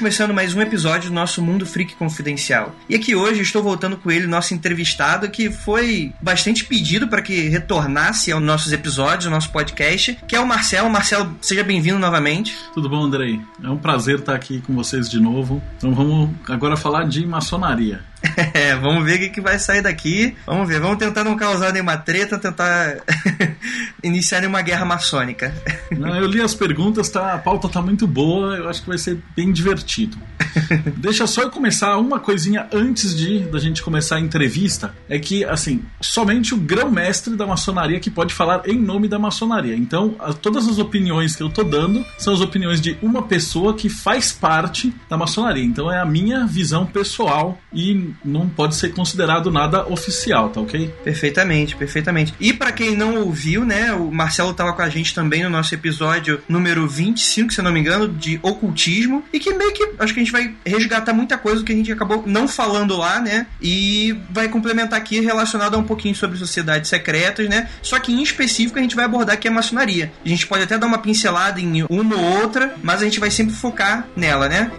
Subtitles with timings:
[0.00, 2.74] Começando mais um episódio do nosso Mundo Freak Confidencial.
[2.88, 7.50] E aqui hoje estou voltando com ele, nosso entrevistado, que foi bastante pedido para que
[7.50, 10.88] retornasse aos nossos episódios, ao nosso podcast, que é o Marcelo.
[10.88, 12.56] Marcelo, seja bem-vindo novamente.
[12.72, 13.42] Tudo bom, Andrei?
[13.62, 15.62] É um prazer estar aqui com vocês de novo.
[15.76, 18.00] Então vamos agora falar de maçonaria.
[18.54, 20.36] É, vamos ver o que, que vai sair daqui.
[20.46, 22.98] Vamos ver, vamos tentar não causar nenhuma treta, tentar
[24.02, 25.54] iniciar uma guerra maçônica.
[25.90, 28.98] Não, eu li as perguntas, tá, a pauta tá muito boa, eu acho que vai
[28.98, 30.18] ser bem divertido.
[30.96, 35.44] Deixa só eu começar uma coisinha antes de da gente começar a entrevista, é que
[35.44, 39.76] assim, somente o grão-mestre da maçonaria que pode falar em nome da maçonaria.
[39.76, 43.74] Então, a, todas as opiniões que eu tô dando são as opiniões de uma pessoa
[43.74, 45.64] que faz parte da maçonaria.
[45.64, 50.92] Então é a minha visão pessoal e não pode ser considerado nada oficial, tá ok?
[51.04, 52.34] Perfeitamente, perfeitamente.
[52.40, 55.74] E para quem não ouviu, né, o Marcelo tava com a gente também no nosso
[55.74, 60.14] episódio número 25, se eu não me engano, de ocultismo, e que meio que acho
[60.14, 63.46] que a gente vai resgatar muita coisa que a gente acabou não falando lá, né?
[63.60, 67.68] E vai complementar aqui relacionado a um pouquinho sobre sociedades secretas, né?
[67.82, 70.12] Só que em específico a gente vai abordar aqui a maçonaria.
[70.24, 73.30] A gente pode até dar uma pincelada em uma ou outra, mas a gente vai
[73.30, 74.70] sempre focar nela, né?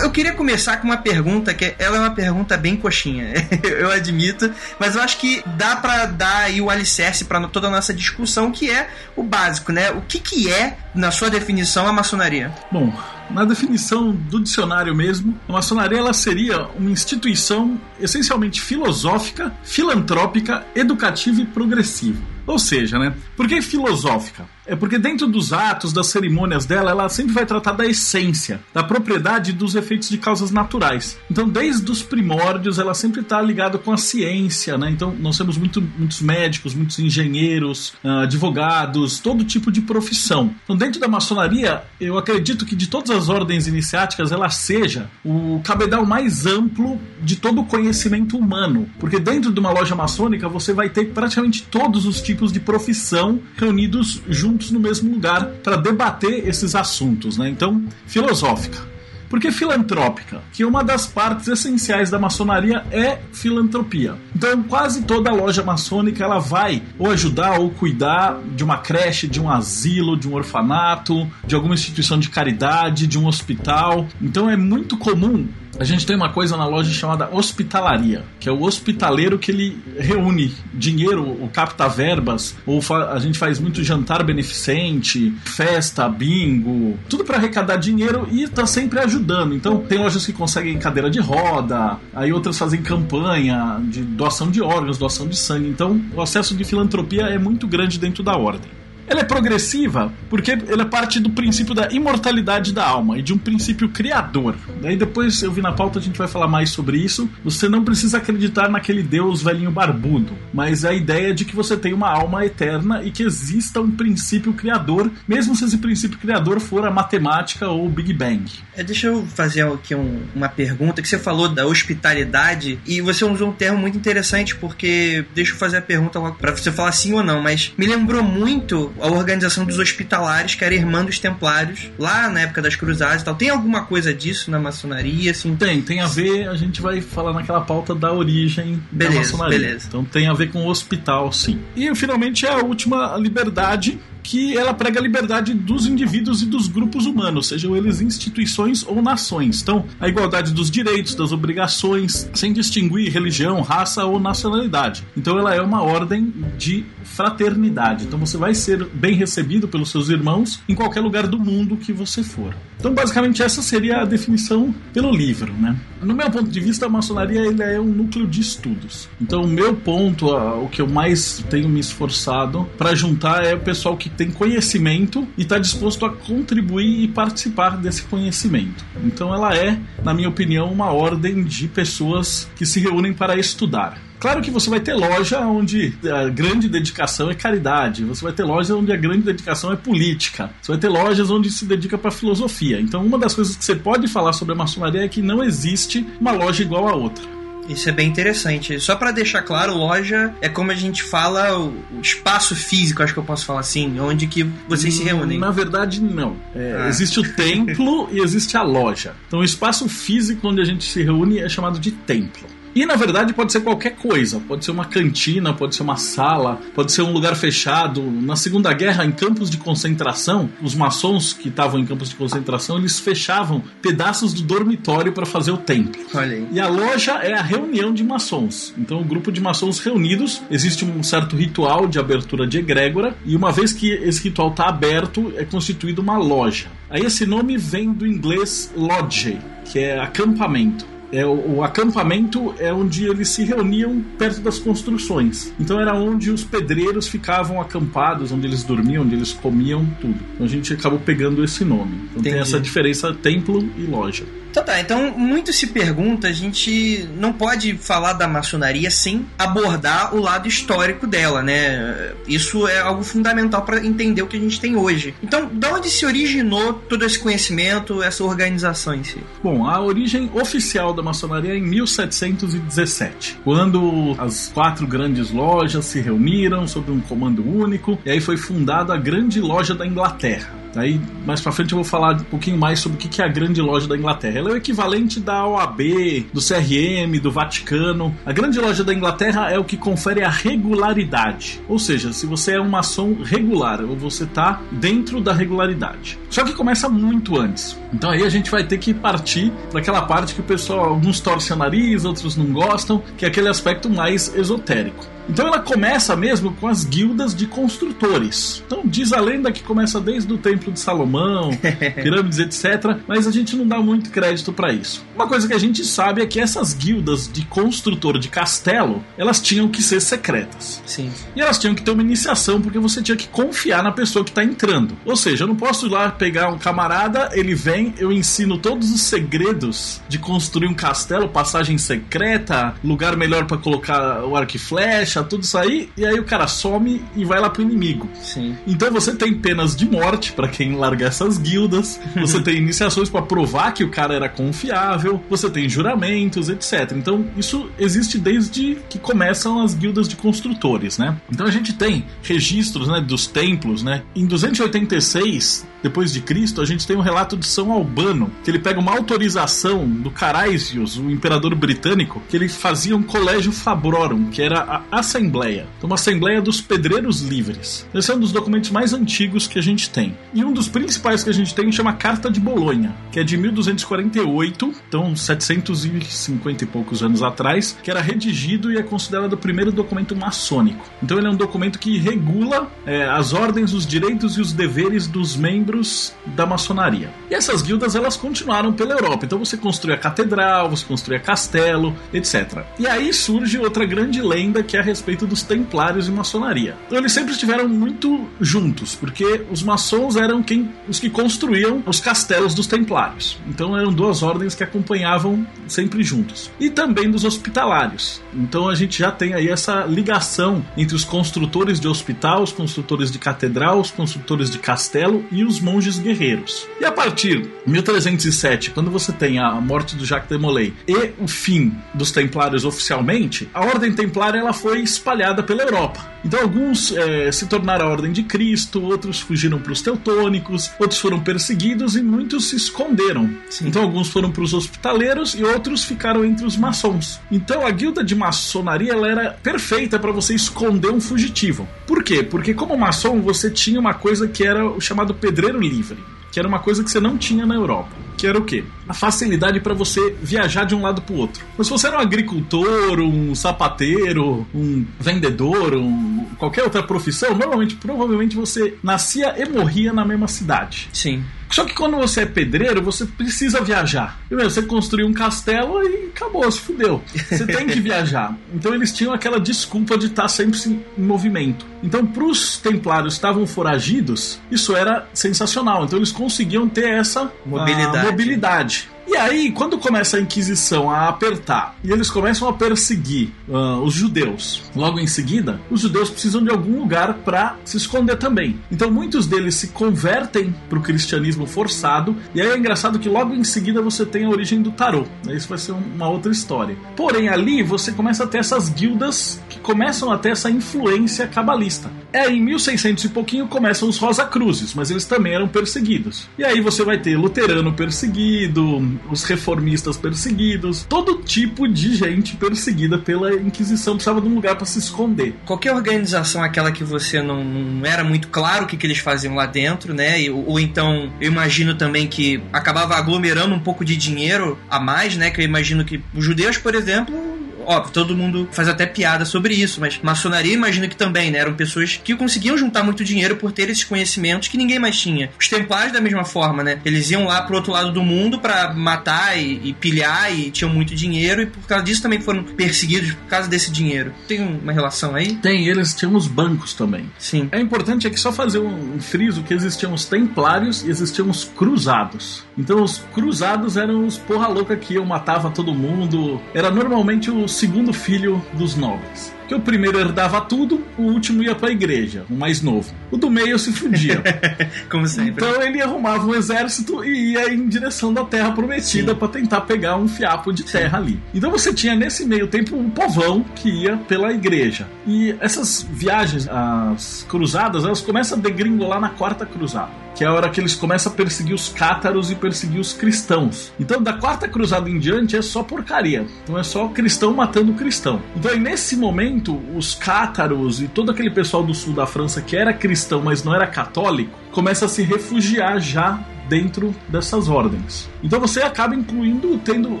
[0.16, 4.50] Queria começar com uma pergunta que ela é uma pergunta bem coxinha, eu admito,
[4.80, 8.50] mas eu acho que dá para dar aí o alicerce para toda a nossa discussão,
[8.50, 9.90] que é o básico, né?
[9.90, 12.50] O que que é, na sua definição, a maçonaria?
[12.72, 20.64] Bom, na definição do dicionário mesmo, a maçonaria ela seria uma instituição essencialmente filosófica, filantrópica,
[20.74, 22.22] educativa e progressiva.
[22.46, 23.12] Ou seja, né?
[23.36, 24.46] Por que filosófica?
[24.66, 28.82] É porque dentro dos atos, das cerimônias dela, ela sempre vai tratar da essência, da
[28.82, 31.16] propriedade dos efeitos de causas naturais.
[31.30, 34.90] Então, desde os primórdios, ela sempre está ligada com a ciência, né?
[34.90, 40.52] Então, nós temos muito, muitos médicos, muitos engenheiros, uh, advogados, todo tipo de profissão.
[40.64, 45.60] Então, dentro da maçonaria, eu acredito que de todas as ordens iniciáticas, ela seja o
[45.62, 48.88] cabedal mais amplo de todo o conhecimento humano.
[48.98, 53.40] Porque dentro de uma loja maçônica, você vai ter praticamente todos os tipos de profissão
[53.56, 57.48] reunidos juntos no mesmo lugar para debater esses assuntos, né?
[57.48, 58.96] Então, filosófica.
[59.28, 60.40] Por que filantrópica?
[60.52, 64.14] Que uma das partes essenciais da maçonaria é filantropia.
[64.34, 69.40] Então, quase toda loja maçônica ela vai ou ajudar ou cuidar de uma creche, de
[69.40, 74.06] um asilo, de um orfanato, de alguma instituição de caridade, de um hospital.
[74.22, 78.52] Então, é muito comum a gente tem uma coisa na loja chamada hospitalaria, que é
[78.52, 82.80] o hospitaleiro que ele reúne dinheiro, ou capta verbas, ou
[83.10, 88.98] a gente faz muito jantar beneficente, festa, bingo, tudo para arrecadar dinheiro e tá sempre
[89.00, 89.54] ajudando.
[89.54, 94.62] Então, tem lojas que conseguem cadeira de roda, aí outras fazem campanha de doação de
[94.62, 95.68] órgãos, doação de sangue.
[95.68, 98.70] Então, o acesso de filantropia é muito grande dentro da ordem.
[99.06, 103.32] Ela é progressiva porque ela é parte do princípio da imortalidade da alma e de
[103.32, 104.56] um princípio criador.
[104.80, 107.28] Daí depois eu vi na pauta a gente vai falar mais sobre isso.
[107.44, 111.92] Você não precisa acreditar naquele deus velhinho barbudo, mas a ideia de que você tem
[111.92, 116.84] uma alma eterna e que exista um princípio criador, mesmo se esse princípio criador for
[116.86, 118.44] a matemática ou o Big Bang.
[118.76, 123.24] É, deixa eu fazer aqui um, uma pergunta que você falou da hospitalidade e você
[123.24, 127.12] usou um termo muito interessante porque deixa eu fazer a pergunta para você falar sim
[127.14, 131.90] ou não, mas me lembrou muito a organização dos hospitalares, que era irmã dos templários,
[131.98, 133.34] lá na época das cruzadas e tal.
[133.34, 135.30] Tem alguma coisa disso na maçonaria?
[135.30, 135.54] Assim?
[135.56, 139.58] Tem, tem a ver, a gente vai falar naquela pauta da origem beleza, da maçonaria.
[139.58, 139.86] Beleza.
[139.88, 141.60] Então tem a ver com o hospital, sim.
[141.74, 146.66] E finalmente é a última liberdade que ela prega a liberdade dos indivíduos e dos
[146.66, 149.62] grupos humanos, sejam eles instituições ou nações.
[149.62, 155.04] Então, a igualdade dos direitos, das obrigações, sem distinguir religião, raça ou nacionalidade.
[155.16, 158.04] Então, ela é uma ordem de fraternidade.
[158.04, 161.92] Então, você vai ser bem recebido pelos seus irmãos em qualquer lugar do mundo que
[161.92, 162.52] você for.
[162.78, 165.76] Então, basicamente, essa seria a definição pelo livro, né?
[166.02, 169.08] No meu ponto de vista, a maçonaria ele é um núcleo de estudos.
[169.20, 173.60] Então, o meu ponto, o que eu mais tenho me esforçado para juntar é o
[173.60, 178.84] pessoal que tem conhecimento e está disposto a contribuir e participar desse conhecimento.
[179.04, 183.98] Então, ela é, na minha opinião, uma ordem de pessoas que se reúnem para estudar.
[184.18, 188.44] Claro que você vai ter loja onde a grande dedicação é caridade, você vai ter
[188.44, 192.10] loja onde a grande dedicação é política, você vai ter lojas onde se dedica para
[192.10, 192.80] filosofia.
[192.80, 196.06] Então, uma das coisas que você pode falar sobre a maçonaria é que não existe
[196.18, 197.35] uma loja igual a outra.
[197.68, 198.78] Isso é bem interessante.
[198.80, 203.18] Só para deixar claro, loja é como a gente fala o espaço físico, acho que
[203.18, 205.38] eu posso falar assim, onde que vocês se reúnem.
[205.38, 206.36] Na verdade, não.
[206.54, 206.88] É, ah.
[206.88, 209.14] Existe o templo e existe a loja.
[209.26, 212.55] Então, o espaço físico onde a gente se reúne é chamado de templo.
[212.76, 214.38] E na verdade pode ser qualquer coisa.
[214.38, 218.02] Pode ser uma cantina, pode ser uma sala, pode ser um lugar fechado.
[218.02, 222.76] Na Segunda Guerra, em campos de concentração, os maçons que estavam em campos de concentração,
[222.76, 226.02] eles fechavam pedaços do dormitório para fazer o templo.
[226.12, 226.46] Olha aí.
[226.52, 228.74] E a loja é a reunião de maçons.
[228.76, 233.34] Então, o grupo de maçons reunidos, existe um certo ritual de abertura de egrégora, e
[233.34, 236.66] uma vez que esse ritual está aberto, é constituído uma loja.
[236.90, 240.95] Aí esse nome vem do inglês lodge, que é acampamento.
[241.16, 245.50] É, o, o, acampamento é onde eles se reuniam perto das construções.
[245.58, 250.18] Então era onde os pedreiros ficavam acampados, onde eles dormiam, onde eles comiam tudo.
[250.34, 251.94] Então a gente acabou pegando esse nome.
[251.94, 252.30] Então Entendi.
[252.30, 254.24] tem essa diferença templo e loja.
[254.56, 260.14] Então tá, então muito se pergunta, a gente não pode falar da maçonaria sem abordar
[260.14, 262.14] o lado histórico dela, né?
[262.26, 265.14] Isso é algo fundamental para entender o que a gente tem hoje.
[265.22, 269.18] Então, de onde se originou todo esse conhecimento, essa organização em si?
[269.42, 276.00] Bom, a origem oficial da maçonaria é em 1717, quando as quatro grandes lojas se
[276.00, 280.64] reuniram sob um comando único, e aí foi fundada a Grande Loja da Inglaterra.
[280.76, 283.28] Aí, mais pra frente, eu vou falar um pouquinho mais sobre o que é a
[283.28, 284.38] grande loja da Inglaterra.
[284.48, 288.16] É o equivalente da OAB, do CRM, do Vaticano.
[288.24, 291.60] A grande loja da Inglaterra é o que confere a regularidade.
[291.68, 296.18] Ou seja, se você é um maçom regular, ou você tá dentro da regularidade.
[296.30, 297.76] Só que começa muito antes.
[297.92, 301.20] Então aí a gente vai ter que partir para aquela parte que o pessoal, alguns
[301.20, 305.15] torcem o nariz, outros não gostam, que é aquele aspecto mais esotérico.
[305.28, 308.62] Então ela começa mesmo com as guildas de construtores.
[308.66, 311.50] Então diz a lenda que começa desde o Templo de Salomão,
[312.02, 312.98] pirâmides, etc.
[313.06, 315.04] Mas a gente não dá muito crédito para isso.
[315.14, 319.40] Uma coisa que a gente sabe é que essas guildas de construtor de castelo, elas
[319.40, 320.82] tinham que ser secretas.
[320.86, 321.10] Sim.
[321.34, 324.30] E elas tinham que ter uma iniciação porque você tinha que confiar na pessoa que
[324.30, 324.96] está entrando.
[325.04, 328.92] Ou seja, eu não posso ir lá pegar um camarada, ele vem, eu ensino todos
[328.92, 334.58] os segredos de construir um castelo, passagem secreta, lugar melhor para colocar o arco e
[334.58, 338.08] flecha deixar tudo sair e aí o cara some e vai lá pro inimigo.
[338.20, 338.56] Sim.
[338.66, 343.22] Então você tem penas de morte para quem larga essas guildas, você tem iniciações para
[343.22, 346.92] provar que o cara era confiável, você tem juramentos, etc.
[346.94, 351.16] Então isso existe desde que começam as guildas de construtores, né?
[351.30, 354.02] Então a gente tem registros, né, dos templos, né?
[354.14, 358.58] Em 286 depois de Cristo, a gente tem um relato de São Albano, que ele
[358.58, 364.42] pega uma autorização do Caraisius, o imperador britânico, que ele fazia um colégio Fabrorum, que
[364.42, 365.68] era a Assembleia.
[365.78, 367.86] Então, uma Assembleia dos Pedreiros Livres.
[367.94, 370.16] Esse é um dos documentos mais antigos que a gente tem.
[370.34, 373.36] E um dos principais que a gente tem chama Carta de Bolonha, que é de
[373.36, 379.70] 1248, então 750 e poucos anos atrás, que era redigido e é considerado o primeiro
[379.70, 380.84] documento maçônico.
[381.00, 385.06] Então ele é um documento que regula é, as ordens, os direitos e os deveres
[385.06, 387.10] dos membros da maçonaria.
[387.30, 389.24] E essas guildas elas continuaram pela Europa.
[389.24, 392.64] Então você construía catedral, você construía castelo, etc.
[392.78, 396.76] E aí surge outra grande lenda que é a respeito dos templários e maçonaria.
[396.86, 402.00] Então eles sempre estiveram muito juntos, porque os maçons eram quem os que construíam os
[402.00, 403.38] castelos dos templários.
[403.46, 406.50] Então eram duas ordens que acompanhavam sempre juntos.
[406.58, 408.22] E também dos hospitalários.
[408.34, 413.10] Então a gente já tem aí essa ligação entre os construtores de hospital, os construtores
[413.10, 416.66] de catedral, os construtores de castelo e os monges guerreiros.
[416.80, 421.12] E a partir de 1307, quando você tem a morte do Jacques de Molay e
[421.18, 426.16] o fim dos templários oficialmente, a ordem templária ela foi espalhada pela Europa.
[426.24, 430.98] Então alguns é, se tornaram a ordem de Cristo, outros fugiram para os teutônicos, outros
[430.98, 433.30] foram perseguidos e muitos se esconderam.
[433.48, 433.68] Sim.
[433.68, 437.20] Então alguns foram para os hospitaleiros e outros ficaram entre os maçons.
[437.30, 441.68] Então a guilda de maçonaria ela era perfeita para você esconder um fugitivo.
[441.86, 442.22] Por quê?
[442.22, 445.98] Porque como maçom você tinha uma coisa que era o chamado pedreiro livre
[446.36, 447.88] que era uma coisa que você não tinha na Europa.
[448.14, 448.62] Que era o quê?
[448.86, 451.42] A facilidade para você viajar de um lado para o outro.
[451.56, 457.76] Mas se você era um agricultor, um sapateiro, um vendedor, um, qualquer outra profissão, normalmente,
[457.76, 460.90] provavelmente você nascia e morria na mesma cidade.
[460.92, 461.24] Sim.
[461.50, 464.18] Só que quando você é pedreiro, você precisa viajar.
[464.28, 467.02] Primeiro, você construiu um castelo e acabou, se fudeu.
[467.28, 468.36] Você tem que viajar.
[468.52, 471.66] Então eles tinham aquela desculpa de estar sempre em movimento.
[471.82, 475.84] Então, para os templários que estavam foragidos, isso era sensacional.
[475.84, 478.06] Então eles conseguiam ter essa mobilidade.
[478.06, 478.88] Uh, mobilidade.
[479.06, 483.94] E aí, quando começa a Inquisição a apertar e eles começam a perseguir uh, os
[483.94, 488.58] judeus, logo em seguida, os judeus precisam de algum lugar para se esconder também.
[488.70, 493.32] Então, muitos deles se convertem para o cristianismo forçado, e aí é engraçado que logo
[493.32, 495.04] em seguida você tem a origem do tarô.
[495.28, 496.76] Isso vai ser uma outra história.
[496.96, 501.90] Porém, ali você começa a ter essas guildas que começam a ter essa influência cabalista.
[502.12, 506.28] É em 1600 e pouquinho começam os Rosa Cruzes, mas eles também eram perseguidos.
[506.36, 512.98] E aí você vai ter luterano perseguido, os reformistas perseguidos, todo tipo de gente perseguida
[512.98, 515.34] pela Inquisição precisava de um lugar para se esconder.
[515.44, 519.34] Qualquer organização, aquela que você não, não era muito claro o que, que eles faziam
[519.34, 520.20] lá dentro, né?
[520.20, 524.80] E, ou, ou então, eu imagino também que acabava aglomerando um pouco de dinheiro a
[524.80, 525.30] mais, né?
[525.30, 527.35] Que eu imagino que os judeus, por exemplo,
[527.66, 531.38] óbvio, todo mundo faz até piada sobre isso, mas maçonaria imagino que também, né?
[531.38, 535.30] Eram pessoas que conseguiam juntar muito dinheiro por ter esses conhecimentos que ninguém mais tinha.
[535.38, 536.80] Os templários da mesma forma, né?
[536.84, 540.72] Eles iam lá pro outro lado do mundo para matar e, e, pilhar e tinham
[540.72, 544.12] muito dinheiro e por causa disso também foram perseguidos por causa desse dinheiro.
[544.28, 545.34] Tem uma relação aí?
[545.36, 547.10] Tem, eles tinham os bancos também.
[547.18, 547.48] Sim.
[547.52, 552.44] É importante aqui só fazer um friso que existiam os templários e existiam os cruzados.
[552.56, 556.40] Então os cruzados eram os porra louca que iam matava todo mundo.
[556.54, 559.34] Era normalmente os segundo filho dos nobres.
[559.48, 562.92] Que o primeiro herdava tudo, o último ia para a igreja, o mais novo.
[563.10, 564.22] O do meio se fudia.
[564.90, 565.44] Como sempre.
[565.44, 569.96] Então ele arrumava um exército e ia em direção da terra prometida para tentar pegar
[569.96, 571.04] um fiapo de terra Sim.
[571.04, 571.20] ali.
[571.32, 574.88] Então você tinha nesse meio tempo um povão que ia pela igreja.
[575.06, 580.32] E essas viagens, as cruzadas, elas começam a degringolar na quarta cruzada que é a
[580.32, 583.70] hora que eles começam a perseguir os cátaros e perseguir os cristãos.
[583.78, 586.26] Então, da quarta cruzada em diante é só porcaria.
[586.42, 588.22] Então, é só cristão matando cristão.
[588.34, 592.56] Então, aí, nesse momento, os cátaros e todo aquele pessoal do sul da França que
[592.56, 596.18] era cristão, mas não era católico, começa a se refugiar já
[596.48, 598.08] dentro dessas ordens.
[598.22, 600.00] Então você acaba incluindo, tendo,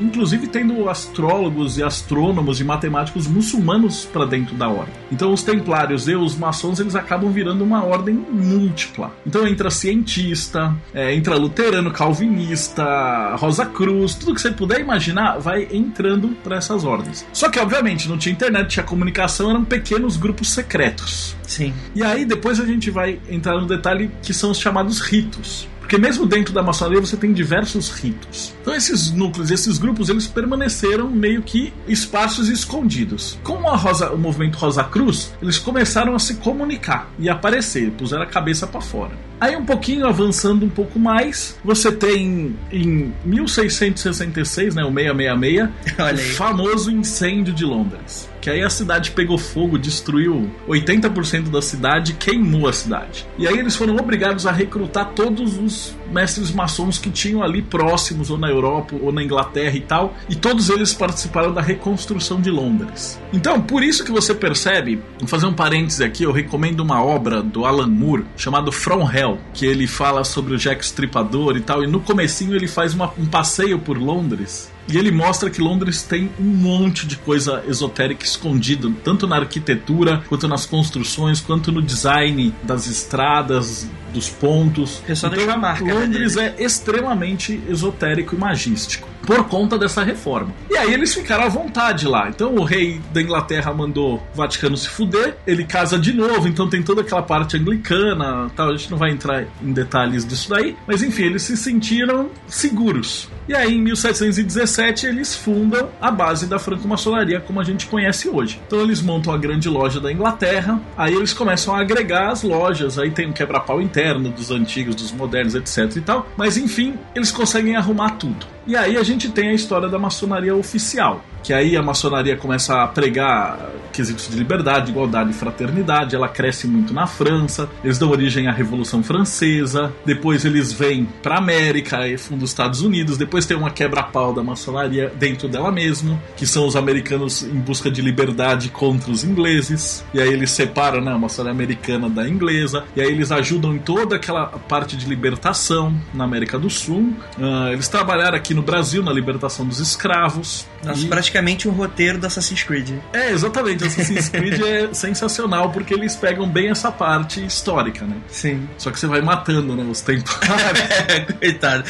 [0.00, 4.94] inclusive tendo astrólogos e astrônomos e matemáticos muçulmanos para dentro da ordem.
[5.10, 9.12] Então os templários e os maçons eles acabam virando uma ordem múltipla.
[9.26, 15.68] Então entra cientista, é, entra luterano, calvinista, Rosa Cruz, tudo que você puder imaginar vai
[15.72, 17.26] entrando para essas ordens.
[17.32, 21.36] Só que obviamente não tinha internet, tinha comunicação, eram pequenos grupos secretos.
[21.42, 21.72] Sim.
[21.94, 25.68] E aí depois a gente vai entrar no detalhe que são os chamados ritos.
[25.84, 28.54] Porque mesmo dentro da maçonaria você tem diversos ritos.
[28.62, 33.38] Então esses núcleos, esses grupos, eles permaneceram meio que espaços escondidos.
[33.44, 38.22] Com a Rosa, o movimento Rosa Cruz, eles começaram a se comunicar e aparecer, puseram
[38.22, 39.12] a cabeça para fora.
[39.38, 45.68] Aí um pouquinho avançando um pouco mais, você tem em 1666, né, o 666,
[46.32, 52.12] o famoso incêndio de Londres que aí a cidade pegou fogo, destruiu 80% da cidade,
[52.12, 53.26] queimou a cidade.
[53.38, 58.30] E aí eles foram obrigados a recrutar todos os mestres maçons que tinham ali próximos,
[58.30, 62.50] ou na Europa, ou na Inglaterra e tal, e todos eles participaram da reconstrução de
[62.50, 63.18] Londres.
[63.32, 67.42] Então, por isso que você percebe, vou fazer um parêntese aqui, eu recomendo uma obra
[67.42, 71.82] do Alan Moore chamado From Hell, que ele fala sobre o Jack Stripador e tal,
[71.82, 76.02] e no comecinho ele faz uma, um passeio por Londres e ele mostra que Londres
[76.02, 81.80] tem um monte de coisa esotérica escondida, tanto na arquitetura, quanto nas construções, quanto no
[81.80, 85.02] design das estradas, dos pontos.
[85.14, 90.54] Só então, marca, né, Londres é extremamente esotérico e magístico por conta dessa reforma.
[90.70, 92.28] E aí eles ficaram à vontade lá.
[92.28, 96.68] Então o rei da Inglaterra mandou o Vaticano se fuder, ele casa de novo, então
[96.68, 100.76] tem toda aquela parte anglicana, tal, a gente não vai entrar em detalhes disso daí,
[100.86, 103.28] mas enfim, eles se sentiram seguros.
[103.46, 108.58] E aí, em 1717, eles fundam a base da franco-maçonaria como a gente conhece hoje.
[108.66, 112.98] Então, eles montam a grande loja da Inglaterra, aí eles começam a agregar as lojas,
[112.98, 117.30] aí tem um quebra-pau interno dos antigos, dos modernos, etc e tal, mas enfim, eles
[117.30, 118.46] conseguem arrumar tudo.
[118.66, 122.82] E aí a gente tem a história da maçonaria oficial que aí a maçonaria começa
[122.82, 126.16] a pregar quesitos de liberdade, igualdade e fraternidade.
[126.16, 131.36] Ela cresce muito na França, eles dão origem à Revolução Francesa, depois eles vêm para
[131.36, 136.20] América e fundam os Estados Unidos, depois tem uma quebra-pau da maçonaria dentro dela mesmo,
[136.34, 141.02] que são os americanos em busca de liberdade contra os ingleses, e aí eles separam
[141.02, 145.06] né, a maçonaria americana da inglesa, e aí eles ajudam em toda aquela parte de
[145.06, 147.12] libertação na América do Sul.
[147.38, 150.66] Uh, eles trabalharam aqui no Brasil na libertação dos escravos.
[150.82, 151.08] Nossa, e...
[151.08, 152.90] praticamente um roteiro do Assassin's Creed.
[153.12, 153.84] É, exatamente.
[153.84, 158.16] Assassin's Creed é sensacional porque eles pegam bem essa parte histórica, né?
[158.28, 158.68] Sim.
[158.78, 160.84] Só que você vai matando, né, os templários.
[161.40, 161.84] Coitado.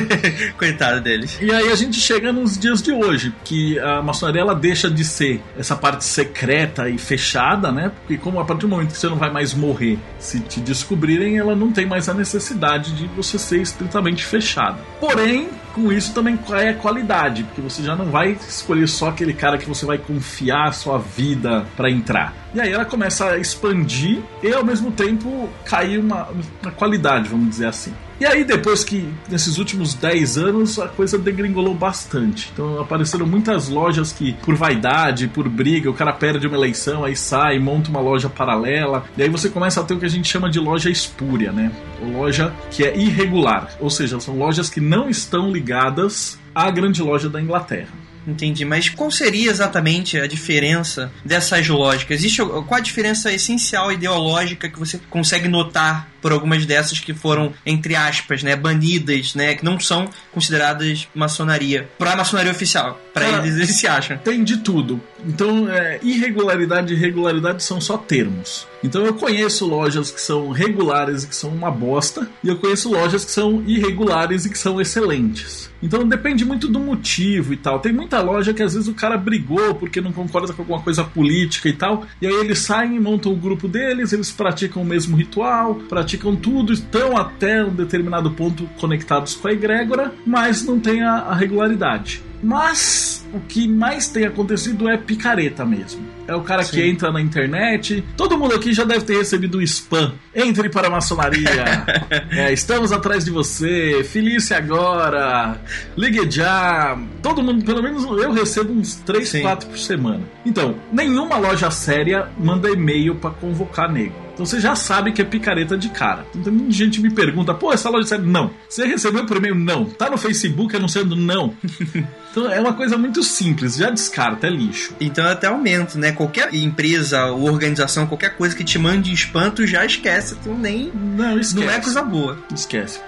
[0.56, 1.38] Coitado deles.
[1.40, 5.04] E aí a gente chega nos dias de hoje, que a maçonaria ela deixa de
[5.04, 7.90] ser essa parte secreta e fechada, né?
[8.00, 11.38] Porque como a partir do momento que você não vai mais morrer, se te descobrirem,
[11.38, 14.78] ela não tem mais a necessidade de você ser estritamente fechada.
[15.00, 19.34] Porém, com isso também é a qualidade, porque você já não vai escolher só aquele
[19.34, 22.43] cara que você vai confiar a sua vida para entrar.
[22.54, 26.28] E aí ela começa a expandir e ao mesmo tempo cair uma,
[26.62, 27.92] uma qualidade, vamos dizer assim.
[28.20, 32.48] E aí, depois que, nesses últimos 10 anos, a coisa degringolou bastante.
[32.52, 37.16] Então, apareceram muitas lojas que, por vaidade, por briga, o cara perde uma eleição, aí
[37.16, 39.04] sai, monta uma loja paralela.
[39.18, 41.72] E aí você começa a ter o que a gente chama de loja espúria, né?
[42.00, 43.70] Ou loja que é irregular.
[43.80, 48.03] Ou seja, são lojas que não estão ligadas à grande loja da Inglaterra.
[48.26, 52.18] Entendi, mas qual seria exatamente a diferença dessas lógicas?
[52.18, 57.52] Existe qual a diferença essencial ideológica que você consegue notar por algumas dessas que foram
[57.66, 62.98] entre aspas, né, banidas, né, que não são consideradas maçonaria para a maçonaria oficial?
[63.12, 64.16] Para eles eles se acham.
[64.16, 64.98] Tem de tudo.
[65.26, 68.66] Então, é, irregularidade e irregularidade são só termos.
[68.82, 72.90] Então, eu conheço lojas que são regulares e que são uma bosta, e eu conheço
[72.90, 75.70] lojas que são irregulares e que são excelentes.
[75.84, 77.78] Então depende muito do motivo e tal.
[77.78, 81.04] Tem muita loja que às vezes o cara brigou porque não concorda com alguma coisa
[81.04, 82.06] política e tal.
[82.22, 86.13] E aí eles saem e montam o grupo deles, eles praticam o mesmo ritual, praticam
[86.16, 91.34] tudo, estão até um determinado ponto conectados com a egrégora, mas não tem a, a
[91.34, 92.22] regularidade.
[92.42, 96.02] Mas o que mais tem acontecido é picareta mesmo.
[96.28, 96.72] É o cara Sim.
[96.72, 98.04] que entra na internet.
[98.16, 100.12] Todo mundo aqui já deve ter recebido spam.
[100.34, 101.84] Entre para a maçonaria.
[102.32, 104.04] é, estamos atrás de você.
[104.04, 105.58] Felícia agora.
[105.96, 106.98] Ligue já.
[107.22, 109.42] Todo mundo, pelo menos eu recebo uns 3, Sim.
[109.42, 110.22] 4 por semana.
[110.44, 114.23] Então, nenhuma loja séria manda e-mail para convocar nego.
[114.34, 116.26] Então você já sabe que é picareta de cara.
[116.34, 118.24] Então muita gente me pergunta, pô, essa loja séria?
[118.24, 118.50] Não.
[118.68, 119.54] Você recebeu por e-mail?
[119.54, 119.84] Não.
[119.86, 121.14] Tá no Facebook anunciando?
[121.14, 121.54] Não.
[122.30, 124.94] então é uma coisa muito simples, já descarta, é lixo.
[125.00, 126.12] Então até aumento, né?
[126.12, 130.34] Qualquer empresa ou organização, qualquer coisa que te mande espanto, já esquece.
[130.42, 130.90] Tu nem.
[130.92, 131.64] Não, esquece.
[131.64, 132.36] Não é coisa boa.
[132.52, 133.00] Esquece.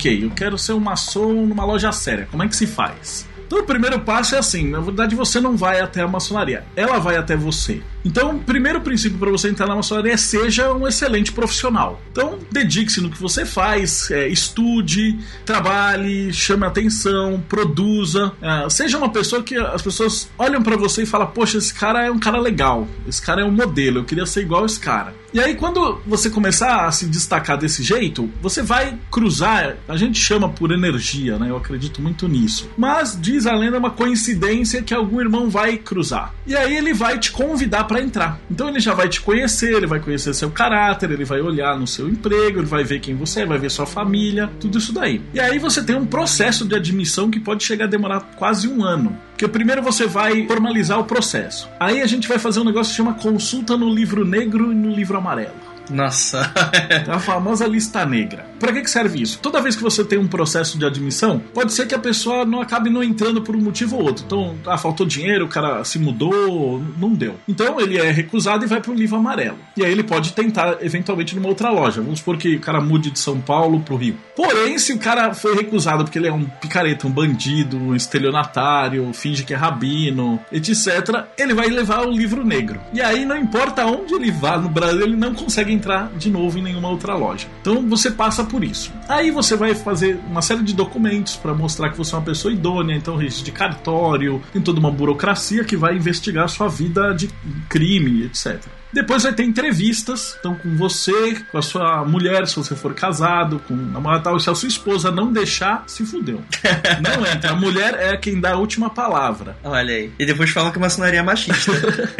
[0.00, 2.26] Ok, eu quero ser um maçom numa loja séria.
[2.30, 3.28] Como é que se faz?
[3.46, 6.98] Então o primeiro passo é assim, na verdade você não vai até a maçonaria, ela
[6.98, 7.82] vai até você.
[8.04, 12.00] Então, o primeiro princípio para você entrar na maçonaria é seja um excelente profissional.
[12.10, 18.32] Então, dedique-se no que você faz, é, estude, trabalhe, chame atenção, produza.
[18.40, 22.06] É, seja uma pessoa que as pessoas olham para você e falam: Poxa, esse cara
[22.06, 25.14] é um cara legal, esse cara é um modelo, eu queria ser igual esse cara.
[25.32, 29.76] E aí, quando você começar a se destacar desse jeito, você vai cruzar.
[29.86, 31.50] A gente chama por energia, né?
[31.50, 32.68] Eu acredito muito nisso.
[32.76, 36.34] Mas diz a lenda uma coincidência que algum irmão vai cruzar.
[36.44, 38.38] E aí ele vai te convidar para entrar.
[38.48, 41.88] Então ele já vai te conhecer, ele vai conhecer seu caráter, ele vai olhar no
[41.88, 45.20] seu emprego, ele vai ver quem você é, vai ver sua família, tudo isso daí.
[45.34, 48.84] E aí você tem um processo de admissão que pode chegar a demorar quase um
[48.84, 49.18] ano.
[49.30, 51.68] Porque primeiro você vai formalizar o processo.
[51.80, 54.90] Aí a gente vai fazer um negócio que chama consulta no livro negro e no
[54.90, 55.69] livro amarelo.
[55.90, 56.52] Nossa.
[57.08, 58.46] a famosa lista negra.
[58.58, 59.38] Para que, que serve isso?
[59.38, 62.60] Toda vez que você tem um processo de admissão, pode ser que a pessoa não
[62.60, 64.24] acabe não entrando por um motivo ou outro.
[64.26, 67.36] Então, ah, faltou dinheiro, o cara se mudou, não deu.
[67.48, 69.58] Então, ele é recusado e vai para o livro amarelo.
[69.76, 72.02] E aí ele pode tentar, eventualmente, numa outra loja.
[72.02, 74.16] Vamos supor que o cara mude de São Paulo para o Rio.
[74.36, 79.10] Porém, se o cara foi recusado porque ele é um picareta, um bandido, um estelionatário,
[79.12, 82.80] finge que é rabino, etc., ele vai levar o livro negro.
[82.92, 86.58] E aí, não importa onde ele vá no Brasil, ele não consegue entrar de novo
[86.58, 87.48] em nenhuma outra loja.
[87.60, 88.92] Então você passa por isso.
[89.08, 92.52] Aí você vai fazer uma série de documentos para mostrar que você é uma pessoa
[92.52, 97.28] idônea, então registro de cartório, tem toda uma burocracia que vai investigar sua vida de
[97.68, 98.79] crime, etc.
[98.92, 103.60] Depois vai ter entrevistas, então com você, com a sua mulher, se você for casado,
[103.66, 106.42] com namorada tal, se a sua esposa não deixar, se fudeu.
[107.00, 107.50] Não entra.
[107.50, 109.56] A mulher é quem dá a última palavra.
[109.64, 110.12] Olha aí.
[110.18, 111.72] E depois fala que é maçonaria machista.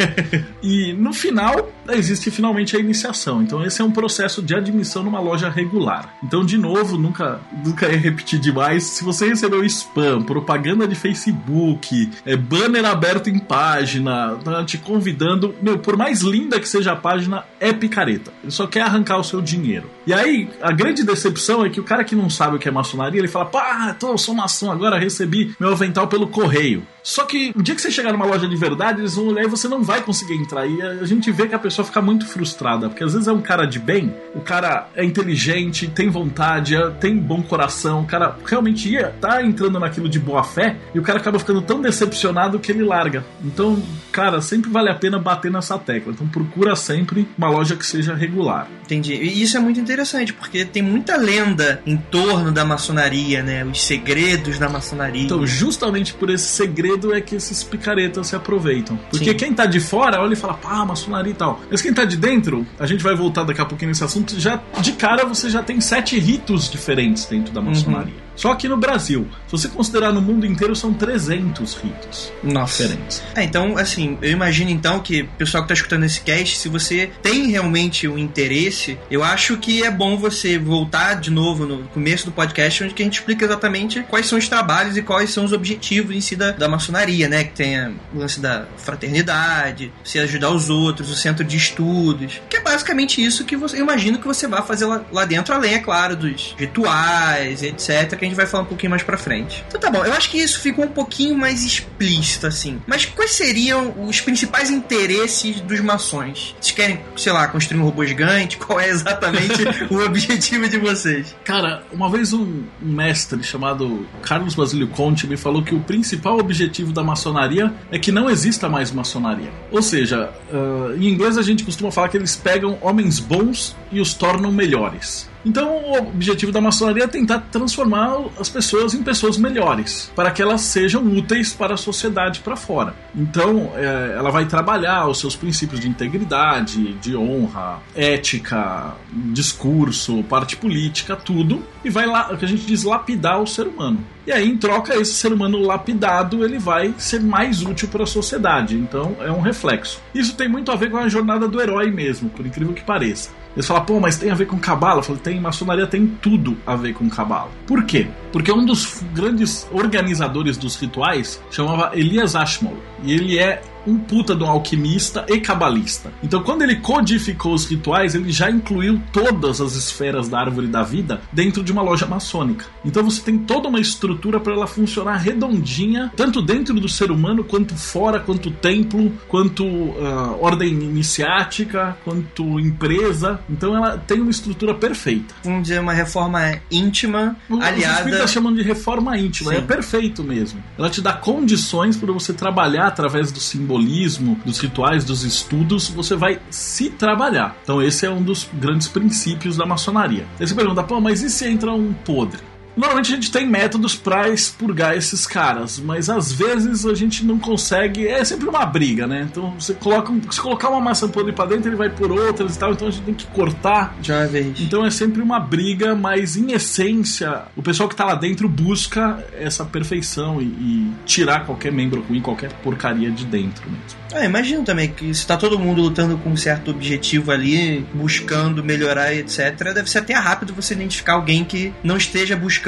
[0.61, 3.41] e no final, existe finalmente a iniciação.
[3.41, 6.15] Então esse é um processo de admissão numa loja regular.
[6.23, 8.83] Então, de novo, nunca, nunca é repetir demais.
[8.83, 15.53] Se você recebeu spam, propaganda de Facebook, é, banner aberto em página, tá te convidando,
[15.61, 18.31] meu, por mais linda que seja a página, é picareta.
[18.41, 19.89] Ele só quer arrancar o seu dinheiro.
[20.07, 22.71] E aí, a grande decepção é que o cara que não sabe o que é
[22.71, 26.85] maçonaria, ele fala: pá, tô, sou maçom, agora recebi meu avental pelo correio.
[27.03, 29.47] Só que o dia que você chegar numa loja de verdade, eles vão olhar e
[29.47, 30.67] você não vai conseguir entrar.
[30.67, 33.41] E a gente vê que a pessoa fica muito frustrada, porque às vezes é um
[33.41, 38.37] cara de bem, o cara é inteligente, tem vontade, é, tem bom coração, o cara
[38.45, 42.59] realmente ia tá entrando naquilo de boa fé, e o cara acaba ficando tão decepcionado
[42.59, 43.25] que ele larga.
[43.43, 46.13] Então, cara, sempre vale a pena bater nessa tecla.
[46.13, 48.67] Então procura sempre uma loja que seja regular.
[48.83, 49.13] Entendi.
[49.13, 53.63] E isso é muito interessante, porque tem muita lenda em torno da maçonaria, né?
[53.63, 55.23] Os segredos da maçonaria.
[55.23, 58.97] Então, justamente por esse segredo é que esses picaretas se aproveitam.
[59.09, 59.37] Porque Sim.
[59.37, 61.61] quem tá de fora olha e fala, pá, maçonaria e tal.
[61.69, 64.61] Mas quem tá de dentro, a gente vai voltar daqui a pouquinho nesse assunto, já
[64.81, 68.13] de cara você já tem sete ritos diferentes dentro da maçonaria.
[68.13, 68.30] Uhum.
[68.41, 69.27] Só aqui no Brasil.
[69.45, 72.83] Se você considerar no mundo inteiro, são 300 ritos Nossa.
[72.83, 73.23] diferentes.
[73.35, 76.69] É, então, assim, eu imagino então que o pessoal que tá escutando esse cast, se
[76.69, 81.83] você tem realmente um interesse, eu acho que é bom você voltar de novo no
[81.89, 85.45] começo do podcast, onde a gente explica exatamente quais são os trabalhos e quais são
[85.45, 87.43] os objetivos em si da, da maçonaria, né?
[87.43, 92.57] Que tem o lance da fraternidade, se ajudar os outros, o centro de estudos, que
[92.57, 95.75] é basicamente isso que você, eu imagino que você vai fazer lá, lá dentro, além,
[95.75, 99.63] é claro, dos rituais, etc que a gente vai falar um pouquinho mais pra frente.
[99.67, 102.81] Então tá bom, eu acho que isso ficou um pouquinho mais explícito, assim.
[102.87, 106.55] Mas quais seriam os principais interesses dos maçons?
[106.59, 108.57] Vocês querem, sei lá, construir um robô gigante?
[108.57, 111.35] Qual é exatamente o objetivo de vocês?
[111.43, 116.91] Cara, uma vez um mestre chamado Carlos Basílio Conte me falou que o principal objetivo
[116.91, 119.51] da maçonaria é que não exista mais maçonaria.
[119.71, 123.99] Ou seja, uh, em inglês a gente costuma falar que eles pegam homens bons e
[123.99, 125.30] os tornam melhores.
[125.45, 130.41] Então, o objetivo da maçonaria é tentar transformar as pessoas em pessoas melhores, para que
[130.41, 132.93] elas sejam úteis para a sociedade para fora.
[133.15, 140.55] Então, é, ela vai trabalhar os seus princípios de integridade, de honra, ética, discurso, parte
[140.55, 144.05] política, tudo, e vai lá, o que a gente diz, lapidar o ser humano.
[144.25, 148.07] E aí, em troca, esse ser humano lapidado ele vai ser mais útil para a
[148.07, 148.75] sociedade.
[148.75, 149.99] Então, é um reflexo.
[150.13, 153.31] Isso tem muito a ver com a jornada do herói mesmo, por incrível que pareça.
[153.55, 154.99] Eles falam, pô, mas tem a ver com cabala?
[154.99, 157.49] Eu falo, tem, maçonaria tem tudo a ver com cabala.
[157.67, 158.07] Por quê?
[158.31, 162.77] Porque um dos grandes organizadores dos rituais chamava Elias Ashmole.
[163.03, 166.11] E ele é um puta de um alquimista e cabalista.
[166.23, 170.83] Então, quando ele codificou os rituais, ele já incluiu todas as esferas da árvore da
[170.83, 172.65] vida dentro de uma loja maçônica.
[172.83, 177.43] Então, você tem toda uma estrutura para ela funcionar redondinha, tanto dentro do ser humano,
[177.43, 183.39] quanto fora, quanto templo, quanto uh, ordem iniciática, quanto empresa.
[183.49, 185.33] Então, ela tem uma estrutura perfeita.
[185.43, 187.93] Vamos dizer, uma reforma íntima, o, aliada.
[187.93, 189.63] Os espíritas chamam de reforma íntima, é Sim.
[189.63, 190.63] é perfeito mesmo.
[190.77, 193.39] Ela te dá condições para você trabalhar através do
[193.71, 197.55] simbolismo, dos rituais, dos estudos, você vai se trabalhar.
[197.63, 200.25] Então, esse é um dos grandes princípios da maçonaria.
[200.39, 202.50] Aí você pergunta, pô, mas e se entra um podre?
[202.75, 207.37] Normalmente a gente tem métodos para expurgar esses caras, mas às vezes a gente não
[207.37, 208.07] consegue.
[208.07, 209.27] É sempre uma briga, né?
[209.29, 212.59] Então você coloca, se colocar uma maçã podre para dentro, ele vai por outras e
[212.59, 213.95] tal, então a gente tem que cortar.
[214.01, 214.59] Já vez.
[214.59, 219.23] Então é sempre uma briga, mas em essência, o pessoal que tá lá dentro busca
[219.37, 224.01] essa perfeição e, e tirar qualquer membro ruim, qualquer porcaria de dentro mesmo.
[224.13, 228.63] Ah, imagino também que se tá todo mundo lutando com um certo objetivo ali, buscando
[228.63, 232.60] melhorar, etc., deve ser até rápido você identificar alguém que não esteja buscando,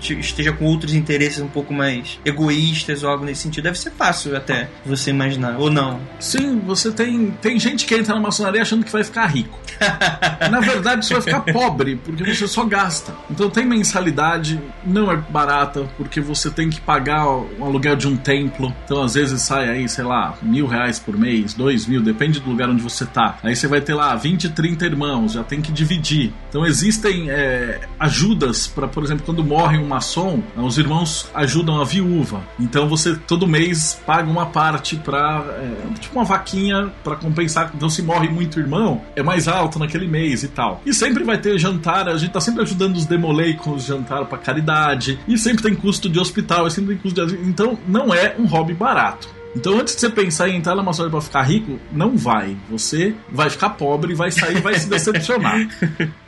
[0.00, 3.64] esteja com outros interesses um pouco mais egoístas ou algo nesse sentido.
[3.64, 6.00] Deve ser fácil até você imaginar, ou não?
[6.18, 7.30] Sim, você tem.
[7.42, 9.58] Tem gente que entra na maçonaria achando que vai ficar rico.
[10.50, 13.14] na verdade, você vai ficar pobre, porque você só gasta.
[13.30, 18.16] Então tem mensalidade, não é barata, porque você tem que pagar o aluguel de um
[18.16, 18.74] templo.
[18.84, 22.40] Então às vezes sai aí, sei lá, mil reais reais por mês, dois mil, depende
[22.40, 23.38] do lugar onde você tá.
[23.42, 26.32] Aí você vai ter lá 20, 30 irmãos, já tem que dividir.
[26.48, 31.84] Então existem é, ajudas para, por exemplo, quando morre um maçom, os irmãos ajudam a
[31.84, 32.40] viúva.
[32.58, 37.70] Então você todo mês paga uma parte para é, tipo uma vaquinha para compensar.
[37.74, 40.80] Então se morre muito irmão, é mais alto naquele mês e tal.
[40.86, 45.20] E sempre vai ter jantar, a gente tá sempre ajudando os demoleicos jantar para caridade.
[45.28, 48.46] E sempre tem custo de hospital, e sempre tem custo de então não é um
[48.46, 49.28] hobby barato.
[49.58, 52.56] Então, antes de você pensar em entrar na maçonaria para ficar rico, não vai.
[52.70, 55.58] Você vai ficar pobre, vai sair, vai se decepcionar.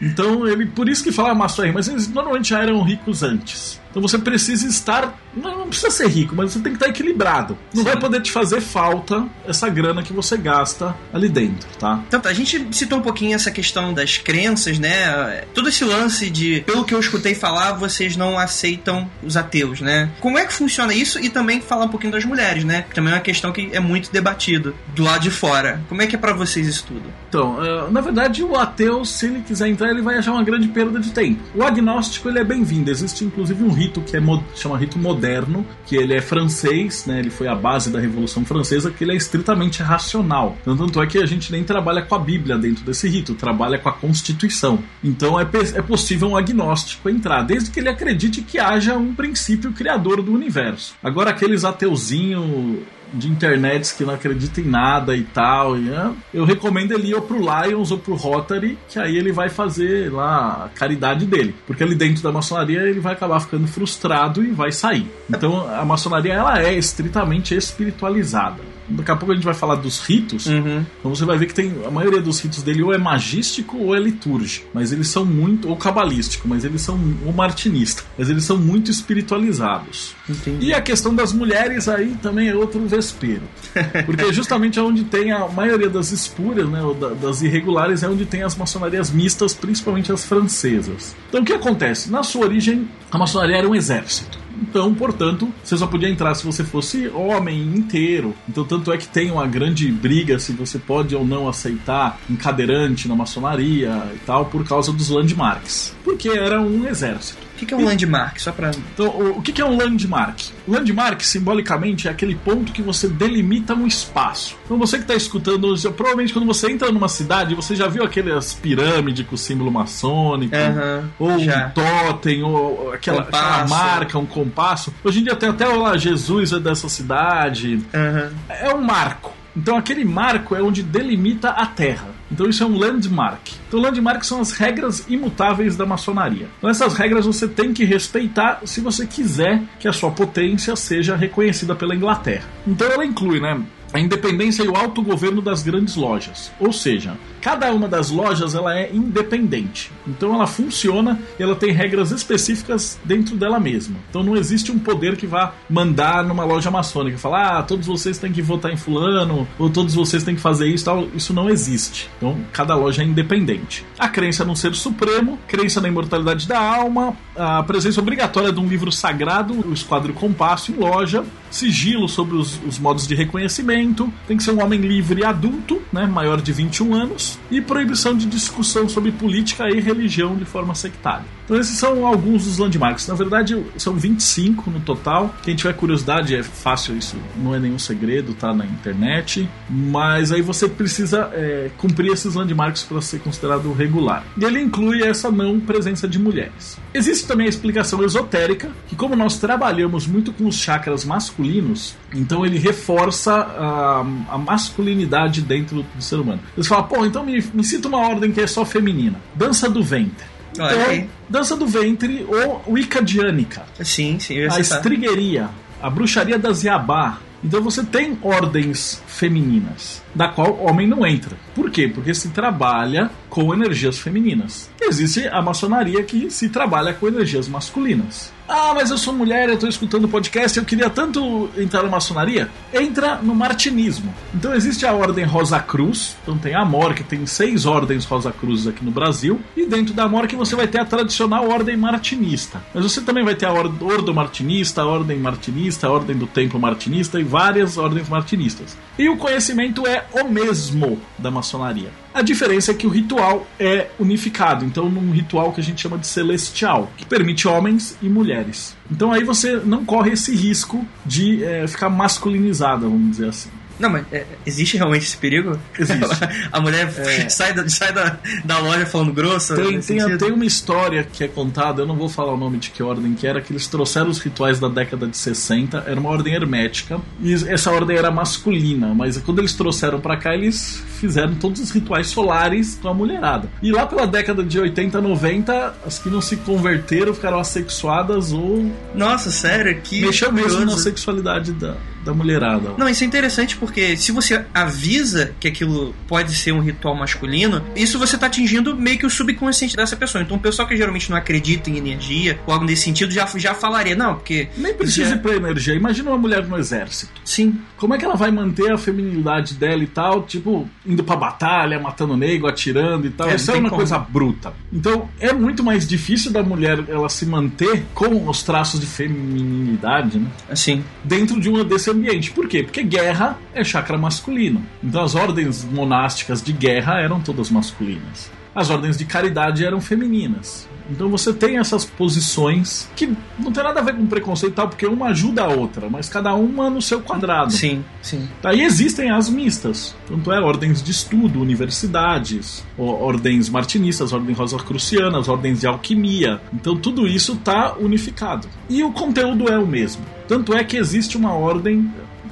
[0.01, 3.80] Então, ele por isso que fala maçonaria, mas eles normalmente já eram ricos antes.
[3.91, 5.19] Então você precisa estar.
[5.35, 7.57] Não, precisa ser rico, mas você tem que estar equilibrado.
[7.75, 7.89] Não Sim.
[7.89, 12.03] vai poder te fazer falta essa grana que você gasta ali dentro, tá?
[12.09, 15.45] Então, a gente citou um pouquinho essa questão das crenças, né?
[15.55, 20.11] Todo esse lance de, pelo que eu escutei falar, vocês não aceitam os ateus, né?
[20.21, 21.19] Como é que funciona isso?
[21.19, 22.85] E também falar um pouquinho das mulheres, né?
[22.95, 25.83] Também é uma questão que é muito debatido do lado de fora.
[25.89, 27.03] Como é que é para vocês isso tudo?
[27.29, 30.69] Então, uh, na verdade, o ateu, se ele quiser entrar, ele vai achar uma grande
[30.69, 31.41] perda de tempo.
[31.55, 32.91] O agnóstico, ele é bem-vindo.
[32.91, 34.21] Existe, inclusive, um rito que é
[34.55, 37.19] chama rito moderno, que ele é francês, né?
[37.19, 40.57] Ele foi a base da Revolução Francesa, que ele é estritamente racional.
[40.61, 43.79] Então, tanto é que a gente nem trabalha com a Bíblia dentro desse rito, trabalha
[43.79, 44.83] com a Constituição.
[45.03, 49.73] Então é, é possível um agnóstico entrar, desde que ele acredite que haja um princípio
[49.73, 50.95] criador do universo.
[51.03, 52.81] Agora aqueles ateuzinhos
[53.13, 55.79] de internets que não acreditam em nada e tal.
[55.79, 59.49] E, é, eu recomendo ele ir pro Lions ou pro Rotary, que aí ele vai
[59.49, 61.55] fazer lá a caridade dele.
[61.67, 65.07] Porque ali dentro da maçonaria ele vai acabar ficando frustrado e vai sair.
[65.29, 70.01] Então a maçonaria ela é estritamente espiritualizada daqui a pouco a gente vai falar dos
[70.01, 70.85] ritos, uhum.
[70.99, 73.95] então você vai ver que tem a maioria dos ritos dele ou é magístico ou
[73.95, 78.45] é litúrgico, mas eles são muito ou cabalístico, mas eles são ou martinista, mas eles
[78.45, 80.15] são muito espiritualizados.
[80.29, 80.67] Entendi.
[80.67, 83.43] E a questão das mulheres aí também é outro vespeiro,
[84.07, 86.81] porque justamente é onde tem a maioria das espúrias, né,
[87.21, 91.15] das irregulares é onde tem as maçonarias mistas, principalmente as francesas.
[91.29, 92.11] Então o que acontece?
[92.11, 94.40] Na sua origem, a maçonaria era um exército.
[94.63, 98.35] Então, portanto, você só podia entrar se você fosse homem inteiro.
[98.49, 102.37] Então, tanto é que tem uma grande briga se você pode ou não aceitar um
[102.37, 105.95] cadeirante na maçonaria e tal, por causa dos landmarks.
[106.05, 108.39] Porque era um exército que, que é um landmark?
[108.41, 108.71] Só pra...
[108.71, 110.41] Então, o, o que, que é um landmark?
[110.67, 114.57] Landmark, simbolicamente, é aquele ponto que você delimita um espaço.
[114.65, 118.55] Então, você que está escutando, provavelmente quando você entra numa cidade, você já viu aquelas
[118.55, 121.67] pirâmides com símbolo maçônico, uhum, ou já.
[121.67, 124.93] um totem, ou aquela, aquela, marca, um compasso.
[125.05, 127.75] Hoje em dia tem até lá, Jesus é dessa cidade.
[127.93, 128.31] Uhum.
[128.49, 129.33] É um marco.
[129.57, 132.20] Então aquele marco é onde delimita a terra.
[132.31, 133.41] Então isso é um landmark.
[133.69, 136.49] Então landmark são as regras imutáveis da maçonaria.
[136.59, 141.17] Então essas regras você tem que respeitar se você quiser que a sua potência seja
[141.17, 142.45] reconhecida pela Inglaterra.
[142.67, 143.61] Então ela inclui, né,
[143.93, 146.53] a independência e o autogoverno das grandes lojas.
[146.61, 149.91] Ou seja, cada uma das lojas ela é independente.
[150.07, 153.97] Então ela funciona ela tem regras específicas dentro dela mesma.
[154.09, 158.19] Então não existe um poder que vá mandar numa loja maçônica falar: "Ah, todos vocês
[158.19, 161.09] têm que votar em fulano" ou "todos vocês têm que fazer isso", tal.
[161.15, 162.11] Isso não existe.
[162.17, 163.85] Então cada loja é independente.
[163.99, 168.67] A crença num ser supremo, crença na imortalidade da alma, a presença obrigatória de um
[168.67, 174.37] livro sagrado, o esquadro compasso em loja, sigilo sobre os, os modos de reconhecimento tem
[174.37, 178.27] que ser um homem livre e adulto, né, maior de 21 anos, e proibição de
[178.27, 181.25] discussão sobre política e religião de forma sectária.
[181.45, 183.09] Então esses são alguns dos landmarks.
[183.09, 185.35] Na verdade, são 25 no total.
[185.43, 189.49] Quem tiver curiosidade, é fácil isso, não é nenhum segredo, tá na internet.
[189.69, 194.25] Mas aí você precisa é, cumprir esses landmarks para ser considerado regular.
[194.37, 196.79] E ele inclui essa não presença de mulheres.
[196.95, 202.47] Existe também a explicação esotérica, que como nós trabalhamos muito com os chakras masculinos, então
[202.47, 206.41] ele reforça a, a masculinidade dentro do ser humano.
[206.57, 209.21] Você fala, pô, então me, me cita uma ordem que é só feminina.
[209.35, 210.27] Dança do ventre.
[210.53, 213.65] Então, dança do ventre ou Wicadiânica.
[213.83, 214.41] Sim, sim.
[214.43, 215.49] A estrigueria,
[215.81, 217.19] a bruxaria das Yabá.
[217.43, 221.37] Então você tem ordens femininas, da qual homem não entra.
[221.55, 221.91] Por quê?
[221.93, 224.71] Porque se trabalha com energias femininas.
[224.81, 228.33] Existe a maçonaria que se trabalha com energias masculinas.
[228.49, 231.89] Ah, mas eu sou mulher, eu estou escutando o podcast, eu queria tanto entrar na
[231.89, 232.51] maçonaria.
[232.75, 234.13] Entra no martinismo.
[234.35, 238.33] Então existe a ordem Rosa Cruz, então tem a Amor, que tem seis ordens Rosa
[238.33, 241.77] Cruzes aqui no Brasil, e dentro da Amor que você vai ter a tradicional ordem
[241.77, 242.61] martinista.
[242.75, 246.59] Mas você também vai ter a Ordo Martinista, a Ordem Martinista, a Ordem do Templo
[246.59, 248.77] Martinista e várias ordens martinistas.
[249.01, 251.89] E o conhecimento é o mesmo da maçonaria.
[252.13, 255.97] A diferença é que o ritual é unificado, então num ritual que a gente chama
[255.97, 258.77] de celestial, que permite homens e mulheres.
[258.91, 263.49] Então aí você não corre esse risco de é, ficar masculinizada, vamos dizer assim.
[263.81, 265.59] Não, mas é, existe realmente esse perigo?
[265.79, 266.05] Existe.
[266.53, 267.29] a mulher é.
[267.31, 269.55] sai, da, sai da, da loja falando grosso?
[269.55, 272.71] Tem, tem, tem, uma história que é contada, eu não vou falar o nome de
[272.71, 276.11] que ordem que era, que eles trouxeram os rituais da década de 60, era uma
[276.11, 281.35] ordem hermética, e essa ordem era masculina, mas quando eles trouxeram para cá, eles fizeram
[281.35, 283.49] todos os rituais solares com a mulherada.
[283.63, 288.71] E lá pela década de 80, 90, as que não se converteram ficaram assexuadas ou.
[288.95, 289.81] Nossa, sério?
[289.81, 290.03] Que.
[290.03, 292.75] Mexeu mesmo na sexualidade da, da mulherada.
[292.77, 297.63] Não, isso é interessante porque se você avisa que aquilo pode ser um ritual masculino,
[297.77, 300.23] isso você tá atingindo meio que o subconsciente dessa pessoa.
[300.23, 303.55] Então o pessoal que geralmente não acredita em energia ou algo nesse sentido já, já
[303.55, 304.49] falaria, não, porque.
[304.57, 305.17] Nem precisa já...
[305.17, 305.75] ir pra energia.
[305.75, 307.21] Imagina uma mulher no exército.
[307.25, 307.59] Sim.
[307.77, 311.79] Como é que ela vai manter a feminilidade dela e tal, tipo, indo pra batalha,
[311.79, 313.29] matando nego, atirando e tal?
[313.29, 313.81] É, isso é uma como.
[313.81, 314.53] coisa bruta.
[314.73, 320.19] Então é muito mais difícil da mulher ela se manter com os traços de feminilidade,
[320.19, 320.29] né?
[320.49, 320.85] Assim.
[321.05, 322.31] Dentro de uma desse ambiente.
[322.31, 322.63] Por quê?
[322.63, 324.65] Porque guerra é chakra masculino.
[324.83, 328.31] Então as ordens monásticas de guerra eram todas masculinas.
[328.55, 330.69] As ordens de caridade eram femininas.
[330.91, 334.69] Então você tem essas posições que não tem nada a ver com preconceito e tal,
[334.69, 337.53] porque uma ajuda a outra, mas cada uma no seu quadrado.
[337.53, 338.29] Sim, sim.
[338.43, 345.61] Aí existem as mistas, tanto é ordens de estudo, universidades, ordens martinistas, ordens rosacrucianas, ordens
[345.61, 346.41] de alquimia.
[346.53, 348.49] Então tudo isso está unificado.
[348.69, 350.05] E o conteúdo é o mesmo.
[350.31, 351.91] Tanto é que existe uma ordem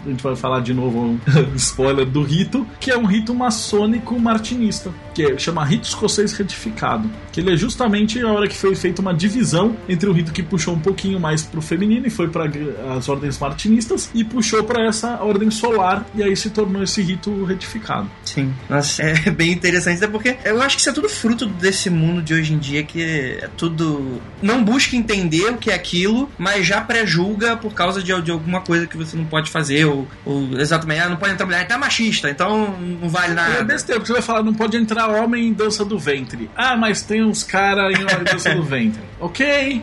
[0.08, 1.18] a gente vai falar de novo
[1.56, 7.40] spoiler do rito, que é um rito maçônico martinista, que chama rito escocês retificado, que
[7.40, 10.74] ele é justamente a hora que foi feita uma divisão entre o rito que puxou
[10.74, 12.50] um pouquinho mais pro feminino e foi para
[12.96, 17.44] as ordens martinistas e puxou para essa ordem solar e aí se tornou esse rito
[17.44, 18.10] retificado.
[18.24, 21.90] Sim, nossa, é bem interessante, até porque eu acho que isso é tudo fruto desse
[21.90, 26.30] mundo de hoje em dia que é tudo não busca entender o que é aquilo,
[26.38, 29.97] mas já pré-julga por causa de, de alguma coisa que você não pode fazer ou,
[30.24, 33.54] ou exatamente, ah, não pode entrar mulher, tá machista, então não vale nada.
[33.54, 36.50] É besteira, porque você vai falar, não pode entrar homem em dança do ventre.
[36.56, 39.02] Ah, mas tem uns caras em dança do ventre.
[39.20, 39.82] Ok.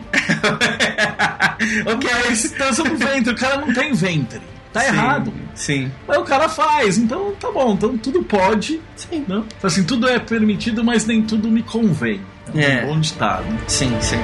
[1.84, 2.10] ok.
[2.26, 4.40] Mas dança do ventre, o cara não tem ventre.
[4.72, 5.32] Tá sim, errado.
[5.54, 5.92] Sim.
[6.06, 8.80] Mas o cara faz, então tá bom, então tudo pode.
[8.94, 9.24] Sim.
[9.28, 9.44] Não?
[9.62, 12.20] Assim, tudo é permitido, mas nem tudo me convém.
[12.54, 12.84] É.
[12.84, 13.44] Um bom ditado.
[13.66, 14.18] Sim, sim.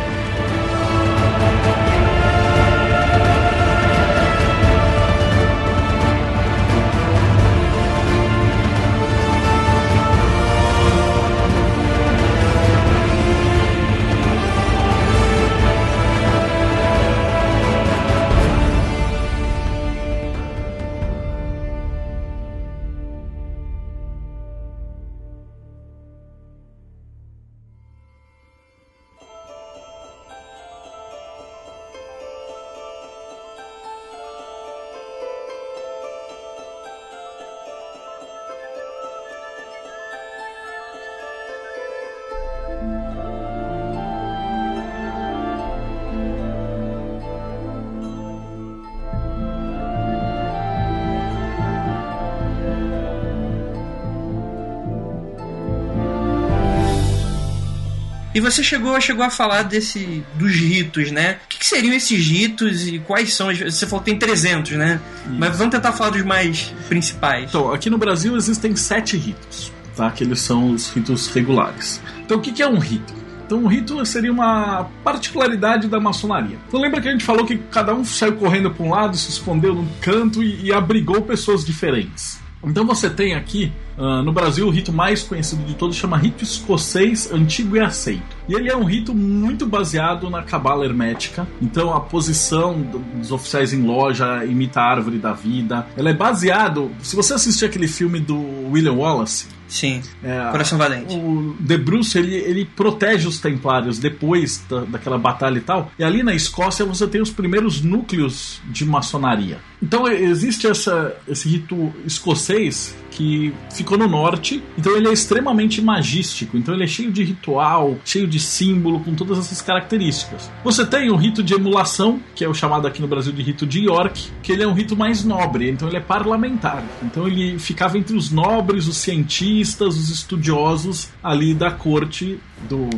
[58.35, 61.39] E você chegou, chegou a falar desse dos ritos, né?
[61.45, 63.55] O que, que seriam esses ritos e quais são?
[63.55, 65.01] Você falou que tem 300, né?
[65.27, 65.35] Isso.
[65.39, 67.51] Mas vamos tentar falar dos mais principais.
[67.51, 70.11] Então, aqui no Brasil existem sete ritos, tá?
[70.11, 72.01] Que eles são os ritos regulares.
[72.25, 73.13] Então, o que, que é um rito?
[73.45, 76.57] Então, um rito seria uma particularidade da maçonaria.
[76.69, 79.29] Então, lembra que a gente falou que cada um saiu correndo para um lado, se
[79.29, 82.41] escondeu num canto e, e abrigou pessoas diferentes.
[82.65, 86.43] Então você tem aqui uh, no Brasil o rito mais conhecido de todos chama rito
[86.43, 88.37] escocês antigo e aceito.
[88.49, 91.47] E ele é um rito muito baseado na cabala hermética.
[91.61, 92.81] Então a posição
[93.17, 95.87] dos oficiais em loja imita a árvore da vida.
[95.97, 96.91] Ela é baseado.
[97.03, 98.39] Se você assistir aquele filme do
[98.71, 100.03] William Wallace, Sim.
[100.23, 101.17] É, Coração Valente.
[101.17, 105.91] O De Bruce ele, ele protege os Templários depois da, daquela batalha e tal.
[105.99, 109.59] E ali na Escócia você tem os primeiros núcleos de maçonaria.
[109.83, 116.57] Então existe essa, esse rito escocês que ficou no norte, então ele é extremamente magístico,
[116.57, 120.51] então ele é cheio de ritual, cheio de símbolo, com todas essas características.
[120.65, 123.67] Você tem o rito de emulação, que é o chamado aqui no Brasil de rito
[123.67, 126.83] de York, que ele é um rito mais nobre, então ele é parlamentar.
[127.03, 132.89] Então ele ficava entre os nobres, os cientistas, os estudiosos ali da corte do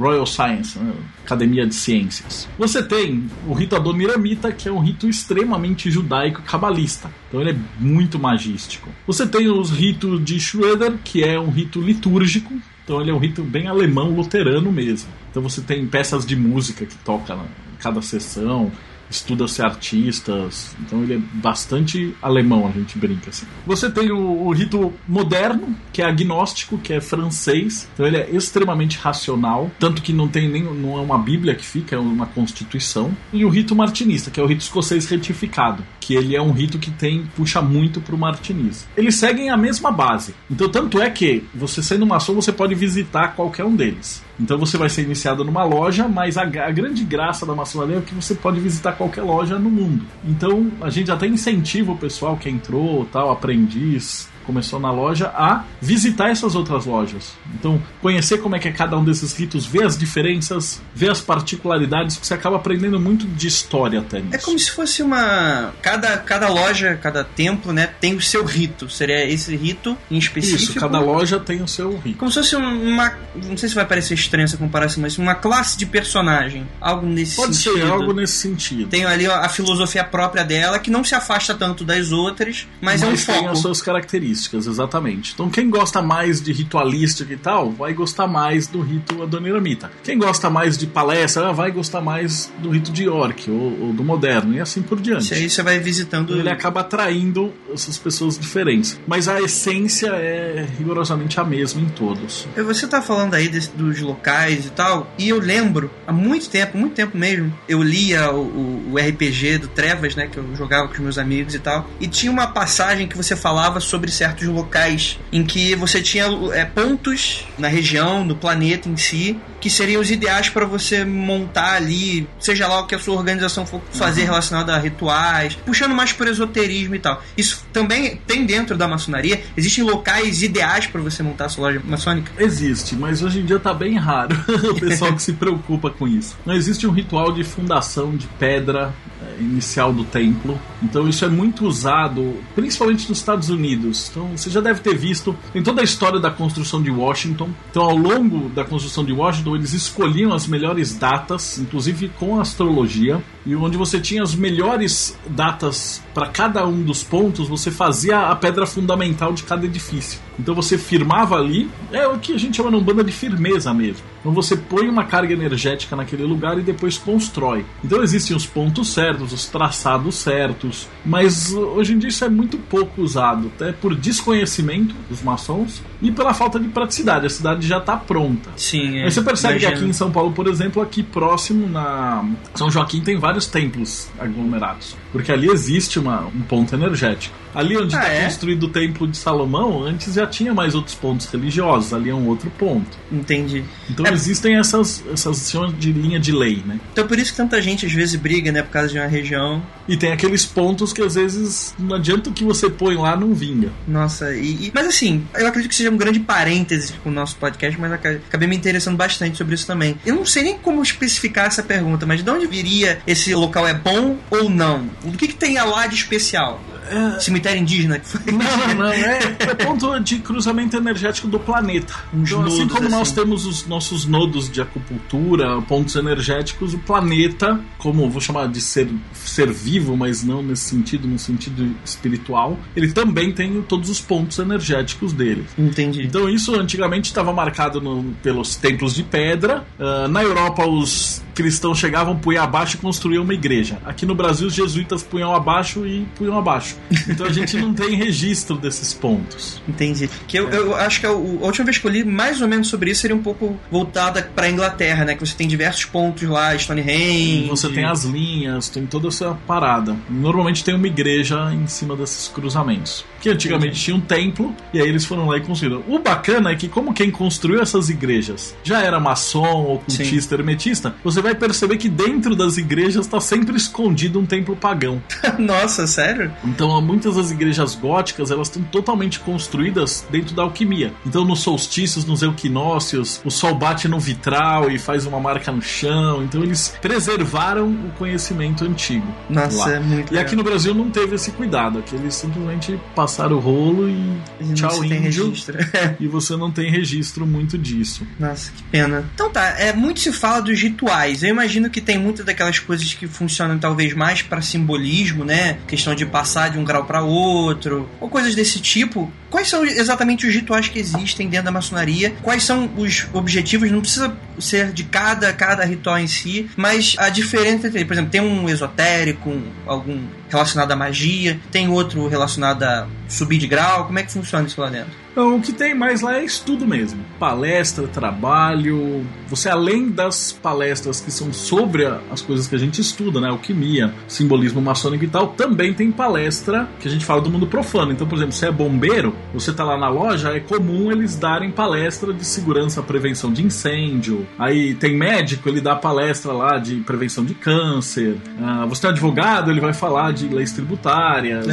[0.00, 0.94] Royal Science, né?
[1.22, 2.48] Academia de Ciências.
[2.58, 7.10] Você tem o rito Adoniramita, que é um rito extremamente judaico cabalista.
[7.28, 8.88] Então ele é muito magístico.
[9.06, 12.54] Você tem os ritos de Schroeder, que é um rito litúrgico.
[12.84, 15.08] Então ele é um rito bem alemão luterano mesmo.
[15.30, 18.70] Então você tem peças de música que toca em cada sessão
[19.10, 23.46] estuda-se artistas, então ele é bastante alemão, a gente brinca assim.
[23.66, 28.30] Você tem o, o, rito moderno, que é agnóstico, que é francês, então ele é
[28.30, 32.26] extremamente racional, tanto que não tem nem não é uma bíblia que fica, é uma
[32.26, 33.14] constituição.
[33.32, 36.78] E o rito martinista, que é o rito escocês retificado, que ele é um rito
[36.78, 38.88] que tem puxa muito pro martinismo.
[38.96, 40.34] Eles seguem a mesma base.
[40.50, 44.22] Então tanto é que você sendo maçom, você pode visitar qualquer um deles.
[44.40, 48.00] Então você vai ser iniciado numa loja, mas a, a, grande graça da maçonaria é
[48.00, 50.06] que você pode visitar qualquer loja no mundo.
[50.24, 55.64] Então a gente até incentiva o pessoal que entrou, tal, aprendiz, começou na loja a
[55.80, 57.32] visitar essas outras lojas.
[57.54, 61.20] Então, conhecer como é que é cada um desses ritos, ver as diferenças, ver as
[61.20, 64.34] particularidades, que você acaba aprendendo muito de história até nisso.
[64.34, 68.88] É como se fosse uma cada cada loja, cada templo, né, tem o seu rito.
[68.88, 70.72] Seria esse rito em específico.
[70.72, 72.18] Isso, cada loja tem o seu rito.
[72.18, 75.76] Como se fosse uma, não sei se vai parecer estranha essa comparação, mas uma classe
[75.78, 77.72] de personagem, algo nesse Pode sentido.
[77.72, 78.88] Pode ser algo nesse sentido.
[78.88, 83.02] Tem ali a filosofia própria dela que não se afasta tanto das outras, mas, mas
[83.02, 83.38] é um foco.
[83.38, 85.32] tem as suas características ritualísticas, exatamente.
[85.34, 89.90] Então quem gosta mais de ritualística e tal, vai gostar mais do rito adoniramita.
[90.02, 94.04] Quem gosta mais de palestra, vai gostar mais do rito de York ou, ou do
[94.04, 95.24] moderno e assim por diante.
[95.24, 96.36] Isso aí você vai visitando.
[96.36, 98.98] Ele acaba atraindo essas pessoas diferentes.
[99.06, 102.46] Mas a essência é rigorosamente a mesma em todos.
[102.56, 106.76] Você tá falando aí desse, dos locais e tal, e eu lembro, há muito tempo,
[106.76, 110.88] muito tempo mesmo, eu lia o, o, o RPG do Trevas, né, que eu jogava
[110.88, 114.46] com os meus amigos e tal, e tinha uma passagem que você falava sobre certos
[114.46, 120.00] locais em que você tinha é, pontos na região, no planeta em si, que seriam
[120.00, 124.22] os ideais para você montar ali, seja lá o que a sua organização for fazer
[124.22, 124.28] uhum.
[124.28, 127.22] relacionado a rituais, puxando mais por esoterismo e tal.
[127.36, 129.42] Isso também tem dentro da maçonaria?
[129.56, 132.30] Existem locais ideais para você montar a sua loja maçônica?
[132.38, 134.36] Existe, mas hoje em dia tá bem raro
[134.70, 136.36] o pessoal que se preocupa com isso.
[136.44, 138.92] Não existe um ritual de fundação de pedra
[139.40, 144.08] inicial do templo, então isso é muito usado, principalmente nos Estados Unidos.
[144.10, 147.50] Então você já deve ter visto em toda a história da construção de Washington.
[147.70, 153.22] Então ao longo da construção de Washington eles escolhiam as melhores datas, inclusive com astrologia,
[153.44, 158.36] e onde você tinha as melhores datas para cada um dos pontos, você fazia a
[158.36, 160.20] pedra fundamental de cada edifício.
[160.38, 164.02] Então você firmava ali, é o que a gente chama de banda de firmeza mesmo.
[164.20, 167.64] Então você põe uma carga energética naquele lugar e depois constrói.
[167.82, 172.58] Então existem os pontos certos, os traçados certos, mas hoje em dia isso é muito
[172.58, 177.26] pouco usado, até por desconhecimento dos maçons e pela falta de praticidade.
[177.26, 178.50] A cidade já está pronta.
[178.56, 179.04] Sim, é.
[179.04, 179.72] Mas você percebe Imagina.
[179.72, 184.08] que aqui em São Paulo, por exemplo, aqui próximo na São Joaquim tem vários templos
[184.18, 187.34] aglomerados, porque ali existe uma, um ponto energético.
[187.54, 188.24] Ali onde está ah, é?
[188.24, 192.28] construído o Templo de Salomão, antes já tinha mais outros pontos religiosos, ali é um
[192.28, 192.96] outro ponto.
[193.10, 193.64] Entendi.
[193.88, 194.04] Então.
[194.12, 196.78] Existem essas, essas de linha de lei, né?
[196.92, 199.62] Então por isso que tanta gente às vezes briga, né, por causa de uma região.
[199.88, 203.34] E tem aqueles pontos que às vezes não adianta o que você põe lá, não
[203.34, 203.70] vinga.
[203.86, 207.36] Nossa, e, e, mas assim, eu acredito que seja um grande parêntese com o nosso
[207.36, 209.96] podcast, mas acabei me interessando bastante sobre isso também.
[210.04, 213.74] Eu não sei nem como especificar essa pergunta, mas de onde viria esse local é
[213.74, 214.88] bom ou não?
[215.04, 216.62] O que, que tem lá de especial?
[216.90, 217.20] É...
[217.20, 218.20] cemitério indígena que foi.
[218.32, 221.94] Não, não, é, é ponto de cruzamento energético do planeta.
[222.12, 222.96] Então, assim como assim.
[222.96, 228.60] nós temos os nossos nodos de acupuntura, pontos energéticos, o planeta, como vou chamar de
[228.60, 234.00] ser, ser vivo, mas não nesse sentido, no sentido espiritual, ele também tem todos os
[234.00, 235.46] pontos energéticos dele.
[235.58, 236.02] Entendi.
[236.02, 239.64] Então isso antigamente estava marcado no, pelos templos de pedra.
[239.78, 243.78] Uh, na Europa os cristãos chegavam, punham abaixo e construíam uma igreja.
[243.84, 246.76] Aqui no Brasil, os jesuítas punham abaixo e punham abaixo.
[247.08, 249.62] Então a gente não tem registro desses pontos.
[249.68, 250.08] Entendi.
[250.26, 250.56] Que eu, é.
[250.56, 253.02] eu acho que a, a, última vez que eu li mais ou menos sobre isso
[253.02, 255.14] seria um pouco voltada para a Inglaterra, né?
[255.14, 257.48] Que você tem diversos pontos lá, Stonehenge.
[257.48, 259.96] Você tem as linhas, tem toda essa parada.
[260.08, 263.04] Normalmente tem uma igreja em cima desses cruzamentos.
[263.20, 265.82] Que antigamente tinha um templo e aí eles foram lá e construíram.
[265.88, 270.40] O bacana é que, como quem construiu essas igrejas já era maçom, ocultista, Sim.
[270.40, 275.02] hermetista, você vai perceber que dentro das igrejas está sempre escondido um templo pagão.
[275.38, 276.32] Nossa, sério?
[276.44, 280.92] Então, muitas das igrejas góticas, elas estão totalmente construídas dentro da alquimia.
[281.06, 285.62] Então, nos solstícios, nos equinócios, o sol bate no vitral e faz uma marca no
[285.62, 286.22] chão.
[286.22, 289.06] Então, eles preservaram o conhecimento antigo.
[289.28, 289.72] Nossa, lá.
[289.74, 291.78] é muito E aqui no Brasil não teve esse cuidado.
[291.80, 295.32] Aqui eles simplesmente passaram o rolo e, tchau, índio.
[295.98, 298.06] e você não tem registro muito disso.
[298.18, 299.04] Nossa, que pena.
[299.14, 302.92] Então tá, é, muito se fala dos rituais eu imagino que tem muitas daquelas coisas
[302.94, 305.58] que funcionam talvez mais para simbolismo, né?
[305.66, 309.12] Questão de passar de um grau para outro, ou coisas desse tipo.
[309.30, 312.14] Quais são exatamente os rituais que existem dentro da maçonaria?
[312.22, 313.70] Quais são os objetivos?
[313.70, 318.10] Não precisa ser de cada, cada ritual em si, mas a diferença entre, por exemplo,
[318.10, 319.30] tem um esotérico,
[319.66, 320.00] algum
[320.30, 323.86] relacionado à magia, tem outro relacionado a subir de grau.
[323.86, 324.92] Como é que funciona isso lá dentro?
[325.12, 327.04] Então, o que tem mais lá é estudo mesmo.
[327.18, 329.04] Palestra, trabalho.
[329.28, 333.28] Você, além das palestras que são sobre as coisas que a gente estuda, né?
[333.28, 337.92] Alquimia, simbolismo maçônico e tal, também tem palestra que a gente fala do mundo profano.
[337.92, 341.50] Então, por exemplo, se é bombeiro, você tá lá na loja, é comum eles darem
[341.50, 344.26] palestra de segurança, prevenção de incêndio.
[344.38, 348.16] Aí tem médico, ele dá palestra lá de prevenção de câncer.
[348.40, 351.46] Ah, você tem advogado, ele vai falar de leis tributárias.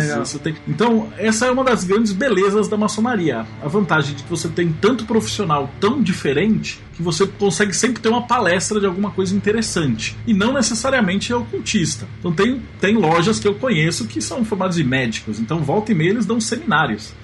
[0.43, 0.55] Tem...
[0.67, 4.71] Então, essa é uma das grandes belezas da maçonaria a vantagem de que você tem
[4.71, 10.17] tanto profissional tão diferente que você consegue sempre ter uma palestra de alguma coisa interessante.
[10.25, 12.07] E não necessariamente é ocultista.
[12.19, 15.39] Então tem, tem lojas que eu conheço que são formadas de médicos.
[15.39, 17.13] Então volta e meia eles dão seminários.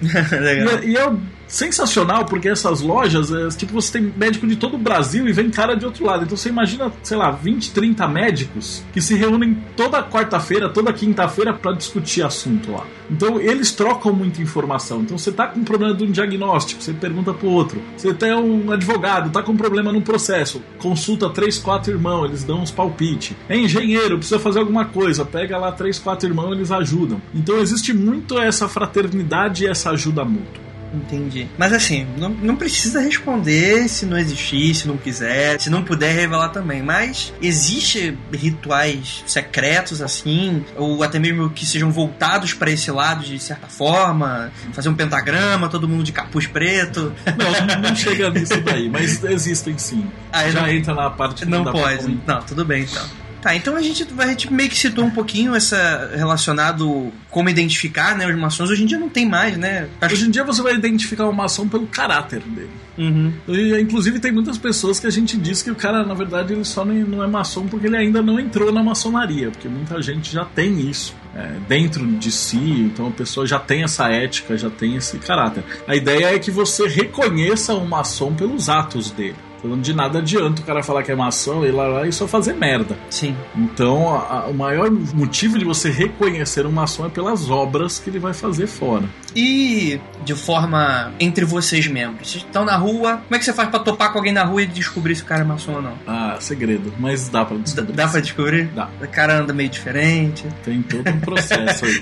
[0.84, 1.12] E, e é
[1.46, 5.50] sensacional porque essas lojas, é, tipo, você tem médico de todo o Brasil e vem
[5.50, 6.24] cara de outro lado.
[6.24, 11.52] Então você imagina, sei lá, 20, 30 médicos que se reúnem toda quarta-feira, toda quinta-feira
[11.52, 12.86] para discutir assunto lá.
[13.10, 15.02] Então eles trocam muita informação.
[15.02, 17.80] Então você tá com um problema de um diagnóstico, você pergunta pro outro.
[17.96, 22.44] Você tem um advogado, tá com um problema no processo, consulta três, quatro irmãos, eles
[22.44, 23.34] dão uns palpite.
[23.48, 27.18] É engenheiro, precisa fazer alguma coisa, pega lá três, quatro irmãos, eles ajudam.
[27.34, 30.62] Então existe muito essa fraternidade e essa ajuda mútua.
[30.94, 31.48] Entendi.
[31.58, 36.14] Mas assim, não, não precisa responder se não existir, se não quiser, se não puder
[36.14, 36.82] revelar também.
[36.82, 43.38] Mas existe rituais secretos assim, ou até mesmo que sejam voltados para esse lado de
[43.38, 47.12] certa forma, fazer um pentagrama, todo mundo de capuz preto.
[47.26, 50.06] Não, não chega nisso daí, mas existem sim.
[50.32, 52.18] Ah, Já não, entra na parte que não, não pode.
[52.26, 53.06] Não, tudo bem então.
[53.44, 58.16] Tá, então a gente, a gente meio que citou um pouquinho essa relacionado como identificar
[58.16, 58.70] né, os maçons.
[58.70, 59.86] Hoje em dia não tem mais, né?
[60.02, 62.70] Hoje em dia você vai identificar o maçom pelo caráter dele.
[62.96, 63.34] Uhum.
[63.46, 66.64] E, inclusive tem muitas pessoas que a gente diz que o cara, na verdade, ele
[66.64, 70.46] só não é maçom porque ele ainda não entrou na maçonaria, porque muita gente já
[70.46, 71.14] tem isso.
[71.36, 75.62] É, dentro de si, então a pessoa já tem essa ética, já tem esse caráter.
[75.86, 79.36] A ideia é que você reconheça o maçom pelos atos dele.
[79.64, 82.28] Falando de nada adianta o cara falar que é maçom e lá, lá e só
[82.28, 82.98] fazer merda.
[83.08, 83.34] Sim.
[83.56, 88.10] Então, a, a, o maior motivo de você reconhecer um maçom é pelas obras que
[88.10, 89.08] ele vai fazer fora.
[89.34, 92.30] E de forma entre vocês membros.
[92.30, 94.62] Vocês estão na rua, como é que você faz para topar com alguém na rua
[94.62, 95.94] e descobrir se o cara é maçom ou não?
[96.06, 97.92] Ah, segredo, mas dá para descobrir.
[97.92, 98.66] Dá, dá para descobrir?
[98.66, 98.90] Dá.
[99.00, 100.46] O cara anda meio diferente.
[100.62, 102.00] Tem todo um processo aí.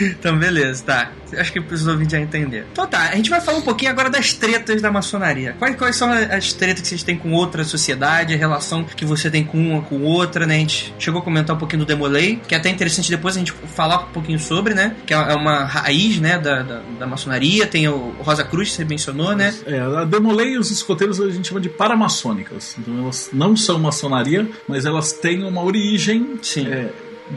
[0.16, 1.10] então, beleza, tá.
[1.36, 2.66] Acho que os ouvintes já entenderam.
[2.72, 5.54] Então tá, a gente vai falar um pouquinho agora das tretas da maçonaria.
[5.58, 9.30] Quais, quais são as tretas que vocês têm com outra sociedade, a relação que você
[9.30, 10.56] tem com uma com outra, né?
[10.56, 13.38] A gente chegou a comentar um pouquinho do Demolei, que é até interessante depois a
[13.38, 14.96] gente falar um pouquinho sobre, né?
[15.06, 18.76] Que é, é uma raiz, né, da, da, da maçonaria, tem o Rosa Cruz, que
[18.76, 19.54] você mencionou, né?
[19.66, 22.76] É, a Demolei e os escoteiros a gente chama de paramaçônicas.
[22.78, 26.38] Então elas não são maçonaria, mas elas têm uma origem.
[26.42, 26.66] Sim.
[26.68, 26.90] É,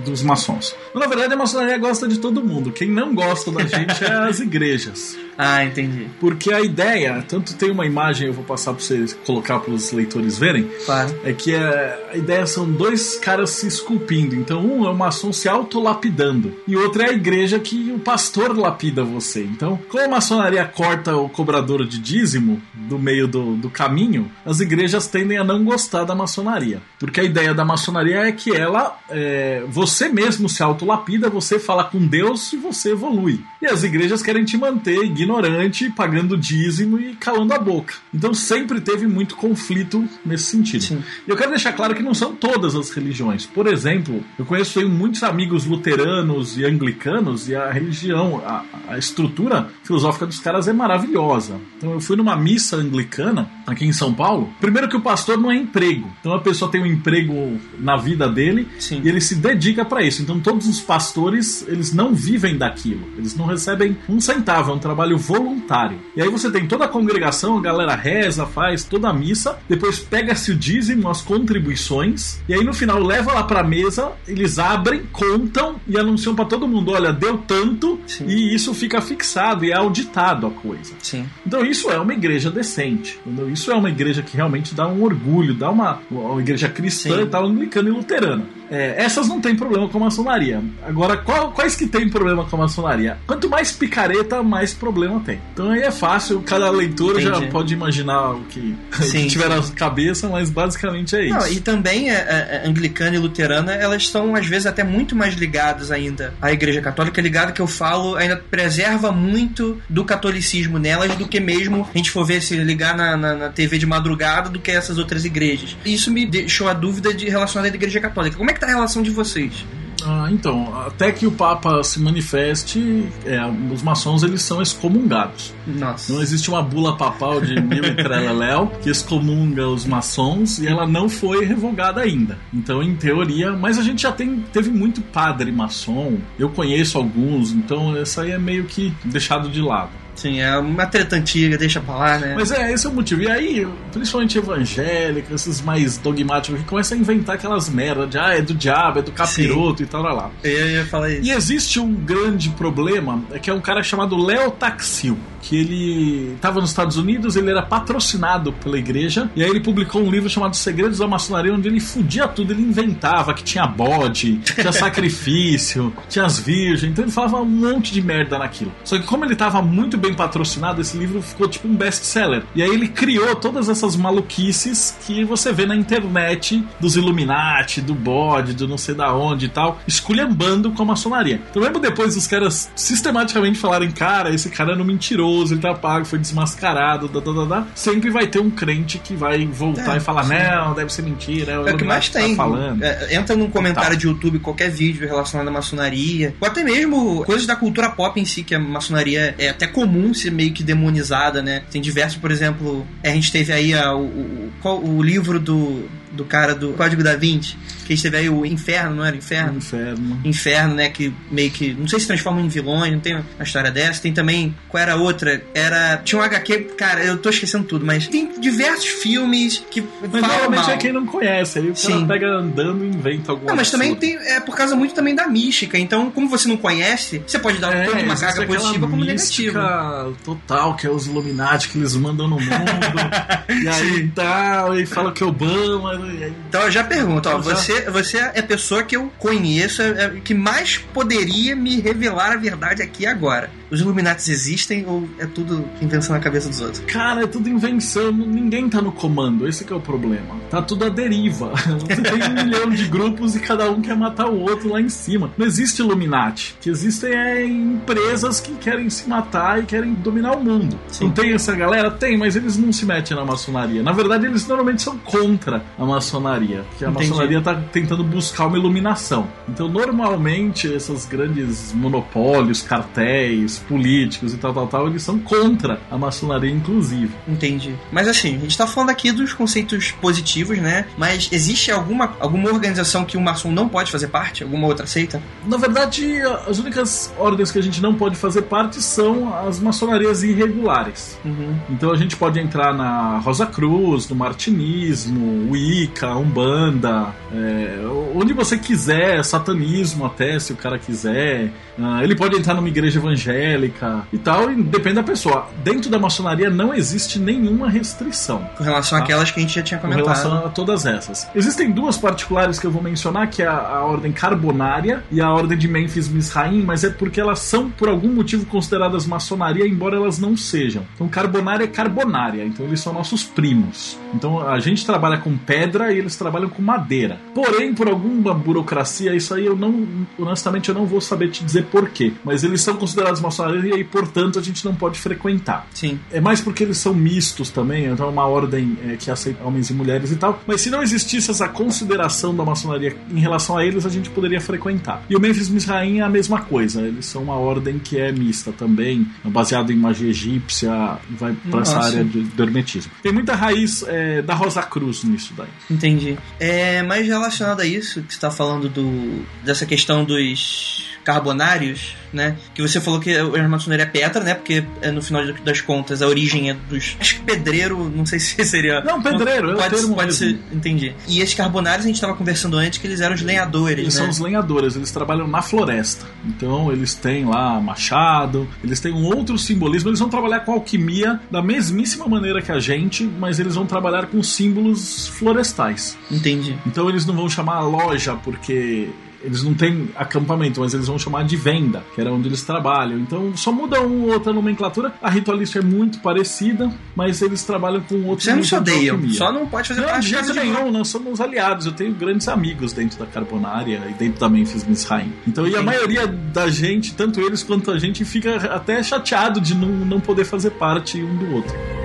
[0.04, 0.76] dos maçons.
[0.94, 2.72] Na verdade, a maçonaria gosta de todo mundo.
[2.72, 5.16] Quem não gosta da gente é as igrejas.
[5.38, 6.08] Ah, entendi.
[6.20, 9.92] Porque a ideia, tanto tem uma imagem, eu vou passar para vocês colocar para os
[9.92, 11.16] leitores verem, Claro.
[11.24, 14.36] é que é, a ideia são dois caras se esculpindo.
[14.36, 18.58] Então, um é o maçom se autolapidando, e outro é a igreja que o pastor
[18.58, 19.44] lapida você.
[19.44, 24.60] Então, como a maçonaria corta o cobrador de dízimo do meio do, do caminho, as
[24.60, 26.82] igrejas tendem a não gostar da maçonaria.
[27.00, 31.84] Porque a ideia da maçonaria é que ela, é, você mesmo se autolapida, você fala
[31.84, 33.42] com Deus e você evolui.
[33.62, 37.96] E as igrejas querem te manter ignorante, pagando dízimo e calando a boca.
[38.14, 40.84] Então sempre teve muito conflito nesse sentido.
[40.84, 41.04] Sim.
[41.28, 43.46] E eu quero deixar claro que não são todas as religiões.
[43.46, 48.98] Por exemplo, eu conheço aí muitos amigos luteranos e anglicanos e a religião, a, a
[48.98, 51.60] estrutura filosófica dos caras é maravilhosa.
[51.78, 54.50] Então eu fui numa missa anglicana aqui em São Paulo.
[54.60, 56.12] Primeiro que o pastor não é emprego.
[56.20, 59.02] Então a pessoa tem um emprego na vida dele Sim.
[59.04, 60.22] e ele se dedica para isso.
[60.22, 63.08] Então todos os pastores, eles não vivem daquilo.
[63.18, 65.98] Eles não recebem um centavo, é um trabalho voluntário.
[66.16, 70.00] E aí você tem toda a congregação, a galera reza, faz toda a missa, depois
[70.00, 75.04] pega-se o dízimo, as contribuições, e aí no final leva lá pra mesa, eles abrem,
[75.12, 78.26] contam e anunciam para todo mundo, olha, deu tanto, Sim.
[78.28, 80.94] e isso fica fixado e é auditado a coisa.
[81.02, 81.26] Sim.
[81.46, 83.20] Então isso é uma igreja decente.
[83.26, 83.50] entendeu?
[83.50, 87.22] Isso é uma igreja que realmente dá um orgulho, dá uma, uma igreja cristã Sim.
[87.24, 88.46] e tal, anglicana e luterana.
[88.70, 90.64] É, essas não tem problema com a maçonaria.
[90.88, 93.18] Agora, qual- quais que tem problema com a maçonaria?
[93.28, 95.40] Quanto mais picareta, mais problema tem.
[95.54, 97.52] Então aí é fácil, cada leitor já Entendi.
[97.52, 98.60] pode imaginar o que,
[98.94, 99.70] o que Sim, tiver sim.
[99.70, 101.36] na cabeça, mas basicamente é isso.
[101.38, 105.16] Não, e também a, a- a anglicana e luterana, elas estão às vezes até muito
[105.16, 110.78] mais ligadas ainda à igreja católica, ligada que eu falo, ainda preserva muito do catolicismo
[110.80, 113.86] nelas do que mesmo a gente for ver se ligar na, na, na TV de
[113.86, 115.76] madrugada do que essas outras igrejas.
[115.86, 118.38] Isso me deixou a dúvida de relacionada à igreja católica.
[118.38, 119.66] Como é que tá a relação de vocês?
[120.06, 123.40] Ah, então, até que o Papa se manifeste, é,
[123.72, 125.54] os maçons eles são excomungados.
[125.66, 126.14] Nossa.
[126.14, 130.86] Não existe uma bula papal de mil e treleléu que excomunga os maçons e ela
[130.86, 132.38] não foi revogada ainda.
[132.54, 137.52] Então, em teoria, mas a gente já tem, teve muito padre maçom, eu conheço alguns,
[137.52, 140.03] então isso aí é meio que deixado de lado.
[140.16, 142.34] Sim, é uma treta antiga, deixa pra lá, né?
[142.36, 143.24] Mas é, esse é o motivo.
[143.24, 148.34] E aí, principalmente evangélicos, esses mais dogmáticos, que começam a inventar aquelas merdas de ah,
[148.34, 150.32] é do diabo, é do capiroto e tal, lá lá.
[150.44, 151.24] Eu ia falar isso.
[151.24, 156.34] E existe um grande problema, é que é um cara chamado Léo Taxil, que ele
[156.36, 160.30] estava nos Estados Unidos, ele era patrocinado pela igreja, e aí ele publicou um livro
[160.30, 165.94] chamado Segredos da Maçonaria, onde ele fudia tudo, ele inventava que tinha bode, tinha sacrifício,
[166.08, 168.72] tinha as virgens, então ele falava um monte de merda naquilo.
[168.84, 172.44] Só que como ele estava muito bem patrocinado, esse livro ficou tipo um best-seller.
[172.54, 177.96] E aí ele criou todas essas maluquices que você vê na internet dos Illuminati, do
[177.96, 181.42] bode, do não sei da onde e tal, esculhambando com a maçonaria.
[181.50, 185.74] Então mesmo depois os caras sistematicamente falarem, cara, esse cara era um mentiroso, ele tá
[185.74, 189.94] pago, foi desmascarado, da, da, da, da, sempre vai ter um crente que vai voltar
[189.96, 190.34] É, e falar, sim.
[190.34, 192.36] não, deve ser mentira, é o, É o que mais que tem.
[192.36, 192.84] Tá falando.
[192.84, 193.96] É, entra num comentário Tá.
[193.96, 198.26] de YouTube, qualquer vídeo relacionado à maçonaria, ou até mesmo coisas da cultura pop em
[198.26, 201.62] si, que a maçonaria é até comum ser meio que demonizada, né?
[201.72, 206.26] Tem diversos, por exemplo, a gente teve aí a- o, o, o livro do, do
[206.26, 207.56] cara do Código da Vinci,
[207.86, 209.58] que teve aí o Inferno, não era Inferno?
[209.58, 210.20] Inferno.
[210.24, 210.90] Inferno, né?
[210.90, 211.74] Que meio que.
[211.74, 214.02] Não sei se transforma em vilões, não tem uma história dessa.
[214.02, 214.56] Tem também.
[214.70, 215.42] Qual era a outra?
[215.54, 215.98] Era.
[216.04, 216.58] Tinha um HQ.
[216.78, 220.70] Cara, eu tô esquecendo tudo, mas tem diversos filmes que Mas falam mal.
[220.70, 223.96] é quem não conhece, aí o cara pega andando e inventa alguma Não, mas também
[223.96, 225.78] tem, é por causa muito também da mística.
[225.78, 230.14] Então, como você não conhece, você pode dar É, tanto uma carga positiva como negativa.
[230.24, 232.50] total, que é os Illuminati que eles mandam no mundo.
[233.64, 235.94] e aí tal, e fala que Obama.
[236.20, 239.12] E aí, Então eu já pergunto, ó, já- você, você é a pessoa que eu
[239.18, 243.50] conheço, é, é, que mais poderia me revelar a verdade aqui agora.
[243.74, 246.84] Os Illuminatis existem ou é tudo invenção na cabeça dos outros?
[246.86, 250.36] cara, é tudo invenção, ninguém tá no comando, esse que é o problema.
[250.52, 251.50] Tá tudo à deriva.
[251.80, 254.90] Você tem um milhão de grupos e cada um quer matar o outro lá em
[254.90, 255.32] cima.
[255.36, 256.56] Não existe Illuminati.
[256.60, 260.80] O que existem é empresas que querem se matar e querem dominar o mundo.
[260.90, 261.06] Sim.
[261.06, 261.90] Não tem essa galera?
[261.90, 263.82] Tem, mas eles não se metem na maçonaria.
[263.82, 266.64] Na verdade, eles normalmente são contra a maçonaria.
[266.70, 267.10] Porque a Entendi.
[267.10, 269.28] maçonaria tá tentando buscar uma iluminação.
[269.50, 275.98] Então, normalmente, esses grandes monopólios, cartéis, políticos e tal, tal, tal, eles são contra a
[275.98, 277.14] maçonaria, inclusive.
[277.28, 277.76] Entendi.
[277.92, 280.86] Mas assim, a gente tá falando aqui dos conceitos positivos, né?
[280.98, 284.44] Mas existe alguma, alguma organização que o maçom não pode fazer parte?
[284.44, 285.22] Alguma outra seita?
[285.46, 290.24] Na verdade, as únicas ordens que a gente não pode fazer parte são as maçonarias
[290.24, 291.18] irregulares.
[291.24, 291.56] Uhum.
[291.70, 297.80] Então a gente pode entrar na Rosa Cruz, no Martinismo, Wicca, Umbanda, é,
[298.16, 301.52] onde você quiser, satanismo até, se o cara quiser.
[301.80, 305.48] Ah, ele pode entrar numa igreja evangélica, evangélica e tal, e depende da pessoa.
[305.64, 308.48] Dentro da maçonaria não existe nenhuma restrição.
[308.58, 309.04] Com relação Tá.
[309.04, 310.06] àquelas que a gente já tinha Com comentado.
[310.06, 311.28] relação a todas essas.
[311.34, 315.32] Existem duas particulares que eu vou mencionar, que é a, a ordem carbonária e a
[315.32, 319.96] ordem de Memphis Misraim, mas é porque elas são, por algum motivo, consideradas maçonaria, embora
[319.96, 320.84] elas não sejam.
[320.96, 323.98] Então, carbonária é carbonária, então eles são nossos primos.
[324.14, 327.18] Então, a gente trabalha com pedra e eles trabalham com madeira.
[327.34, 329.88] Porém, por alguma burocracia, isso aí eu não,
[330.20, 332.14] honestamente, eu não vou saber te dizer porquê.
[332.24, 335.68] Mas eles são considerados maçonaria e, portanto, a gente não pode frequentar.
[335.74, 336.00] Sim.
[336.12, 339.70] É mais porque eles são mistos também, então é uma ordem é, que aceita homens
[339.70, 340.42] e mulheres e tal.
[340.46, 344.42] Mas se não existisse essa consideração da maçonaria em relação a eles, a gente poderia
[344.42, 345.04] frequentar.
[345.10, 348.52] E o Memphis Misraim é a mesma coisa, eles são uma ordem que é mista
[348.52, 351.88] também, baseado em magia egípcia, vai para essa Nossa.
[351.88, 352.92] área de, do hermetismo.
[353.02, 355.48] Tem muita raiz é, da Rosa Cruz nisso daí.
[355.70, 356.18] Entendi.
[356.40, 362.36] É, mas relacionado a isso, que você tá falando do, dessa questão dos carbonários, né?
[362.54, 364.34] Que você falou que a maçonaria é pedra, né?
[364.34, 366.96] Porque é, no final das contas a origem é dos.
[367.00, 368.82] Acho que pedreiro, não sei se seria.
[368.82, 370.40] Não, pedreiro, é o pode, termo pode ser.
[370.52, 370.94] Entendi.
[371.08, 374.02] E esses carbonários a gente tava conversando antes que eles eram os lenhadores, Eles né?
[374.02, 376.06] são os lenhadores, eles trabalham na floresta.
[376.26, 381.20] Então eles têm lá machado, eles têm um outro simbolismo, eles vão trabalhar com alquimia
[381.30, 385.98] da mesmíssima maneira que a gente, mas eles vão trabalhar com símbolos florestais.
[386.12, 386.58] Entendi.
[386.66, 388.90] Então eles não vão chamar loja porque
[389.24, 393.00] eles não têm acampamento, mas eles vão chamar de venda, que era onde eles trabalham.
[393.00, 394.94] Então só muda uma ou outra nomenclatura.
[395.02, 399.18] A ritualística é muito parecida, mas eles trabalham com outro Vocês não se de alquimia.
[399.18, 401.66] só não pode fazer Não, de parte jeito dessa nenhum, nós somos aliados.
[401.66, 405.14] Eu tenho grandes amigos dentro da Carbonária e dentro da Memphis Misraim.
[405.28, 409.56] Então, e a maioria da gente, tanto eles quanto a gente, fica até chateado de
[409.56, 411.83] não, não poder fazer parte um do outro.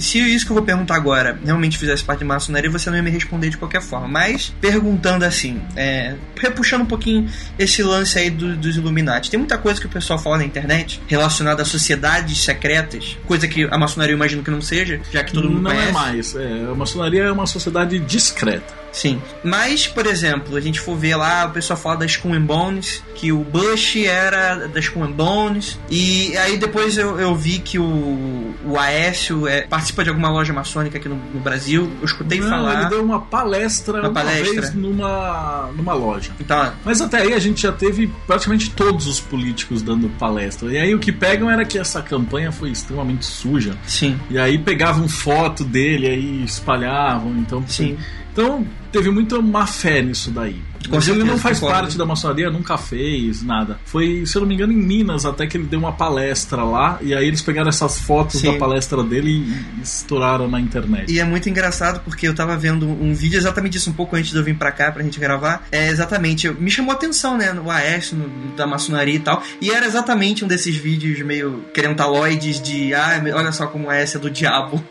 [0.00, 3.02] Se isso que eu vou perguntar agora realmente fizesse parte de maçonaria, você não ia
[3.02, 4.08] me responder de qualquer forma.
[4.08, 7.28] Mas, perguntando assim, é, repuxando um pouquinho
[7.58, 11.00] esse lance aí do- dos Illuminati, tem muita coisa que o pessoal fala na internet
[11.06, 15.32] relacionada a sociedades secretas, coisa que a maçonaria eu imagino que não seja, já que
[15.32, 15.88] todo mundo não conhece.
[15.88, 16.36] é mais.
[16.36, 18.80] É, a maçonaria é uma sociedade discreta.
[18.92, 19.22] Sim.
[19.44, 23.30] Mas, por exemplo, a gente for ver lá, o pessoal fala das Skull Bones, que
[23.30, 25.78] o Bush era das Skull Bones.
[25.88, 30.52] E aí depois eu, eu vi que o, o Aécio é, participa de alguma loja
[30.52, 31.88] maçônica aqui no, no Brasil.
[32.00, 32.80] Eu escutei Não, falar.
[32.80, 34.60] ele deu uma palestra Uma uma, palestra.
[34.60, 36.29] vez numa, numa loja.
[36.38, 40.72] Então, Mas até aí a gente já teve praticamente todos os políticos dando palestra.
[40.72, 43.76] E aí o que pegam era que essa campanha foi extremamente suja.
[43.86, 47.36] sim, E aí pegavam foto dele aí espalhavam.
[47.38, 47.96] Então, sim.
[48.32, 50.60] Então teve muita má fé nisso daí.
[50.88, 51.82] Com Mas ele não faz concordo.
[51.82, 53.78] parte da maçonaria, nunca fez nada.
[53.84, 56.98] Foi, se eu não me engano, em Minas até que ele deu uma palestra lá.
[57.02, 58.52] E aí eles pegaram essas fotos Sim.
[58.52, 61.12] da palestra dele e, e estouraram na internet.
[61.12, 64.30] E é muito engraçado porque eu tava vendo um vídeo exatamente disso um pouco antes
[64.30, 65.66] de eu vir pra cá pra gente gravar.
[65.70, 69.42] É exatamente, me chamou a atenção, né, no AS, no, da maçonaria e tal.
[69.60, 74.14] E era exatamente um desses vídeos meio querentaloides de, ah, olha só como o AS
[74.14, 74.82] é do diabo.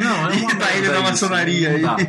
[0.00, 1.96] Não, é uma E tá ele isso, maçonaria não dá.
[1.96, 2.08] aí.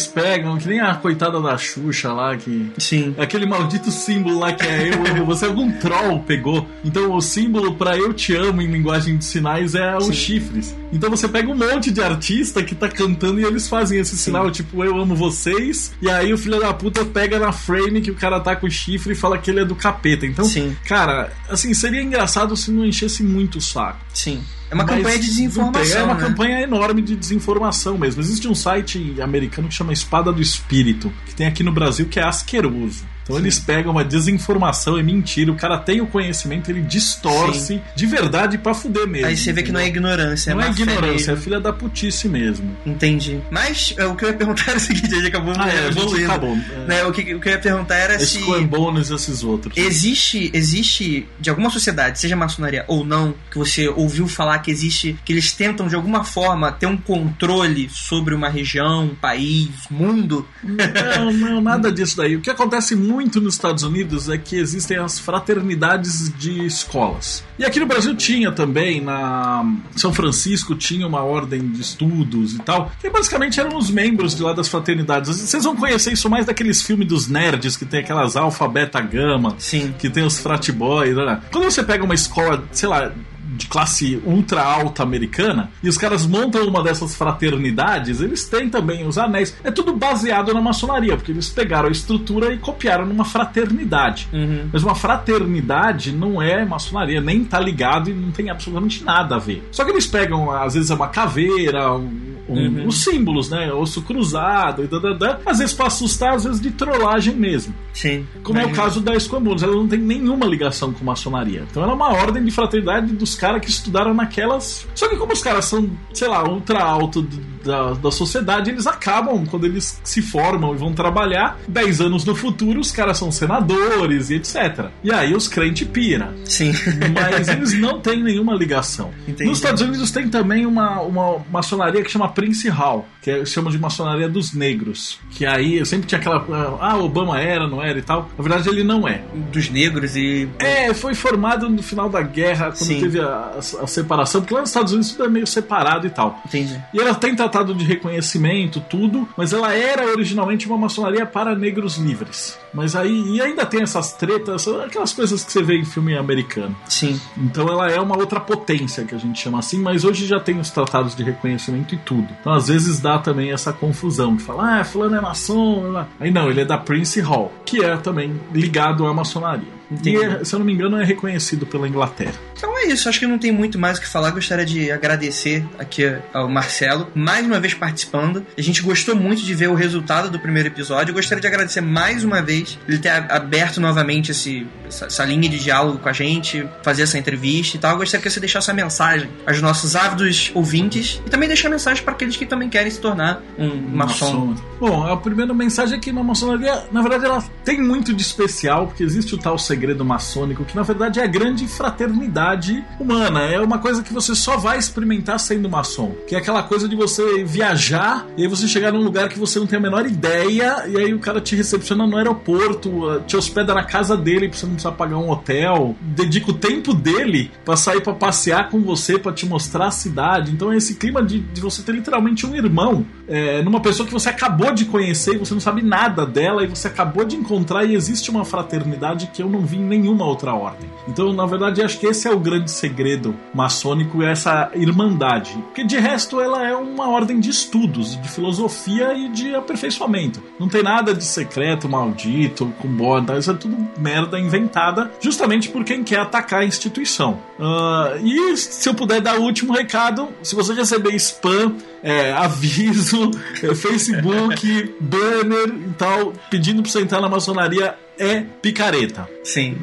[0.00, 2.72] Eles pegam, que nem a coitada da Xuxa lá, que.
[2.78, 3.14] Sim.
[3.18, 6.66] Aquele maldito símbolo lá que é eu, eu, você algum troll pegou.
[6.84, 10.12] Então o símbolo pra eu te amo em linguagem de sinais é os Sim.
[10.12, 10.76] chifres.
[10.92, 14.50] Então você pega um monte de artista que tá cantando e eles fazem esse sinal,
[14.50, 15.92] tipo, eu amo vocês.
[16.00, 18.70] E aí o filho da puta pega na frame que o cara tá com o
[18.70, 20.24] chifre e fala que ele é do capeta.
[20.24, 20.76] Então, Sim.
[20.86, 24.00] cara, assim, seria engraçado se não enchesse muito o saco.
[24.14, 24.42] Sim.
[24.70, 26.00] É uma campanha de não tem, desinformação.
[26.00, 26.20] É uma né?
[26.20, 28.20] campanha enorme de desinformação mesmo.
[28.22, 32.20] Existe um site americano que chama Espada do Espírito, que tem aqui no Brasil, que
[32.20, 33.04] é asqueroso.
[33.30, 38.06] Então eles pegam uma desinformação, é mentira, o cara tem o conhecimento, ele distorce de
[38.06, 39.28] verdade pra fuder mesmo.
[39.28, 41.72] Aí você vê que não é ignorância, Não é má fé ignorância, é filha da
[41.72, 42.76] putice mesmo.
[42.84, 43.40] Entendi.
[43.50, 45.78] Mas é, o que eu ia perguntar era o seguinte, a gente acabou Ah, é,
[45.78, 46.26] a gente evoluindo.
[46.30, 46.56] acabou.
[46.56, 48.38] Né, o, que, o que eu ia perguntar era se.
[48.38, 49.76] Esse é bônus e esses outros.
[49.76, 55.16] Existe, existe de alguma sociedade, seja maçonaria ou não, que você ouviu falar que existe,
[55.24, 60.48] que eles tentam de alguma forma ter um controle sobre uma região, um país, mundo?
[60.64, 62.34] Não, não, nada disso daí.
[62.34, 67.44] O que acontece muito muito nos Estados Unidos é que existem as fraternidades de escolas.
[67.58, 69.62] E aqui no Brasil tinha também, na
[69.94, 74.42] São Francisco tinha uma ordem de estudos e tal, que basicamente eram os membros de
[74.42, 75.38] lá das fraternidades.
[75.38, 79.54] Vocês vão conhecer isso mais daqueles filmes dos nerds que tem aquelas alfa, beta, gama,
[79.58, 79.94] Sim.
[79.98, 81.14] que tem os frat boys.
[81.14, 81.42] Né?
[81.52, 83.12] Quando você pega uma escola, sei lá,
[83.56, 89.06] de classe ultra alta americana e os caras montam uma dessas fraternidades, eles têm também
[89.06, 89.56] os anéis.
[89.64, 94.28] É tudo baseado na maçonaria, porque eles pegaram a estrutura e copiaram numa fraternidade.
[94.32, 94.68] Uhum.
[94.72, 99.38] Mas uma fraternidade não é maçonaria, nem tá ligado e não tem absolutamente nada a
[99.38, 99.66] ver.
[99.70, 102.86] Só que eles pegam, às vezes, é uma caveira, um, um, Uhum.
[102.88, 103.72] os símbolos, né?
[103.72, 105.38] Osso cruzado e dadadã.
[105.46, 107.72] Às vezes pra assustar, às vezes de trollagem mesmo.
[107.94, 108.26] Sim.
[108.42, 108.82] Como é o Imagina.
[108.84, 111.64] caso da Esquambulos, ela não tem nenhuma ligação com maçonaria.
[111.70, 114.86] Então ela é uma ordem de fraternidade dos caras que estudaram naquelas.
[114.94, 117.22] Só que como os caras são, sei lá, ultra alto
[117.64, 122.34] da, da sociedade, eles acabam, quando eles se formam e vão trabalhar, 10 anos no
[122.34, 124.90] futuro, os caras são senadores e etc.
[125.02, 126.34] E aí os crentes pira.
[126.44, 126.72] Sim.
[127.14, 129.10] Mas eles não têm nenhuma ligação.
[129.26, 129.48] Entendi.
[129.48, 133.70] Nos Estados Unidos tem também uma, uma maçonaria que chama Prince Hall, que é, chamam
[133.70, 135.18] de maçonaria dos negros.
[135.30, 136.44] Que aí sempre tinha aquela.
[136.80, 138.30] Ah, Obama era, não era e tal.
[138.36, 139.22] Na verdade, ele não é.
[139.50, 140.48] Dos negros e.
[140.58, 143.00] É, foi formado no final da guerra, quando Sim.
[143.00, 146.10] teve a, a- a separação, porque lá nos Estados Unidos tudo é meio separado e
[146.10, 146.40] tal.
[146.46, 146.80] Entendi.
[146.92, 151.96] E ela tem tratado de reconhecimento, tudo, mas ela era originalmente uma maçonaria para negros
[151.96, 152.58] livres.
[152.72, 156.76] Mas aí, e ainda tem essas tretas, aquelas coisas que você vê em filme americano.
[156.88, 157.20] Sim.
[157.36, 160.58] Então ela é uma outra potência que a gente chama assim, mas hoje já tem
[160.58, 162.28] os tratados de reconhecimento e tudo.
[162.40, 165.90] Então às vezes dá também essa confusão de falar, ah, fulano é maçom.
[165.90, 166.08] blá.
[166.18, 169.80] Aí não, ele é da Prince Hall, que é também ligado à maçonaria.
[169.90, 170.16] Entendi.
[170.16, 172.34] E, é, se eu não me engano, é reconhecido pela Inglaterra.
[172.56, 174.30] Então é isso, acho que não tem muito mais o que falar.
[174.30, 178.46] Gostaria de agradecer aqui ao Marcelo, mais uma vez participando.
[178.56, 181.12] A gente gostou muito de ver o resultado do primeiro episódio.
[181.12, 185.58] Gostaria de agradecer mais uma vez ele ter aberto novamente esse, essa, essa linha de
[185.58, 187.92] diálogo com a gente, fazer essa entrevista e tal.
[187.92, 191.70] Eu gostaria que você deixasse a mensagem aos nossos ávidos ouvintes e também deixar a
[191.70, 194.54] mensagem para aqueles que também querem se tornar um maçom.
[194.78, 198.86] Bom, a primeira mensagem é que na maçonaria, na verdade, ela tem muito de especial,
[198.86, 203.42] porque existe o tal segredo maçônico, que na verdade é a grande fraternidade humana.
[203.42, 206.14] É uma coisa que você só vai experimentar sendo maçom.
[206.26, 209.58] Que é aquela coisa de você viajar e aí você chegar num lugar que você
[209.58, 213.36] não tem a menor ideia, e aí o cara te recepciona no aeroporto, eh, te
[213.36, 217.50] hospeda na casa dele pra você não precisar pagar um hotel, dedica o tempo dele
[217.64, 220.52] pra sair pra passear com você, pra te mostrar a cidade.
[220.52, 224.12] Então é esse clima de, de você ter literalmente um irmão é, numa pessoa que
[224.12, 227.84] você acabou de conhecer e você não sabe nada dela e você acabou de encontrar
[227.84, 230.90] e existe uma fraternidade que eu não vi em nenhuma outra ordem.
[231.06, 235.52] Então, na verdade, acho que esse é o grande segredo maçônico, é essa irmandade.
[235.66, 240.42] Porque de resto ela é uma ordem de estudos, de filosofia e de aperfeiçoamento.
[240.58, 245.84] Não tem nada de secreto, maldito, com borda, isso é tudo merda inventada justamente por
[245.84, 247.38] quem quer atacar a instituição.
[247.58, 253.30] Ah, e se eu puder dar o último recado, se você receber spam, é, aviso,
[253.62, 259.26] é, Facebook, banner e tal, pedindo pra você entrar na maçonaria, é picareta.
[259.42, 259.76] Sim.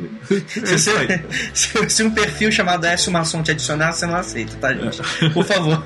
[0.47, 1.24] Se, você-
[1.55, 5.01] se- se um perfil chamado S Maçom te adicionar, você não aceita, tá, gente?
[5.34, 5.84] Por favor.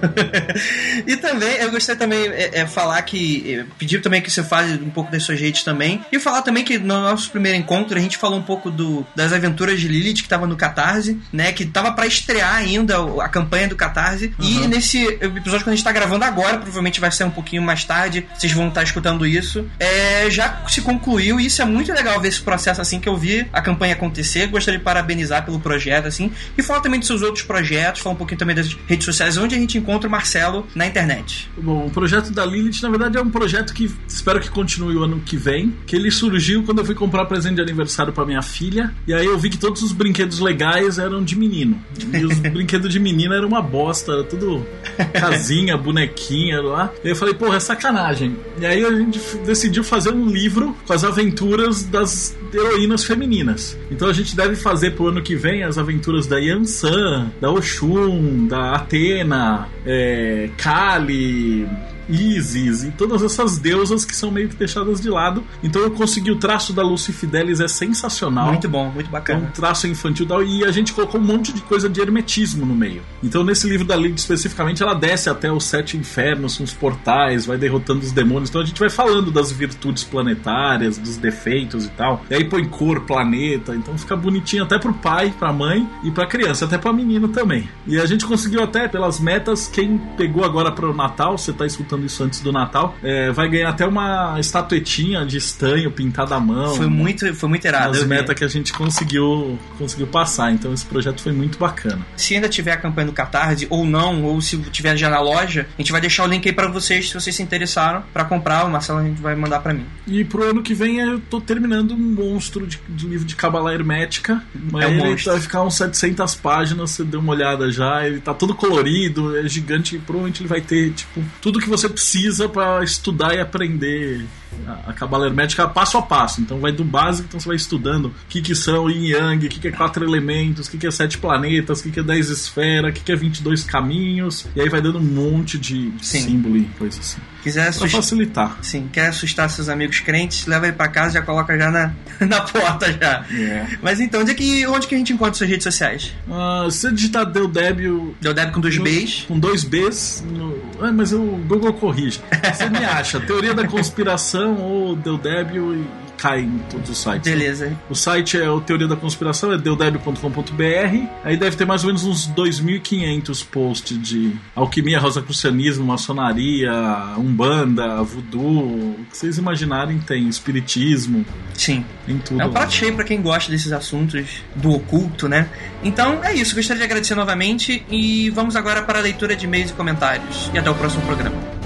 [1.07, 3.53] e também, eu gostaria também é, é, falar que.
[3.59, 6.03] é, pedir também que você fale um pouco das suas redes também.
[6.11, 9.31] E falar também que no nosso primeiro encontro a gente falou um pouco do, das
[9.31, 11.53] aventuras de Lilith que tava no Catarse, né?
[11.53, 14.33] Que tava pra estrear ainda a campanha do Catarse.
[14.39, 14.67] E Uhum.
[14.67, 18.25] nesse episódio que a gente tá gravando agora, provavelmente vai ser um pouquinho mais tarde,
[18.37, 19.67] vocês vão estar escutando isso.
[19.79, 23.17] É, já se concluiu e isso é muito legal ver esse processo assim que eu
[23.17, 24.47] vi a campanha acontecer.
[24.47, 28.17] Gostaria de parabenizar pelo projeto, assim, e falar também dos seus outros projetos, falar um
[28.17, 31.49] pouquinho também das redes sociais, onde a gente encontra o Marcelo na internet.
[31.57, 35.03] Bom, o projeto da Lilith, na verdade, é um projeto que espero que continue o
[35.03, 35.75] ano que vem.
[35.85, 38.93] Que ele surgiu quando eu fui comprar presente de aniversário pra minha filha.
[39.07, 41.81] E aí eu vi que todos os brinquedos legais eram de menino.
[42.13, 44.65] E os brinquedos de menina eram uma bosta, era tudo
[45.13, 45.77] casinha,
[46.11, 46.93] bonequinha lá.
[47.03, 48.35] E eu falei, porra, é sacanagem.
[48.59, 53.77] E aí a gente decidiu fazer um livro com as aventuras das heroínas femininas.
[53.89, 58.47] Então a gente deve fazer pro ano que vem as aventuras da Yansan, da Oxum,
[58.47, 61.67] da Atena, é, Kali.
[62.11, 65.43] Isis e todas essas deusas que são meio que deixadas de lado.
[65.63, 68.47] Então eu consegui o traço da Lucy Fidelis, é sensacional.
[68.47, 69.51] Muito bom, muito É um bacana.
[69.53, 73.01] traço infantil tal, e a gente colocou um monte de coisa de hermetismo no meio.
[73.23, 77.57] Então, nesse livro da Lilith especificamente, ela desce até os sete infernos, os portais, vai
[77.57, 78.49] derrotando os demônios.
[78.49, 82.23] Então, a gente vai falando das virtudes planetárias, dos defeitos e tal.
[82.29, 83.75] E aí põe cor, planeta.
[83.75, 87.69] Então, fica bonitinho até pro pai, pra mãe e pra criança, até pra menino também.
[87.87, 92.00] E a gente conseguiu até, pelas metas, quem pegou agora pro Natal, você tá escutando
[92.01, 92.95] falando isso antes do Natal.
[93.03, 96.75] É, vai ganhar até uma estatuetinha de estanho pintada à mão.
[96.75, 97.97] Foi muito, foi muito irado.
[97.97, 100.51] As metas que a gente conseguiu, conseguiu passar.
[100.51, 102.05] Então esse projeto foi muito bacana.
[102.15, 105.67] Se ainda tiver a campanha do Catarse, ou não, ou se tiver já na loja,
[105.77, 108.65] a gente vai deixar o link aí pra vocês, se vocês se interessaram, pra comprar.
[108.65, 109.85] O Marcelo a gente vai mandar pra mim.
[110.07, 113.73] E pro ano que vem eu tô terminando um monstro de, de livro de Cabala
[113.73, 114.41] Hermética.
[114.71, 115.31] Mas É um ele monstro.
[115.33, 118.05] vai ficar uns 700 páginas, você deu uma olhada já.
[118.05, 119.95] Ele tá todo colorido, é gigante.
[119.95, 124.25] E provavelmente ele vai ter, tipo, tudo que você precisa pra estudar e aprender
[124.67, 126.41] a, a Cabala Hermética passo a passo.
[126.41, 129.49] Então vai do básico, então você vai estudando o que, que são Yin Yang, o
[129.49, 132.03] que, que é quatro elementos, o que, que é sete planetas, o que, que é
[132.03, 134.47] 10 esferas, o que, que é 22 caminhos.
[134.55, 136.21] E aí vai dando um monte de, de Sim.
[136.21, 137.19] símbolo e coisa assim.
[137.43, 137.89] Quiser assustar.
[138.01, 138.57] facilitar.
[138.61, 141.91] Sim, quer assustar seus amigos crentes, leva ele pra casa e já coloca já na,
[142.25, 143.25] na porta já.
[143.33, 143.65] É.
[143.81, 146.13] Mas então, onde, é que, onde que a gente encontra suas redes sociais?
[146.29, 149.25] Ah, se você digitar Deu Débio Deu Deb com dois no- Bs.
[149.27, 150.23] Com dois Bs.
[150.29, 150.55] No...
[150.79, 152.19] Ah, mas o Google corrige.
[152.53, 155.85] Você me acha, Teoria da Conspiração ou Deu Débio e
[156.21, 157.23] cai em todos os sites.
[157.23, 157.75] Beleza.
[157.89, 161.07] O site é o Teoria da Conspiração, é deudébio.com.br.
[161.23, 166.71] Aí deve ter mais ou menos uns 2.500 posts de alquimia, rosacrucianismo, maçonaria,
[167.17, 168.91] umbanda, voodoo.
[168.91, 170.29] O que vocês imaginarem tem.
[170.29, 171.25] Espiritismo,
[171.55, 171.83] Sim.
[172.05, 172.39] tem tudo.
[172.39, 175.49] É um prato cheio pra quem gosta desses assuntos do oculto, né?
[175.83, 179.71] Então é isso, gostaria de agradecer novamente e vamos agora para a leitura de e-mails
[179.71, 180.51] e comentários.
[180.53, 181.60] E até o próximo programa.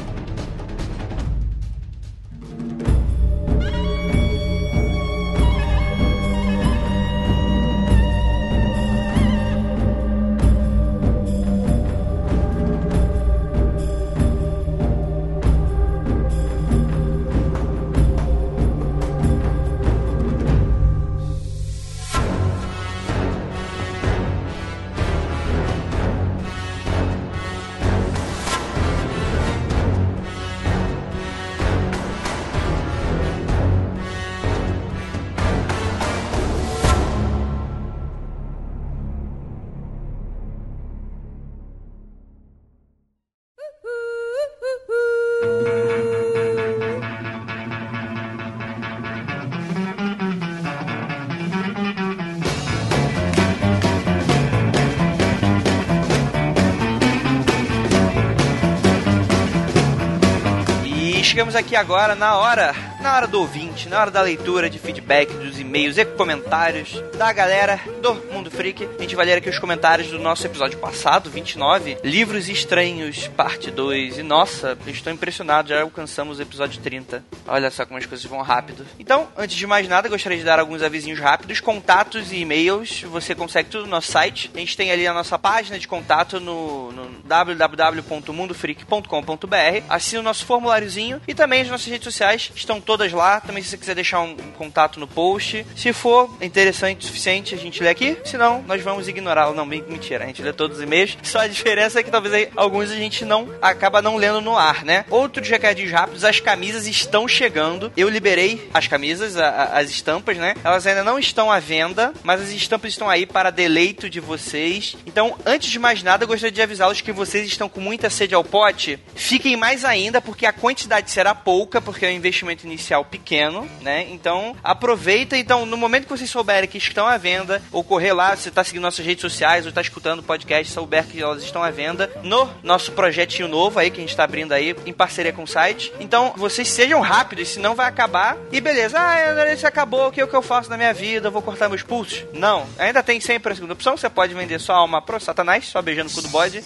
[61.36, 65.34] Chegamos aqui agora na hora, na hora do ouvinte, na hora da leitura de feedback
[65.34, 68.16] dos e-mails e comentários da galera do
[68.56, 68.88] Freak.
[68.98, 73.70] A gente vai ler aqui os comentários do nosso episódio passado, 29, Livros Estranhos, parte
[73.70, 74.20] 2.
[74.20, 77.22] E nossa, estou impressionado, já alcançamos o episódio 30.
[77.46, 78.86] Olha só como as coisas vão rápido.
[78.98, 83.36] Então, antes de mais nada, gostaria de dar alguns avisinhos rápidos, contatos e e-mails, você
[83.36, 84.50] consegue tudo no nosso site.
[84.56, 89.84] A gente tem ali a nossa página de contato no, no www.mundofreak.com.br.
[89.90, 93.42] Assina o nosso formuláriozinho e também as nossas redes sociais estão todas lá.
[93.42, 95.66] Também se você quiser deixar um, um contato no post.
[95.76, 98.18] Se for interessante o suficiente, a gente lê aqui.
[98.24, 99.56] Se não, nós vamos ignorá-lo.
[99.56, 101.18] Não, men- mentira, a gente lê todos os e-mails.
[101.24, 104.84] Só a diferença é que talvez alguns a gente não acaba não lendo no ar,
[104.84, 105.06] né?
[105.10, 107.92] Outros recadinhos rápidos, as camisas estão chegando.
[107.98, 110.56] Eu liberei as camisas, a- a- as estampas, né?
[110.64, 114.96] Elas ainda não estão à venda, mas as estampas estão aí para deleito de vocês.
[115.06, 118.44] Então, antes de mais nada, gostaria de avisá-los que vocês estão com muita sede ao
[118.44, 119.00] pote.
[119.16, 124.06] Fiquem mais ainda, porque a quantidade será pouca, porque é um investimento inicial pequeno, né?
[124.10, 125.38] Então, aproveita.
[125.38, 128.64] Então, no momento que vocês souberem que estão à venda, ou correr lá, se está
[128.64, 132.10] seguindo nossas redes sociais, ou está escutando o podcast, souber que elas estão à venda,
[132.24, 135.48] no nosso projetinho novo aí, que a gente está abrindo aí, em parceria com o
[135.48, 135.92] site.
[136.00, 138.38] Então, vocês sejam rápidos, senão vai acabar.
[138.52, 140.94] E beleza, ah, André, isso acabou, o que é o que eu faço na minha
[140.94, 141.28] vida?
[141.28, 142.26] Eu vou cortar meus pulsos?
[142.34, 145.82] Não, ainda tem sempre a segunda opção, você pode vender sua alma pro satanás, só
[145.82, 146.64] beijando o cu do bode.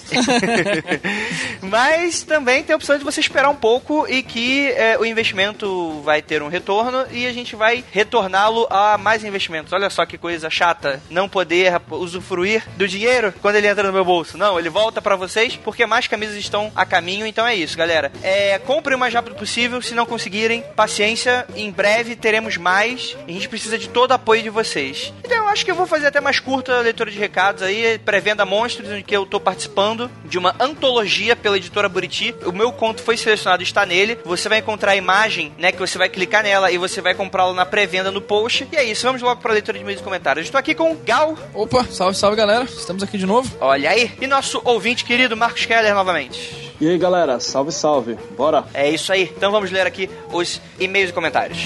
[1.61, 6.01] Mas também tem a opção de você esperar um pouco e que é, o investimento
[6.01, 9.73] vai ter um retorno e a gente vai retorná-lo a mais investimentos.
[9.73, 11.58] Olha só que coisa chata, não poder
[11.91, 14.37] usufruir do dinheiro quando ele entra no meu bolso.
[14.37, 17.25] Não, ele volta pra vocês porque mais camisas estão a caminho.
[17.25, 18.11] Então é isso, galera.
[18.21, 19.81] É, compre o mais rápido possível.
[19.81, 21.45] Se não conseguirem, paciência.
[21.55, 23.15] Em breve teremos mais.
[23.27, 25.13] A gente precisa de todo o apoio de vocês.
[25.23, 27.99] Então eu acho que eu vou fazer até mais curta a leitura de recados aí.
[27.99, 32.35] Pré-venda Monstros, em que eu tô participando de uma antologia pela editora Buriti.
[32.45, 34.19] O meu conto foi selecionado está nele.
[34.25, 35.71] Você vai encontrar a imagem, né?
[35.71, 38.67] Que você vai clicar nela e você vai comprá-la na pré-venda no post.
[38.71, 40.45] E é isso, vamos logo pra leitura de e-mails e comentários.
[40.45, 41.37] Estou aqui com Gal.
[41.53, 43.49] Opa, salve, salve galera, estamos aqui de novo.
[43.59, 44.11] Olha aí.
[44.21, 46.73] E nosso ouvinte querido Marcos Keller novamente.
[46.79, 48.65] E aí galera, salve salve, bora!
[48.73, 49.31] É isso aí.
[49.35, 51.59] Então vamos ler aqui os e-mails e comentários.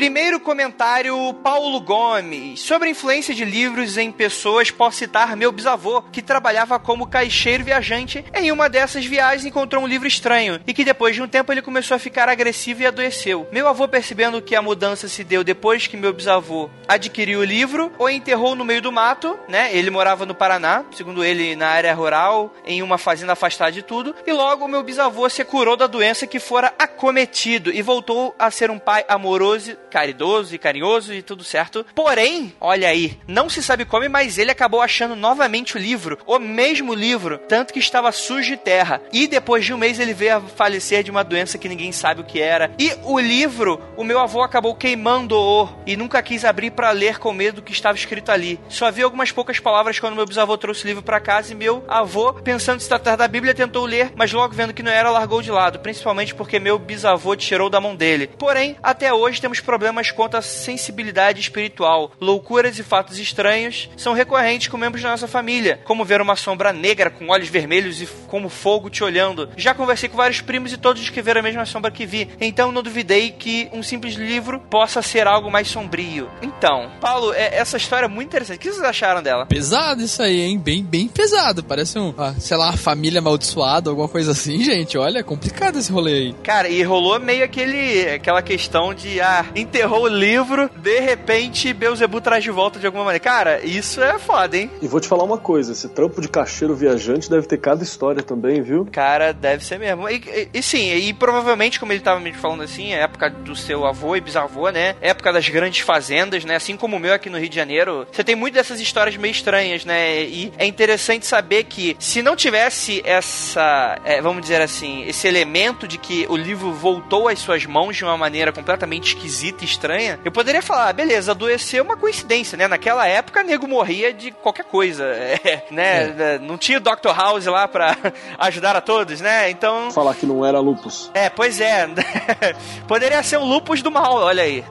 [0.00, 2.60] Primeiro comentário, Paulo Gomes.
[2.60, 7.64] Sobre a influência de livros em pessoas, posso citar meu bisavô, que trabalhava como caixeiro
[7.64, 8.24] viajante.
[8.32, 11.60] Em uma dessas viagens encontrou um livro estranho e que depois de um tempo ele
[11.60, 13.46] começou a ficar agressivo e adoeceu.
[13.52, 17.92] Meu avô, percebendo que a mudança se deu depois que meu bisavô adquiriu o livro,
[17.98, 19.68] o enterrou no meio do mato, né?
[19.76, 24.16] Ele morava no Paraná, segundo ele, na área rural, em uma fazenda afastada de tudo,
[24.26, 28.70] e logo meu bisavô se curou da doença que fora acometido e voltou a ser
[28.70, 31.84] um pai amoroso, caridoso e carinhoso e tudo certo.
[31.94, 36.38] Porém, olha aí, não se sabe como, mas ele acabou achando novamente o livro, o
[36.38, 39.02] mesmo livro, tanto que estava sujo de terra.
[39.12, 42.20] E depois de um mês ele veio a falecer de uma doença que ninguém sabe
[42.20, 42.70] o que era.
[42.78, 47.32] E o livro, o meu avô acabou queimando-o e nunca quis abrir para ler com
[47.32, 48.58] medo do que estava escrito ali.
[48.68, 51.84] Só vi algumas poucas palavras quando meu bisavô trouxe o livro para casa e meu
[51.88, 55.42] avô, pensando se tratar da Bíblia, tentou ler, mas logo vendo que não era, largou
[55.42, 58.28] de lado, principalmente porque meu bisavô tirou da mão dele.
[58.38, 59.79] Porém, até hoje temos problemas
[60.14, 62.12] quanto à sensibilidade espiritual.
[62.20, 66.72] Loucuras e fatos estranhos são recorrentes com membros da nossa família, como ver uma sombra
[66.72, 69.48] negra com olhos vermelhos e como fogo te olhando.
[69.56, 72.82] Já conversei com vários primos e todos descreveram a mesma sombra que vi, então não
[72.82, 76.28] duvidei que um simples livro possa ser algo mais sombrio.
[76.42, 78.56] Então, Paulo, é, essa história é muito interessante.
[78.56, 79.46] O que vocês acharam dela?
[79.46, 80.58] Pesado isso aí, hein?
[80.58, 81.62] Bem, bem pesado.
[81.64, 84.96] Parece um, ah, sei lá, família amaldiçoada, alguma coisa assim, gente.
[84.98, 86.32] Olha, é complicado esse rolê aí.
[86.42, 92.20] Cara, e rolou meio aquele aquela questão de ah, enterrou o livro, de repente Beuzebu
[92.20, 93.22] traz de volta de alguma maneira.
[93.22, 94.68] Cara, isso é foda, hein?
[94.82, 98.20] E vou te falar uma coisa, esse trampo de caixeiro viajante deve ter cada história
[98.22, 98.86] também, viu?
[98.90, 100.08] Cara, deve ser mesmo.
[100.08, 103.54] E, e, e sim, e provavelmente, como ele tava me falando assim, é época do
[103.54, 104.96] seu avô e bisavô, né?
[105.00, 106.56] Época das grandes fazendas, né?
[106.56, 108.06] Assim como o meu aqui no Rio de Janeiro.
[108.10, 110.24] Você tem muito dessas histórias meio estranhas, né?
[110.24, 115.86] E é interessante saber que se não tivesse essa, é, vamos dizer assim, esse elemento
[115.86, 120.32] de que o livro voltou às suas mãos de uma maneira completamente esquisita estranha, eu
[120.32, 122.68] poderia falar, ah, beleza, adoeceu uma coincidência, né?
[122.68, 126.34] Naquela época, nego morria de qualquer coisa, é, né?
[126.34, 126.38] É.
[126.38, 127.14] Não tinha o Dr.
[127.14, 127.96] House lá pra
[128.38, 129.50] ajudar a todos, né?
[129.50, 129.90] Então...
[129.90, 131.10] Falar que não era lupus.
[131.14, 131.88] É, pois é.
[132.86, 134.64] poderia ser um lupus do mal, olha aí.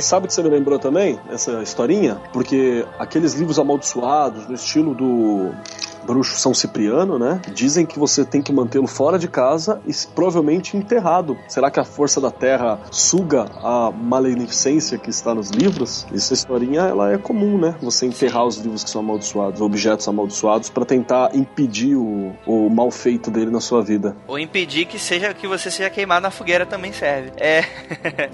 [0.00, 1.18] Sabe o que você me lembrou também?
[1.30, 2.20] Essa historinha?
[2.32, 5.54] Porque aqueles livros amaldiçoados, no estilo do
[6.06, 7.40] bruxo São Cipriano, né?
[7.52, 11.36] Dizem que você tem que mantê-lo fora de casa e provavelmente enterrado.
[11.48, 16.06] Será que a força da terra suga a maledicência que está nos livros?
[16.14, 17.74] Essa historinha ela é comum, né?
[17.82, 22.90] Você enterrar os livros que são amaldiçoados, objetos amaldiçoados, para tentar impedir o, o mal
[22.90, 24.16] feito dele na sua vida.
[24.28, 27.32] Ou impedir que seja que você seja queimado na fogueira também serve.
[27.36, 27.64] É.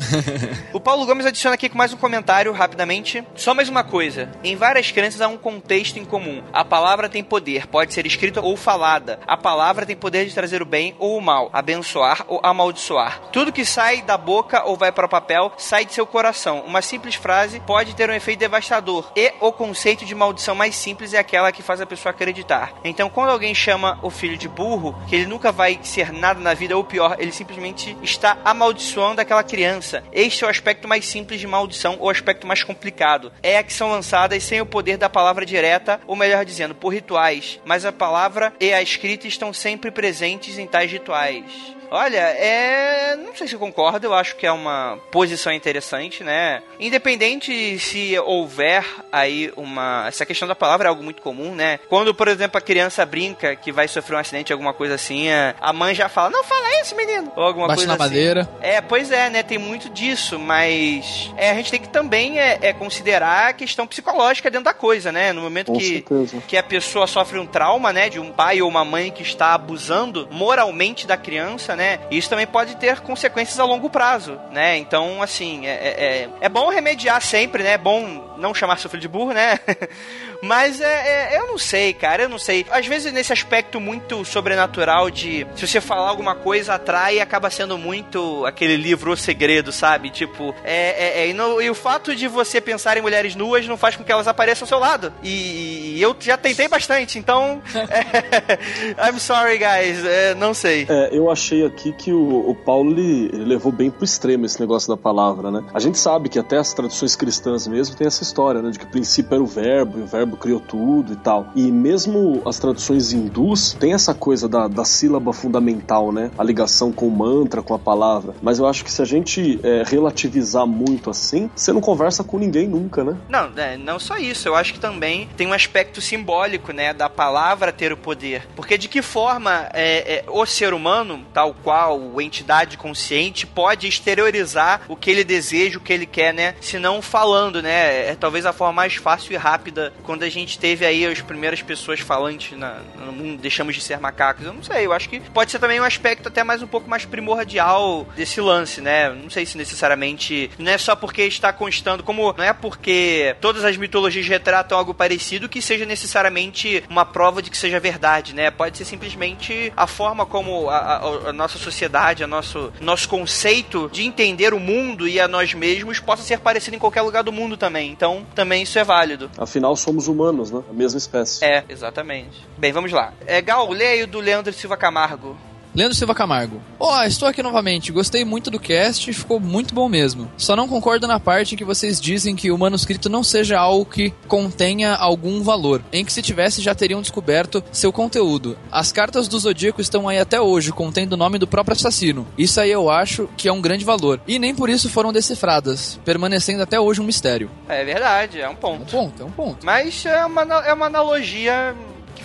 [0.72, 3.24] o Paulo Gomes adiciona aqui com mais um comentário rapidamente.
[3.34, 4.28] Só mais uma coisa.
[4.44, 6.42] Em várias crenças há um contexto em comum.
[6.52, 9.20] A palavra tem poder pode ser escrita ou falada.
[9.26, 13.20] A palavra tem poder de trazer o bem ou o mal, abençoar ou amaldiçoar.
[13.32, 16.60] Tudo que sai da boca ou vai para o papel sai de seu coração.
[16.66, 19.10] Uma simples frase pode ter um efeito devastador.
[19.16, 22.72] E o conceito de maldição mais simples é aquela que faz a pessoa acreditar.
[22.84, 26.54] Então, quando alguém chama o filho de burro, que ele nunca vai ser nada na
[26.54, 30.02] vida, ou pior, ele simplesmente está amaldiçoando aquela criança.
[30.12, 33.32] Este é o aspecto mais simples de maldição, ou aspecto mais complicado.
[33.42, 36.92] É a que são lançadas sem o poder da palavra direta, ou melhor dizendo, por
[36.92, 41.81] rituais mas a palavra e a escrita estão sempre presentes em tais rituais.
[41.93, 43.14] Olha, é.
[43.16, 46.62] Não sei se eu concordo, eu acho que é uma posição interessante, né?
[46.80, 48.82] Independente se houver
[49.12, 50.07] aí uma.
[50.09, 51.78] Essa questão da palavra é algo muito comum, né?
[51.90, 55.28] Quando, por exemplo, a criança brinca que vai sofrer um acidente, alguma coisa assim,
[55.61, 57.30] a mãe já fala: Não fala isso, menino!
[57.36, 58.03] Ou alguma Bate coisa na assim.
[58.05, 58.49] madeira.
[58.62, 59.43] É, pois é, né?
[59.43, 63.86] Tem muito disso, mas é, a gente tem que também é, é, considerar a questão
[63.86, 65.30] psicológica dentro da coisa, né?
[65.34, 66.43] No momento Com que, certeza.
[66.49, 68.09] que a pessoa sofre um trauma, né?
[68.09, 71.81] De um pai ou uma mãe que está abusando moralmente da criança, né?
[72.10, 74.76] Isso também pode ter consequências a longo prazo, né?
[74.76, 75.88] Então, assim, é, é,
[76.24, 77.72] é- é bom remediar sempre, né?
[77.72, 79.58] É bom não chamar seu filho de burro, né?
[80.42, 82.66] Mas é, é- eu não sei, cara, eu não sei.
[82.70, 87.78] Às vezes nesse aspecto muito sobrenatural de se você falar alguma coisa atrai acaba sendo
[87.78, 90.10] muito aquele livro O Segredo, sabe?
[90.10, 93.66] Tipo, é, é- é- e, no- e o fato de você pensar em mulheres nuas
[93.68, 95.12] não faz com que elas apareçam ao seu lado.
[95.22, 97.62] E, eu já tentei bastante, então.
[97.74, 98.58] é,
[99.10, 100.86] I'm sorry, guys, é, não sei.
[101.12, 102.94] Eu achei aqui que o, o Paulo
[103.32, 105.64] levou bem pro extremo esse negócio da palavra, né?
[105.72, 108.70] A gente sabe que até as traduções cristãs mesmo tem essa história, né?
[108.70, 111.48] De que o princípio era o verbo, e o verbo criou tudo e tal.
[111.56, 116.30] E mesmo as traduções hindus tem essa coisa da, da sílaba fundamental, né?
[116.38, 118.34] A ligação com o mantra, com a palavra.
[118.42, 122.38] Mas eu acho que se a gente é, relativizar muito assim, você não conversa com
[122.38, 123.16] ninguém nunca, né?
[123.28, 124.48] Não, é, não só isso.
[124.48, 128.46] Eu acho que também tem um aspecto simbólico, né, da palavra ter o poder.
[128.54, 134.82] Porque de que forma é, é, o ser humano, tal qual entidade consciente pode exteriorizar
[134.88, 136.54] o que ele deseja, o que ele quer, né?
[136.60, 138.10] Se não falando, né?
[138.10, 141.62] É talvez a forma mais fácil e rápida quando a gente teve aí as primeiras
[141.62, 144.44] pessoas falantes na, no mundo, deixamos de ser macacos.
[144.44, 146.88] Eu não sei, eu acho que pode ser também um aspecto até mais um pouco
[146.88, 149.10] mais primordial desse lance, né?
[149.10, 153.64] Não sei se necessariamente não é só porque está constando, como não é porque todas
[153.64, 158.51] as mitologias retratam algo parecido que seja necessariamente uma prova de que seja verdade, né?
[158.51, 163.90] Pode ser simplesmente a forma como a, a, a nossa sociedade, a nosso, nosso conceito
[163.93, 167.32] de entender o mundo e a nós mesmos possa ser parecido em qualquer lugar do
[167.32, 167.90] mundo também.
[167.90, 169.31] Então, também isso é válido.
[169.36, 170.62] Afinal, somos humanos, né?
[170.70, 171.44] A mesma espécie.
[171.44, 172.47] É, exatamente.
[172.56, 173.12] Bem, vamos lá.
[173.27, 175.36] É Gal, leio do Leandro Silva Camargo.
[175.74, 176.61] Leandro Silva Camargo.
[176.78, 177.93] Olá, estou aqui novamente.
[177.93, 180.31] Gostei muito do cast e ficou muito bom mesmo.
[180.36, 183.86] Só não concordo na parte em que vocês dizem que o manuscrito não seja algo
[183.86, 188.59] que contenha algum valor, em que se tivesse já teriam descoberto seu conteúdo.
[188.70, 192.27] As cartas do Zodíaco estão aí até hoje, contendo o nome do próprio assassino.
[192.36, 194.20] Isso aí eu acho que é um grande valor.
[194.28, 197.51] E nem por isso foram decifradas, permanecendo até hoje um mistério.
[197.66, 198.90] É verdade, é um É um ponto.
[198.93, 199.65] ponto, é um ponto.
[199.65, 201.74] Mas é uma, é uma analogia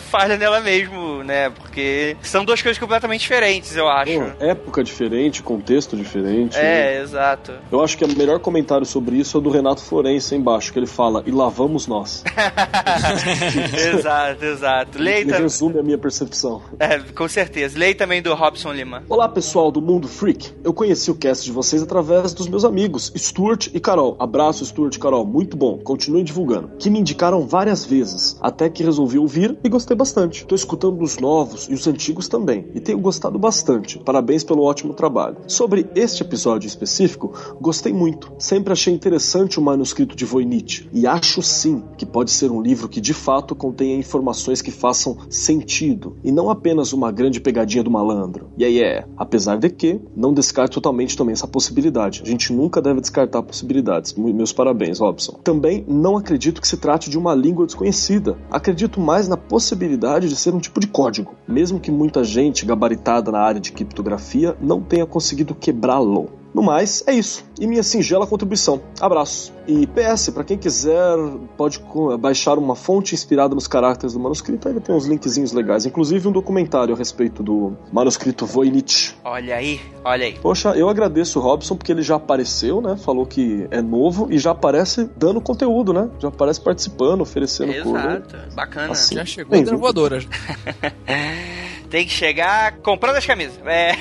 [0.07, 1.49] falha nela mesmo, né?
[1.49, 4.13] Porque são duas coisas completamente diferentes, eu acho.
[4.13, 6.57] Pô, época diferente, contexto diferente.
[6.57, 6.95] né?
[6.95, 7.53] É, exato.
[7.71, 10.79] Eu acho que o melhor comentário sobre isso é o do Renato Florença embaixo, que
[10.79, 12.23] ele fala, e lá vamos nós.
[13.93, 14.99] exato, exato.
[14.99, 16.61] Leia Ele resume a minha percepção.
[16.79, 17.77] É, com certeza.
[17.77, 19.03] Leia também do Robson Lima.
[19.09, 20.53] Olá pessoal do Mundo Freak.
[20.63, 24.15] Eu conheci o cast de vocês através dos meus amigos, Stuart e Carol.
[24.19, 25.25] Abraço, Stuart e Carol.
[25.25, 25.77] Muito bom.
[25.79, 26.71] Continuem divulgando.
[26.79, 30.45] Que me indicaram várias vezes, até que resolvi ouvir e gostei bastante.
[30.45, 33.99] Tô escutando os novos e os antigos também, e tenho gostado bastante.
[33.99, 35.38] Parabéns pelo ótimo trabalho.
[35.48, 38.32] Sobre este episódio específico, gostei muito.
[38.38, 42.88] Sempre achei interessante o manuscrito de Voynich, e acho sim que pode ser um livro
[42.88, 47.90] que de fato contenha informações que façam sentido, e não apenas uma grande pegadinha do
[47.90, 48.49] malandro.
[48.57, 52.22] E aí é, apesar de que, não descarte totalmente também essa possibilidade.
[52.24, 54.14] A gente nunca deve descartar possibilidades.
[54.14, 55.40] Me- Meus parabéns, Robson.
[55.44, 58.38] Também não acredito que se trate de uma língua desconhecida.
[58.52, 59.86] Acredito mais na possibilidade
[60.27, 64.57] de ser um tipo de código, mesmo que muita gente gabaritada na área de criptografia
[64.59, 66.30] não tenha conseguido quebrá-lo.
[66.57, 67.45] No mais, é isso.
[67.59, 68.81] E minha singela contribuição.
[68.99, 69.53] Abraços.
[69.67, 71.15] E PS, para quem quiser,
[71.55, 71.79] pode
[72.19, 74.67] baixar uma fonte inspirada nos caracteres do manuscrito.
[74.67, 75.85] Aí tem uns linkzinhos legais.
[75.85, 79.13] Inclusive um documentário a respeito do manuscrito Voynich.
[79.23, 80.34] Olha aí, olha aí.
[80.34, 82.97] Poxa, eu agradeço o Robson porque ele já apareceu, né?
[82.97, 86.09] Falou que é novo e já aparece dando conteúdo, né?
[86.17, 87.99] Já aparece participando, oferecendo coisa.
[87.99, 88.55] Exato.
[88.55, 88.93] Bacana.
[88.93, 89.13] Assim.
[89.13, 90.21] Já chegou Bem, a voadora.
[91.89, 93.59] Tem que chegar comprando as camisas.
[93.65, 93.93] É.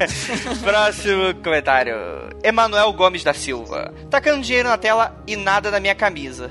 [0.62, 1.94] Próximo comentário.
[2.42, 3.92] Emanuel Gomes da Silva.
[4.10, 6.50] Tacando dinheiro na tela e nada na minha camisa.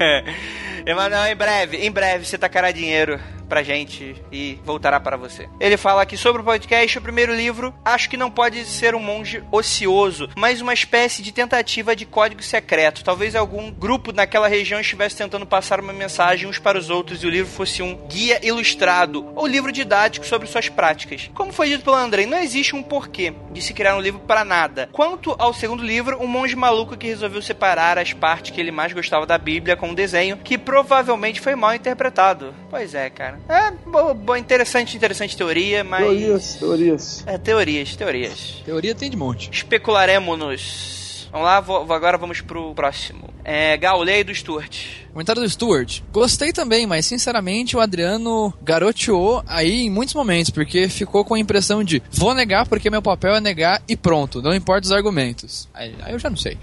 [0.86, 3.18] Emanuel, em breve, em breve você tacará dinheiro
[3.48, 5.48] pra gente e voltará para você.
[5.60, 9.00] Ele fala aqui sobre o podcast, o primeiro livro, acho que não pode ser um
[9.00, 13.04] monge ocioso, mas uma espécie de tentativa de código secreto.
[13.04, 17.26] Talvez algum grupo naquela região estivesse tentando passar uma mensagem uns para os outros e
[17.26, 21.30] o livro fosse um guia ilustrado ou livro didático sobre suas práticas.
[21.34, 24.44] Como foi dito pelo Andrei, não existe um porquê de se criar um livro para
[24.44, 24.88] nada.
[24.92, 28.92] Quanto ao segundo livro, um monge maluco que resolveu separar as partes que ele mais
[28.92, 32.54] gostava da Bíblia com um desenho que provavelmente foi mal interpretado.
[32.70, 33.33] Pois é, cara.
[33.48, 36.00] É, boa, boa, interessante, interessante teoria, mas.
[36.02, 37.24] Teorias, teorias.
[37.26, 38.62] É, teorias, teorias.
[38.64, 39.50] Teoria tem de monte.
[39.52, 41.28] Especularemos-nos.
[41.32, 43.28] Vamos lá, vou- agora vamos pro próximo.
[43.44, 45.04] É, Gaulei do Stuart.
[45.12, 46.00] Comentário do Stuart.
[46.12, 51.38] Gostei também, mas sinceramente o Adriano garoteou aí em muitos momentos, porque ficou com a
[51.38, 55.68] impressão de vou negar porque meu papel é negar e pronto, não importa os argumentos.
[55.72, 56.58] Aí, aí eu já não sei.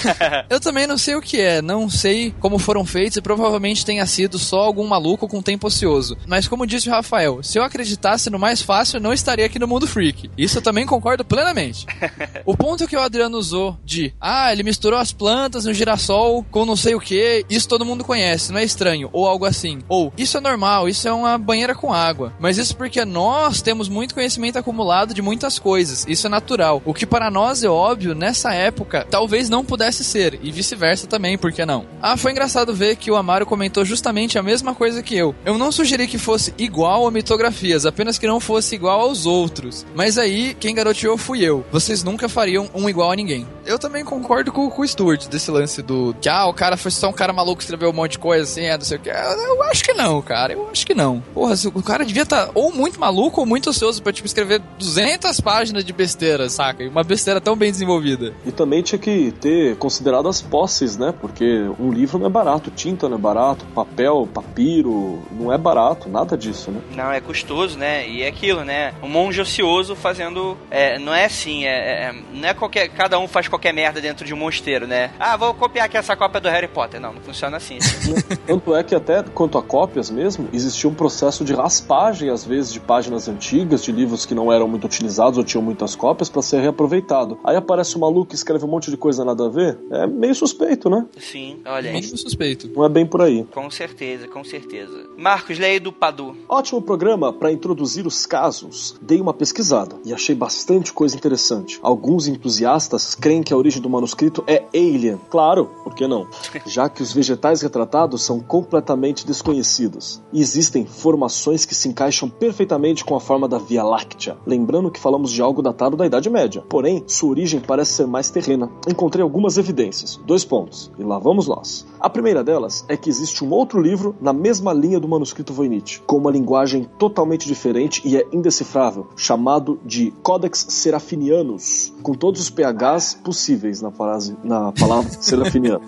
[0.48, 4.06] eu também não sei o que é, não sei como foram feitos e provavelmente tenha
[4.06, 6.16] sido só algum maluco com tempo ocioso.
[6.26, 9.58] Mas como disse o Rafael, se eu acreditasse no mais fácil, eu não estaria aqui
[9.58, 10.30] no mundo freak.
[10.38, 11.86] Isso eu também concordo plenamente.
[12.46, 16.19] O ponto que o Adriano usou de, ah, ele misturou as plantas no girassol
[16.50, 19.78] com não sei o que, isso todo mundo conhece, não é estranho, ou algo assim.
[19.88, 22.32] Ou, isso é normal, isso é uma banheira com água.
[22.38, 26.82] Mas isso porque nós temos muito conhecimento acumulado de muitas coisas, isso é natural.
[26.84, 31.38] O que para nós é óbvio, nessa época, talvez não pudesse ser, e vice-versa também,
[31.38, 31.86] por que não?
[32.02, 35.34] Ah, foi engraçado ver que o Amaro comentou justamente a mesma coisa que eu.
[35.44, 39.86] Eu não sugeri que fosse igual a mitografias, apenas que não fosse igual aos outros.
[39.94, 41.64] Mas aí, quem garoteou fui eu.
[41.70, 43.46] Vocês nunca fariam um igual a ninguém.
[43.64, 46.90] Eu também concordo com, com o Stuart desse lance do que, ah, o cara foi
[46.90, 49.00] só um cara maluco que escreveu um monte de coisa assim, é, não sei o
[49.00, 49.10] que.
[49.10, 50.52] Eu, eu acho que não, cara.
[50.52, 51.20] Eu acho que não.
[51.34, 54.60] Porra, o cara devia estar tá ou muito maluco ou muito ansioso pra, tipo, escrever
[54.78, 56.82] 200 páginas de besteira, saca?
[56.82, 58.34] E uma besteira tão bem desenvolvida.
[58.44, 61.14] E também tinha que ter considerado as posses, né?
[61.20, 61.44] Porque
[61.78, 66.36] um livro não é barato, tinta não é barato, papel, papiro, não é barato, nada
[66.36, 66.80] disso, né?
[66.94, 68.08] Não, é custoso, né?
[68.08, 68.94] E é aquilo, né?
[69.02, 70.56] Um monge ocioso fazendo.
[70.70, 72.88] É, não é assim, é, é, não é qualquer.
[72.88, 75.10] Cada um faz qualquer merda dentro de um mosteiro, né?
[75.18, 77.00] Ah, vou copiar aqui essa cópia do Harry Potter.
[77.00, 77.78] Não, não funciona assim.
[78.46, 82.72] Tanto é que até quanto a cópias mesmo, existia um processo de raspagem, às vezes,
[82.72, 86.42] de páginas antigas, de livros que não eram muito utilizados ou tinham muitas cópias para
[86.42, 87.38] ser reaproveitado.
[87.44, 90.34] Aí aparece um maluco que escreve um monte de coisa nada a ver, é meio
[90.34, 91.06] suspeito, né?
[91.18, 91.94] Sim, olha aí.
[91.94, 92.68] Mínimo suspeito.
[92.74, 93.44] Não é bem por aí.
[93.52, 95.06] Com certeza, com certeza.
[95.16, 96.36] Marcos, leia do Padu.
[96.48, 98.96] Ótimo programa para introduzir os casos.
[99.00, 101.78] Dei uma pesquisada e achei bastante coisa interessante.
[101.82, 105.20] Alguns entusiastas creem que a origem do manuscrito é alien.
[105.28, 106.26] Claro, por que não?
[106.66, 110.22] Já que os vegetais retratados são completamente desconhecidos.
[110.32, 114.38] E existem formações que se encaixam perfeitamente com a forma da Via Láctea.
[114.46, 116.62] Lembrando que falamos de algo datado da Idade Média.
[116.68, 118.70] Porém, sua origem parece ser mais terrena.
[118.88, 120.20] Encontrei algumas evidências.
[120.24, 120.90] Dois pontos.
[120.98, 121.86] E lá vamos nós.
[121.98, 126.00] A primeira delas é que existe um outro livro na mesma linha do manuscrito Voynich,
[126.06, 132.50] com uma linguagem totalmente diferente e é indecifrável, chamado de Codex Serafinianus, com todos os
[132.50, 135.79] PHs possíveis na, frase, na palavra Serafinianus.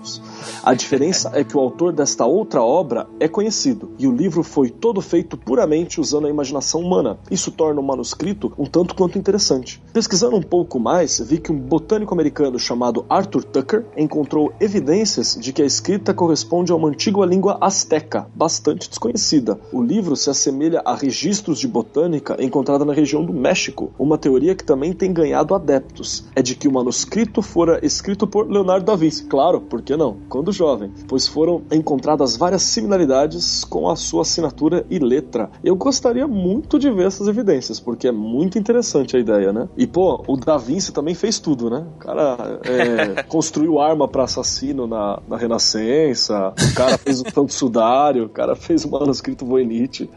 [0.65, 4.71] A diferença é que o autor desta outra obra é conhecido e o livro foi
[4.71, 7.19] todo feito puramente usando a imaginação humana.
[7.31, 9.83] Isso torna o manuscrito um tanto quanto interessante.
[9.93, 15.53] Pesquisando um pouco mais, vi que um botânico americano chamado Arthur Tucker encontrou evidências de
[15.53, 19.59] que a escrita corresponde a uma antiga língua asteca, bastante desconhecida.
[19.73, 24.55] O livro se assemelha a registros de botânica encontrada na região do México, uma teoria
[24.55, 26.25] que também tem ganhado adeptos.
[26.35, 29.25] É de que o manuscrito fora escrito por Leonardo da Vinci.
[29.25, 30.17] Claro, por que não?
[30.29, 35.51] Quando jovem, pois foram encontradas várias similaridades com a sua assinatura e letra.
[35.63, 39.69] Eu gostaria muito de ver essas evidências, porque é muito interessante a ideia, né?
[39.77, 41.85] E pô, o Da Vinci também fez tudo, né?
[41.97, 47.53] O cara é, construiu arma para assassino na, na Renascença, o cara fez o tanto
[47.53, 50.09] sudário, o cara fez o manuscrito Voynich.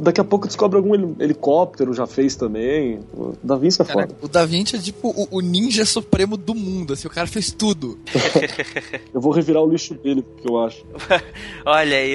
[0.00, 3.00] Daqui a pouco descobre algum helicóptero, já fez também.
[3.12, 4.16] O Da Vinci é foda.
[4.22, 7.52] O Da Vinci é tipo o, o ninja supremo do mundo, assim, o cara fez
[7.52, 7.98] tudo.
[9.12, 10.84] eu vou revirar o lixo dele, porque eu acho.
[11.64, 12.14] Olha aí,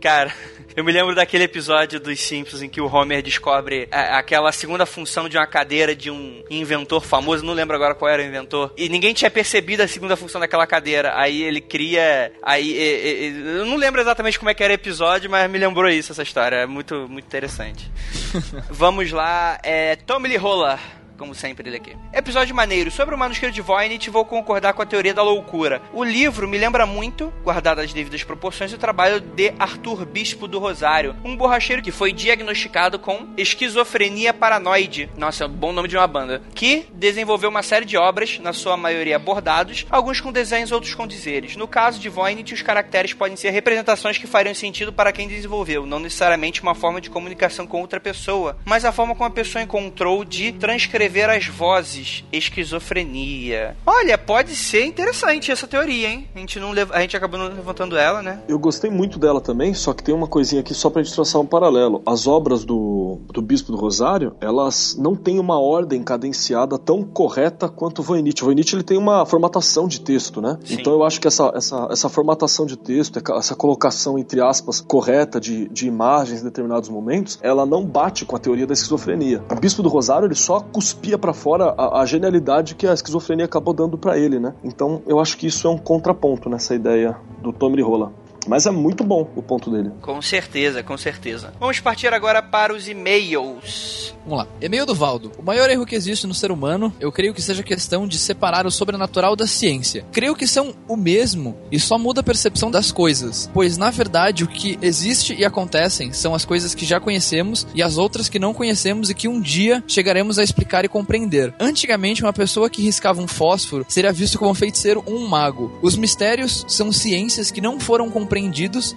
[0.00, 0.32] cara.
[0.74, 4.86] Eu me lembro daquele episódio dos Simpsons em que o Homer descobre a, aquela segunda
[4.86, 8.72] função de uma cadeira de um inventor famoso, não lembro agora qual era o inventor,
[8.74, 11.12] e ninguém tinha percebido a segunda função daquela cadeira.
[11.14, 12.32] Aí ele cria.
[12.42, 12.72] Aí.
[12.72, 15.90] E, e, eu não lembro exatamente como é que era o episódio, mas me lembrou
[15.90, 16.56] isso, essa história.
[16.56, 17.90] É muito, muito interessante.
[18.70, 19.96] Vamos lá, é.
[19.96, 20.78] Tommy Lee Roller
[21.22, 21.96] como sempre ele aqui.
[22.12, 22.90] Episódio maneiro.
[22.90, 25.80] Sobre o manuscrito de Voynich, vou concordar com a teoria da loucura.
[25.92, 30.58] O livro me lembra muito, guardado as devidas proporções, o trabalho de Arthur Bispo do
[30.58, 35.08] Rosário, um borracheiro que foi diagnosticado com esquizofrenia paranoide.
[35.16, 36.42] Nossa, é um bom nome de uma banda.
[36.56, 41.06] Que desenvolveu uma série de obras, na sua maioria bordados, alguns com desenhos, outros com
[41.06, 41.54] dizeres.
[41.54, 45.86] No caso de Voynich, os caracteres podem ser representações que fariam sentido para quem desenvolveu,
[45.86, 49.62] não necessariamente uma forma de comunicação com outra pessoa, mas a forma como a pessoa
[49.62, 53.76] encontrou de transcrever ver as vozes, esquizofrenia.
[53.86, 56.26] Olha, pode ser interessante essa teoria, hein?
[56.34, 58.40] A gente, não a gente acabou não levantando ela, né?
[58.48, 61.40] Eu gostei muito dela também, só que tem uma coisinha aqui só pra gente traçar
[61.40, 62.02] um paralelo.
[62.06, 67.68] As obras do, do Bispo do Rosário, elas não têm uma ordem cadenciada tão correta
[67.68, 68.42] quanto o Voynich.
[68.42, 70.58] O Voynich ele tem uma formatação de texto, né?
[70.64, 70.74] Sim.
[70.80, 75.38] Então eu acho que essa, essa, essa formatação de texto, essa colocação entre aspas correta
[75.38, 79.44] de, de imagens em determinados momentos, ela não bate com a teoria da esquizofrenia.
[79.50, 82.94] O Bispo do Rosário ele só cuspiu cuspia para fora a, a, genialidade que a
[82.94, 84.54] esquizofrenia acabou dando para ele, né?
[84.62, 88.12] Então eu acho que isso é um contraponto nessa ideia do Tommy Rola.
[88.46, 89.90] Mas é muito bom o ponto dele.
[90.00, 91.52] Com certeza, com certeza.
[91.58, 94.14] Vamos partir agora para os e-mails.
[94.24, 94.46] Vamos lá.
[94.60, 95.32] E-mail do Valdo.
[95.38, 98.18] O maior erro que existe no ser humano, eu creio que seja a questão de
[98.18, 100.04] separar o sobrenatural da ciência.
[100.12, 104.44] Creio que são o mesmo e só muda a percepção das coisas, pois na verdade
[104.44, 108.38] o que existe e acontecem são as coisas que já conhecemos e as outras que
[108.38, 111.54] não conhecemos e que um dia chegaremos a explicar e compreender.
[111.58, 115.72] Antigamente, uma pessoa que riscava um fósforo seria visto como um feiticeiro ou um mago.
[115.82, 118.10] Os mistérios são ciências que não foram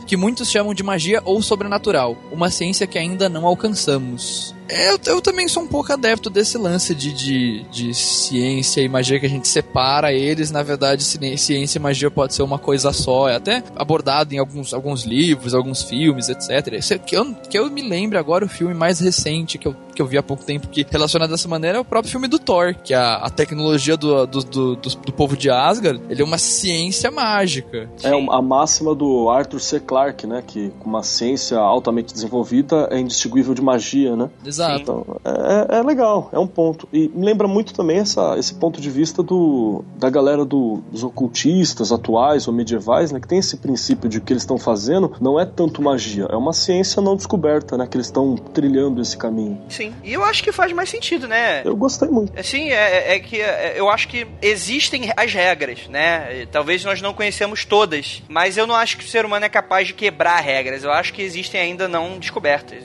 [0.05, 4.55] que muitos chamam de magia ou sobrenatural, uma ciência que ainda não alcançamos.
[4.67, 8.89] É, eu, eu também sou um pouco adepto desse lance de, de, de ciência e
[8.89, 10.51] magia que a gente separa eles.
[10.51, 13.29] Na verdade, ci- ciência e magia pode ser uma coisa só.
[13.29, 16.73] É até abordado em alguns, alguns livros, alguns filmes, etc.
[16.73, 20.01] Esse- Que eu, que eu me lembro agora, o filme mais recente que eu, que
[20.01, 22.75] eu vi há pouco tempo que relacionado dessa maneira é o próprio filme do Thor,
[22.83, 26.37] que a, a tecnologia do, do, do, do, do povo de Asgard, ele é uma
[26.37, 27.89] ciência mágica.
[28.03, 29.79] É a máxima do Arthur C.
[29.79, 30.43] Clarke, né?
[30.45, 34.29] Que uma ciência altamente desenvolvida é indistinguível de magia, né?
[34.55, 34.81] Exato.
[34.81, 36.87] Então, é, é legal, é um ponto.
[36.91, 41.03] E me lembra muito também essa, esse ponto de vista do, da galera do- dos
[41.03, 43.19] ocultistas atuais ou medievais, né?
[43.19, 46.53] Que tem esse princípio de que eles estão fazendo não é tanto magia, é uma
[46.53, 47.87] ciência não descoberta, né?
[47.87, 49.59] Que eles estão trilhando esse caminho.
[49.69, 49.93] Sim.
[50.03, 51.61] E eu acho que faz mais sentido, né?
[51.65, 52.37] Eu gostei muito.
[52.39, 56.41] Assim, é, é que é, eu acho que existem as regras, né?
[56.41, 59.49] E Talvez nós não conhecemos todas, mas eu não acho que o ser humano é
[59.49, 60.83] capaz de quebrar regras.
[60.83, 62.79] Eu acho que existem ainda não descobertas.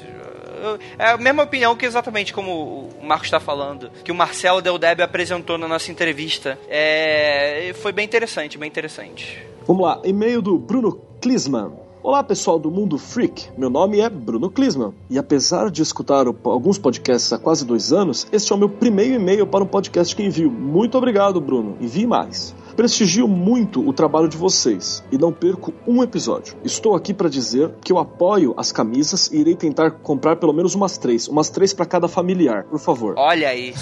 [0.99, 4.79] É a mesma opinião que exatamente como o Marcos está falando, que o Marcelo Del
[5.03, 6.59] apresentou na nossa entrevista.
[6.69, 9.39] É, foi bem interessante, bem interessante.
[9.67, 11.73] Vamos lá, e-mail do Bruno Klisman.
[12.03, 16.79] Olá pessoal do Mundo Freak, meu nome é Bruno Klisman e apesar de escutar alguns
[16.79, 20.23] podcasts há quase dois anos, este é o meu primeiro e-mail para um podcast que
[20.23, 20.51] envio.
[20.51, 21.77] Muito obrigado, Bruno.
[21.79, 22.55] Envie mais.
[22.81, 26.57] Prestigio muito o trabalho de vocês e não perco um episódio.
[26.65, 30.75] Estou aqui para dizer que eu apoio as camisas e irei tentar comprar pelo menos
[30.75, 33.17] umas três, umas três para cada familiar, por favor.
[33.19, 33.75] Olha aí.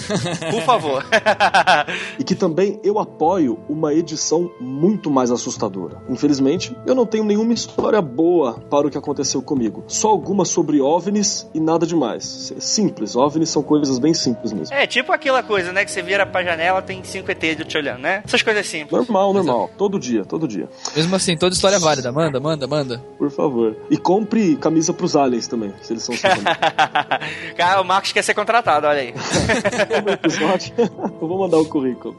[0.50, 1.06] Por favor.
[2.18, 6.02] E que também eu apoio uma edição muito mais assustadora.
[6.08, 9.84] Infelizmente, eu não tenho nenhuma história boa para o que aconteceu comigo.
[9.86, 12.52] Só algumas sobre OVNIs e nada demais.
[12.58, 14.74] Simples, OVNIs são coisas bem simples mesmo.
[14.74, 15.84] É, tipo aquela coisa, né?
[15.84, 18.22] Que você vira pra janela, tem cinco ET te olhando, né?
[18.24, 19.09] Essas coisas simples.
[19.09, 19.70] Normal, normal.
[19.77, 20.69] Todo dia, todo dia.
[20.97, 22.10] Mesmo assim, toda história é válida.
[22.10, 23.05] Manda, manda, manda.
[23.19, 23.77] Por favor.
[23.90, 26.52] E compre camisa pros aliens também, se eles são seus amigos.
[27.56, 29.15] Cara, o Marcos quer ser contratado, olha aí.
[29.93, 30.74] Sobre o episódio,
[31.20, 32.16] eu vou mandar o currículo.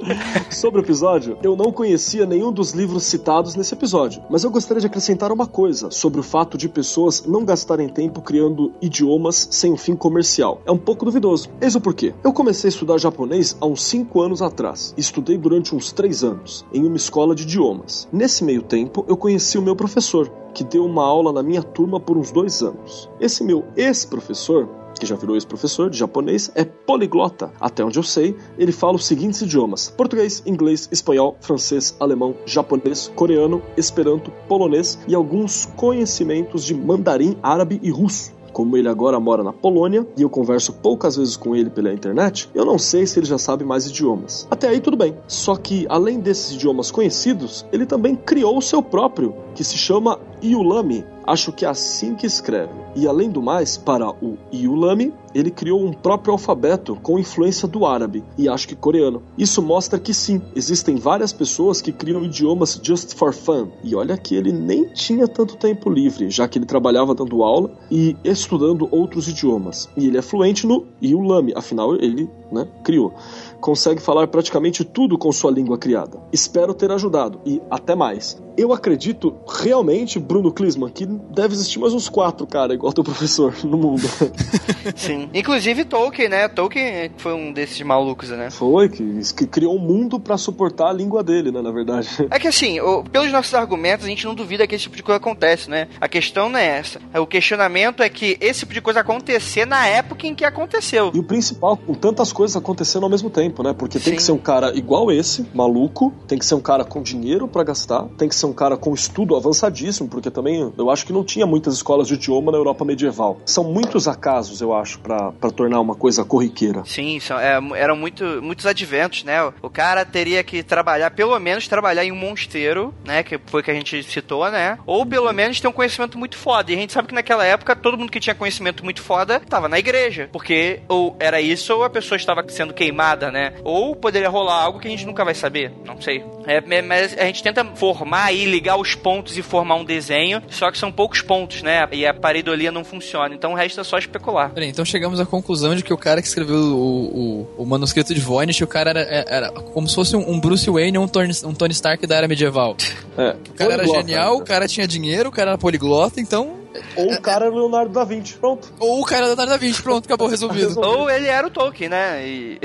[0.49, 4.81] Sobre o episódio, eu não conhecia nenhum dos livros citados nesse episódio, mas eu gostaria
[4.81, 9.71] de acrescentar uma coisa sobre o fato de pessoas não gastarem tempo criando idiomas sem
[9.71, 10.61] um fim comercial.
[10.65, 11.49] É um pouco duvidoso.
[11.61, 12.13] Eis o porquê.
[12.23, 14.93] Eu comecei a estudar japonês há uns 5 anos atrás.
[14.97, 18.07] Estudei durante uns 3 anos em uma escola de idiomas.
[18.11, 21.99] Nesse meio tempo, eu conheci o meu professor, que deu uma aula na minha turma
[21.99, 23.09] por uns dois anos.
[23.19, 24.67] Esse meu ex-professor
[24.99, 27.51] que já virou ex-professor de japonês, é poliglota.
[27.59, 33.11] Até onde eu sei, ele fala os seguintes idiomas: português, inglês, espanhol, francês, alemão, japonês,
[33.15, 38.38] coreano, esperanto, polonês e alguns conhecimentos de mandarim, árabe e russo.
[38.51, 42.49] Como ele agora mora na Polônia e eu converso poucas vezes com ele pela internet,
[42.53, 44.47] eu não sei se ele já sabe mais idiomas.
[44.49, 45.15] Até aí tudo bem.
[45.27, 50.19] Só que além desses idiomas conhecidos, ele também criou o seu próprio, que se chama
[50.41, 51.05] Iulami.
[51.25, 52.73] Acho que é assim que escreve.
[52.95, 57.85] E além do mais, para o Iulami, ele criou um próprio alfabeto com influência do
[57.85, 59.21] árabe e acho que coreano.
[59.37, 63.69] Isso mostra que sim, existem várias pessoas que criam idiomas just for fun.
[63.83, 67.71] E olha que ele nem tinha tanto tempo livre, já que ele trabalhava dando aula
[67.91, 69.89] e estudando outros idiomas.
[69.95, 73.13] E ele é fluente no Iulami, afinal ele, né, criou.
[73.59, 76.19] Consegue falar praticamente tudo com sua língua criada.
[76.31, 78.41] Espero ter ajudado e até mais.
[78.57, 83.53] Eu acredito realmente, Bruno Klisman, que deve existir mais uns quatro, cara, igual teu professor
[83.63, 84.01] no mundo.
[84.95, 85.29] Sim.
[85.33, 86.47] Inclusive Tolkien, né?
[86.47, 88.49] Tolkien foi um desses malucos, né?
[88.49, 89.03] Foi, que,
[89.33, 92.09] que criou um mundo pra suportar a língua dele, né, na verdade.
[92.29, 95.03] É que assim, o- pelos nossos argumentos, a gente não duvida que esse tipo de
[95.03, 95.87] coisa acontece, né?
[95.99, 96.99] A questão não é essa.
[97.17, 101.11] O questionamento é que esse tipo de coisa acontecer na época em que aconteceu.
[101.13, 103.73] E o principal, com tantas coisas acontecendo ao mesmo tempo, né?
[103.73, 104.15] Porque tem Sim.
[104.15, 107.63] que ser um cara igual esse, maluco, tem que ser um cara com dinheiro pra
[107.63, 111.23] gastar, tem que ser um cara com estudo avançadíssimo, porque também eu acho que não
[111.23, 113.37] tinha muitas escolas de idioma na Europa medieval.
[113.45, 116.83] São muitos acasos, eu acho, pra pra tornar uma coisa corriqueira.
[116.85, 119.41] Sim, são, é, eram muito, muitos adventos, né?
[119.61, 123.23] O cara teria que trabalhar, pelo menos trabalhar em um monsteiro, né?
[123.23, 124.77] Que foi que a gente citou, né?
[124.85, 126.71] Ou pelo menos ter um conhecimento muito foda.
[126.71, 129.67] E a gente sabe que naquela época todo mundo que tinha conhecimento muito foda tava
[129.67, 130.29] na igreja.
[130.31, 133.38] Porque ou era isso ou a pessoa estava sendo queimada, né?
[133.63, 135.71] Ou poderia rolar algo que a gente nunca vai saber.
[135.85, 136.23] Não sei.
[136.45, 140.41] É, é, mas a gente tenta formar e ligar os pontos e formar um desenho.
[140.49, 141.87] Só que são poucos pontos, né?
[141.91, 143.33] E a pareidolia não funciona.
[143.33, 144.51] Então resta só especular.
[144.51, 148.13] Peraí, então chegamos à conclusão de que o cara que escreveu o, o, o manuscrito
[148.13, 151.07] de Voynich, o cara era, era como se fosse um, um Bruce Wayne ou um
[151.07, 152.75] Tony, um Tony Stark da era medieval.
[153.17, 154.45] É, O cara era genial, o né?
[154.45, 156.58] cara tinha dinheiro, o cara era poliglota, então.
[156.95, 158.71] Ou o cara era Leonardo da Vinci, pronto.
[158.79, 160.79] Ou o cara era da da Vinci, pronto, acabou resolvido.
[160.79, 162.27] Ou ele era o Tolkien, né?
[162.27, 162.59] E...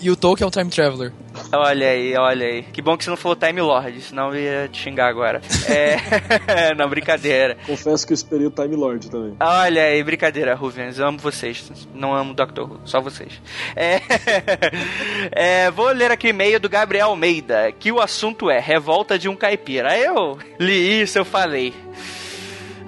[0.00, 1.12] E o Tolkien é um time traveler.
[1.52, 2.62] Olha aí, olha aí.
[2.62, 5.42] Que bom que você não falou Time Lord, senão eu ia te xingar agora.
[5.68, 6.72] É.
[6.74, 7.56] não, brincadeira.
[7.66, 9.36] Confesso que eu esperei o Time Lord também.
[9.38, 10.98] Olha aí, brincadeira, Rubens.
[10.98, 11.70] Eu amo vocês.
[11.94, 12.62] Não amo o Dr.
[12.62, 13.40] Who, só vocês.
[13.76, 14.00] É...
[15.66, 19.28] é, vou ler aqui o e-mail do Gabriel Almeida, que o assunto é Revolta de
[19.28, 19.96] um Caipira.
[19.98, 21.74] Eu li isso, eu falei.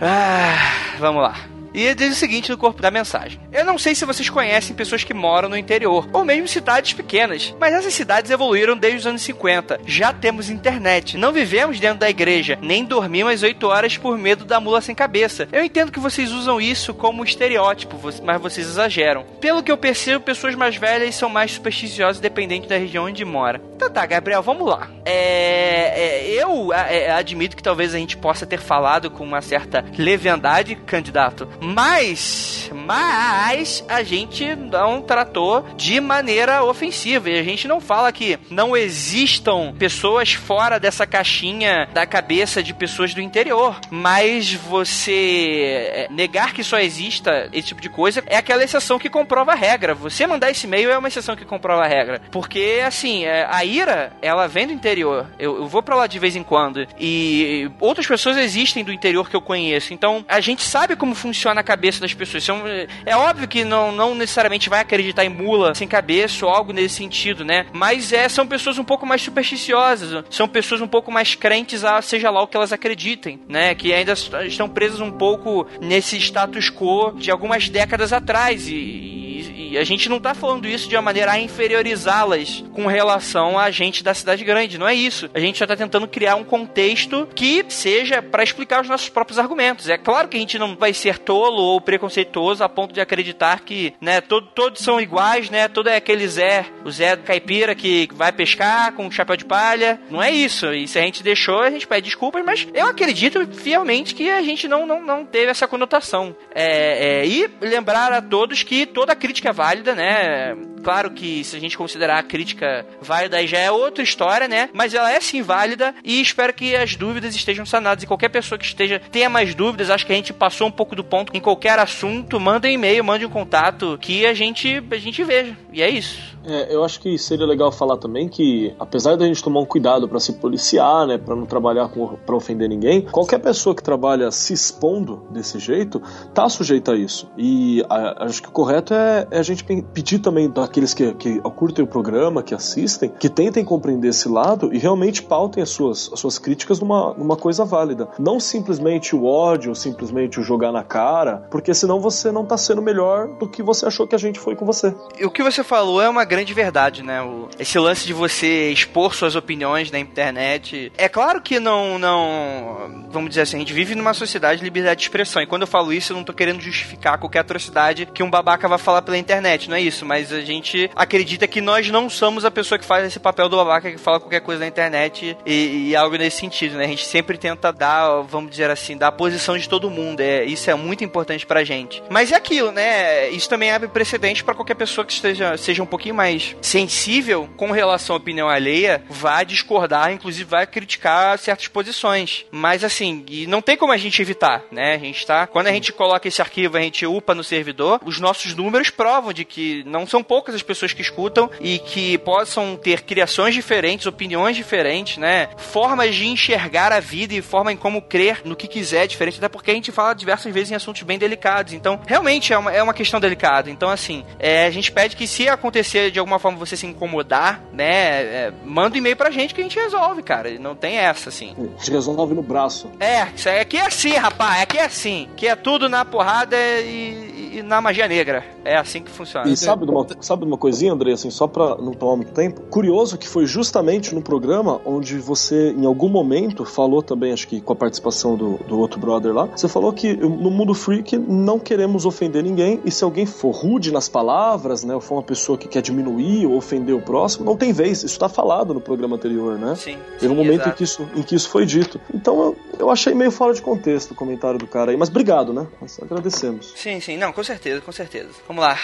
[0.05, 1.52] Ah, vamos lá.
[1.75, 5.05] E diz o seguinte no corpo da mensagem: Eu não sei se vocês conhecem pessoas
[5.05, 9.23] que moram no interior, ou mesmo cidades pequenas, mas essas cidades evoluíram desde os anos
[9.23, 9.81] 50.
[9.87, 14.45] Já temos internet, não vivemos dentro da igreja, nem dormimos às 8 horas por medo
[14.45, 15.49] da mula sem cabeça.
[15.53, 19.25] Eu entendo que vocês usam isso como estereótipo, mas vocês exageram.
[19.41, 23.61] Pelo que eu percebo, pessoas mais velhas são mais supersticiosas dependente da região onde mora.
[23.77, 24.89] Então tá, Gabriel, vamos lá.
[25.05, 29.85] É, é, eu é, admito que talvez a gente possa ter falado com uma certa
[29.97, 37.81] leviandade, candidato, mas, mas a gente não tratou de maneira ofensiva e a gente não
[37.81, 44.53] fala que não existam pessoas fora dessa caixinha da cabeça de pessoas do interior, mas
[44.53, 49.53] você é, negar que só exista esse tipo de coisa é aquela exceção que comprova
[49.53, 49.95] a regra.
[49.95, 53.65] Você mandar esse e-mail é uma exceção que comprova a regra, porque assim, é, a
[53.65, 55.27] ira, ela vem do interior.
[55.39, 59.31] Eu, eu vou para lá de vez em quando e outras pessoas existem do interior
[59.31, 59.95] que eu conheço.
[59.95, 62.45] Então, a gente sabe como funciona na cabeça das pessoas.
[62.45, 62.63] São,
[63.05, 66.97] é óbvio que não, não necessariamente vai acreditar em mula sem cabeça ou algo nesse
[66.97, 67.67] sentido, né?
[67.73, 72.01] Mas é, são pessoas um pouco mais supersticiosas, são pessoas um pouco mais crentes a
[72.03, 73.75] seja lá o que elas acreditem, né?
[73.75, 79.79] Que ainda estão presas um pouco nesse status quo de algumas décadas atrás e, e
[79.79, 84.05] a gente não tá falando isso de uma maneira a inferiorizá-las com relação a gente
[84.05, 85.31] da cidade grande, não é isso.
[85.33, 89.39] A gente só tá tentando criar um contexto que seja para explicar os nossos próprios
[89.39, 89.89] argumentos.
[89.89, 93.61] É claro que a gente não vai ser tolo ou preconceituoso a ponto de acreditar
[93.61, 95.67] que, né, todo, todos são iguais, né?
[95.67, 100.01] Todo é aquele Zé, o Zé caipira que vai pescar com um chapéu de palha.
[100.09, 100.73] Não é isso.
[100.73, 104.43] E se a gente deixou, a gente pede desculpas, mas eu acredito fielmente que a
[104.43, 106.37] gente não, não, não teve essa conotação.
[106.55, 110.55] É, é, e lembrar a todos que toda crítica é válida, né?
[110.83, 114.69] Claro que se a gente considerar a crítica válida aí já é outra história, né?
[114.73, 118.03] Mas ela é sim válida e espero que as dúvidas estejam sanadas.
[118.03, 120.97] E qualquer pessoa que esteja tenha mais dúvidas, acho que a gente passou um pouco
[120.97, 124.97] do ponto em qualquer assunto, manda um e-mail, mande um contato que a gente a
[124.99, 125.57] gente veja.
[125.73, 126.33] E é isso.
[126.45, 130.09] É, eu acho que seria legal falar também que, apesar da gente tomar um cuidado
[130.09, 134.53] para se policiar, né, para não trabalhar para ofender ninguém, qualquer pessoa que trabalha se
[134.53, 136.03] expondo desse jeito
[136.35, 137.31] tá sujeita a isso.
[137.37, 141.41] E a, acho que o correto é, é, a gente pedir também daqueles que, que
[141.41, 146.11] curtem o programa, que assistem, que tentem compreender esse lado e realmente pautem as suas,
[146.13, 148.09] as suas críticas numa, numa coisa válida.
[148.19, 152.83] Não simplesmente o ódio, simplesmente o jogar na cara, porque senão você não tá sendo
[152.83, 154.95] melhor do que você achou que a gente foi com você.
[155.19, 157.23] E o que você falou é uma grande verdade, né?
[157.23, 160.93] O, esse lance de você expor suas opiniões na internet.
[160.97, 163.07] É claro que não, não.
[163.11, 165.43] Vamos dizer assim, a gente vive numa sociedade de liberdade de expressão.
[165.43, 168.69] E quando eu falo isso, eu não tô querendo justificar qualquer atrocidade que um babaca
[168.69, 170.05] vai falar pela internet, não é isso.
[170.05, 173.57] Mas a gente acredita que nós não somos a pessoa que faz esse papel do
[173.57, 176.85] babaca que fala qualquer coisa na internet e, e algo nesse sentido, né?
[176.85, 180.21] A gente sempre tenta dar, vamos dizer assim, dar a posição de todo mundo.
[180.21, 182.03] É, isso é muito importante pra gente.
[182.09, 183.29] Mas é aquilo, né?
[183.31, 187.71] Isso também abre precedente para qualquer pessoa que esteja, seja um pouquinho mais sensível com
[187.71, 192.45] relação à opinião alheia vai discordar, inclusive vai criticar certas posições.
[192.51, 194.95] Mas assim, e não tem como a gente evitar, né?
[194.95, 195.47] A gente tá.
[195.47, 199.33] Quando a gente coloca esse arquivo, a gente upa no servidor, os nossos números provam
[199.33, 204.07] de que não são poucas as pessoas que escutam e que possam ter criações diferentes,
[204.07, 205.49] opiniões diferentes, né?
[205.57, 209.49] Formas de enxergar a vida e forma em como crer no que quiser diferente, até
[209.49, 211.73] porque a gente fala diversas vezes em assuntos bem delicados.
[211.73, 213.71] Então, realmente é uma, é uma questão delicada.
[213.71, 217.63] Então, assim, é, a gente pede que se acontecer de alguma forma você se incomodar,
[217.73, 220.51] né, é, manda um e-mail pra gente que a gente resolve, cara.
[220.59, 221.55] Não tem essa, assim.
[221.57, 222.91] A gente resolve no braço.
[223.01, 224.63] É, isso aqui é assim, rapaz.
[224.63, 225.29] Aqui é assim.
[225.37, 228.45] Que é tudo na porrada e, e, na magia negra.
[228.65, 229.49] É assim que funciona.
[229.49, 232.33] E sabe de uma, sabe de uma coisinha, André, assim, só pra não tomar muito
[232.33, 232.61] tempo?
[232.63, 237.61] Curioso que foi justamente no programa onde você, em algum momento, falou também, acho que
[237.61, 241.59] com a participação do, do outro brother lá, você falou que no mundo freak não
[241.59, 245.57] queremos ofender ninguém e se alguém for rude nas palavras, né, ou for uma pessoa
[245.57, 247.99] que quer diminuir ou ofender o próximo, não tem vez.
[247.99, 249.75] Isso está falado no programa anterior, né?
[249.77, 249.99] Sim.
[250.19, 252.01] Teve um momento em que, isso, em que isso foi dito.
[252.13, 255.53] Então eu, eu achei meio fora de contexto o comentário do cara aí, mas obrigado,
[255.53, 255.67] né?
[255.81, 256.73] Nós agradecemos.
[256.77, 258.31] Sim, sim, não, com certeza, com certeza.
[258.49, 258.77] Vamos lá.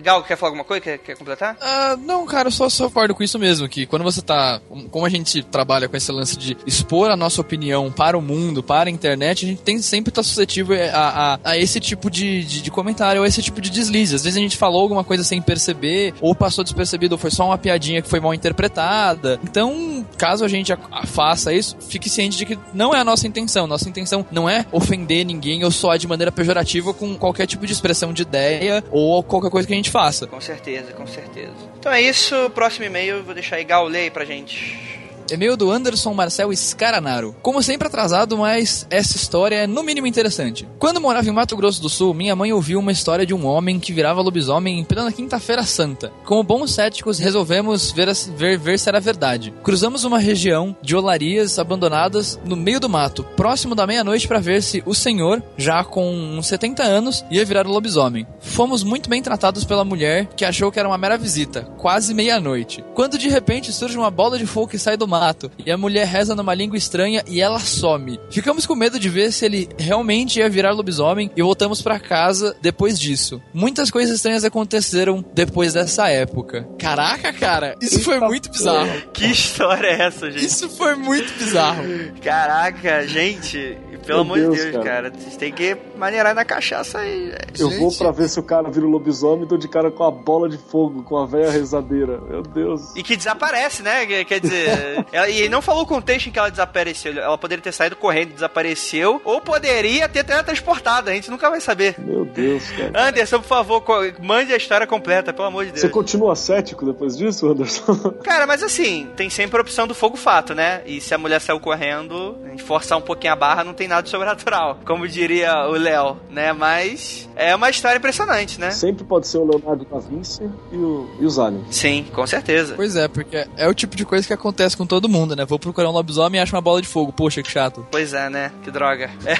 [0.00, 0.80] Gal, quer falar alguma coisa?
[0.80, 1.56] Quer, quer completar?
[1.60, 4.60] Ah, não, cara, eu só, só concordo com isso mesmo, que quando você tá.
[4.90, 8.62] Como a gente trabalha com esse lance de expor a nossa opinião para o mundo,
[8.62, 12.44] para a internet, a gente tem sempre tá suscetível a, a, a, esse tipo de,
[12.44, 14.14] de, de comentário, ou esse tipo de deslize.
[14.14, 17.46] Às vezes a gente falou alguma coisa sem perceber, ou passou despercebido, ou foi só
[17.46, 19.38] uma piadinha que foi mal interpretada.
[19.42, 23.04] Então, caso a gente a, a faça isso, fique ciente de que não é a
[23.04, 23.66] nossa intenção.
[23.66, 27.72] Nossa intenção não é ofender ninguém ou soar de maneira pejorativa com qualquer tipo de
[27.72, 30.26] expressão de ideia ou qualquer coisa que a gente faça.
[30.26, 31.52] Com certeza, com certeza.
[31.78, 35.01] Então é isso, próximo e-mail, vou deixar aí aí pra gente.
[35.32, 37.34] E-mail do Anderson Marcel Scaranaro.
[37.40, 40.68] Como sempre atrasado, mas essa história é no mínimo interessante.
[40.78, 43.80] Quando morava em Mato Grosso do Sul, minha mãe ouviu uma história de um homem
[43.80, 46.12] que virava lobisomem em plena quinta-feira santa.
[46.26, 49.54] Como bons céticos, resolvemos ver, ver, ver se era verdade.
[49.62, 54.62] Cruzamos uma região de olarias abandonadas no meio do mato, próximo da meia-noite para ver
[54.62, 58.26] se o senhor, já com uns 70 anos, ia virar lobisomem.
[58.38, 62.84] Fomos muito bem tratados pela mulher, que achou que era uma mera visita, quase meia-noite.
[62.94, 65.76] Quando de repente surge uma bola de fogo que sai do mato mato e a
[65.76, 68.18] mulher reza numa língua estranha e ela some.
[68.30, 72.56] Ficamos com medo de ver se ele realmente ia virar lobisomem e voltamos para casa
[72.60, 73.40] depois disso.
[73.54, 76.66] Muitas coisas estranhas aconteceram depois dessa época.
[76.78, 78.90] Caraca, cara, isso foi muito bizarro.
[79.12, 80.44] Que história é essa, gente?
[80.44, 81.84] Isso foi muito bizarro.
[82.22, 84.84] Caraca, gente, pelo amor de Deus, cara.
[84.84, 85.10] cara.
[85.10, 87.32] Vocês têm que maneirar na cachaça aí.
[87.58, 87.78] Eu Gente.
[87.78, 90.10] vou pra ver se o cara vira o lobisomem e tô de cara com a
[90.10, 92.18] bola de fogo, com a velha rezadeira.
[92.28, 92.94] Meu Deus.
[92.96, 94.06] E que desaparece, né?
[94.24, 97.12] Quer dizer, ela, e não falou o contexto em que ela desapareceu.
[97.18, 101.10] Ela poderia ter saído correndo, desapareceu, ou poderia ter teletransportado.
[101.10, 101.94] A gente nunca vai saber.
[101.98, 103.08] Meu Deus, cara.
[103.08, 103.82] Anderson, por favor,
[104.20, 105.80] mande a história completa, pelo amor de Deus.
[105.80, 107.94] Você continua cético depois disso, Anderson?
[108.22, 110.82] Cara, mas assim, tem sempre a opção do fogo fato, né?
[110.86, 113.88] E se a mulher saiu correndo, a gente forçar um pouquinho a barra, não tem
[113.92, 116.52] nada sobrenatural, como diria o Léo, né?
[116.52, 118.70] Mas é uma história impressionante, né?
[118.70, 120.42] Sempre pode ser o Leonardo da Vinci
[120.72, 121.66] e, o, e os aliens.
[121.70, 122.74] Sim, com certeza.
[122.74, 125.44] Pois é, porque é o tipo de coisa que acontece com todo mundo, né?
[125.44, 127.12] Vou procurar um lobisomem e acho uma bola de fogo.
[127.12, 127.86] Poxa, que chato.
[127.90, 128.52] Pois é, né?
[128.62, 129.10] Que droga.
[129.26, 129.36] É.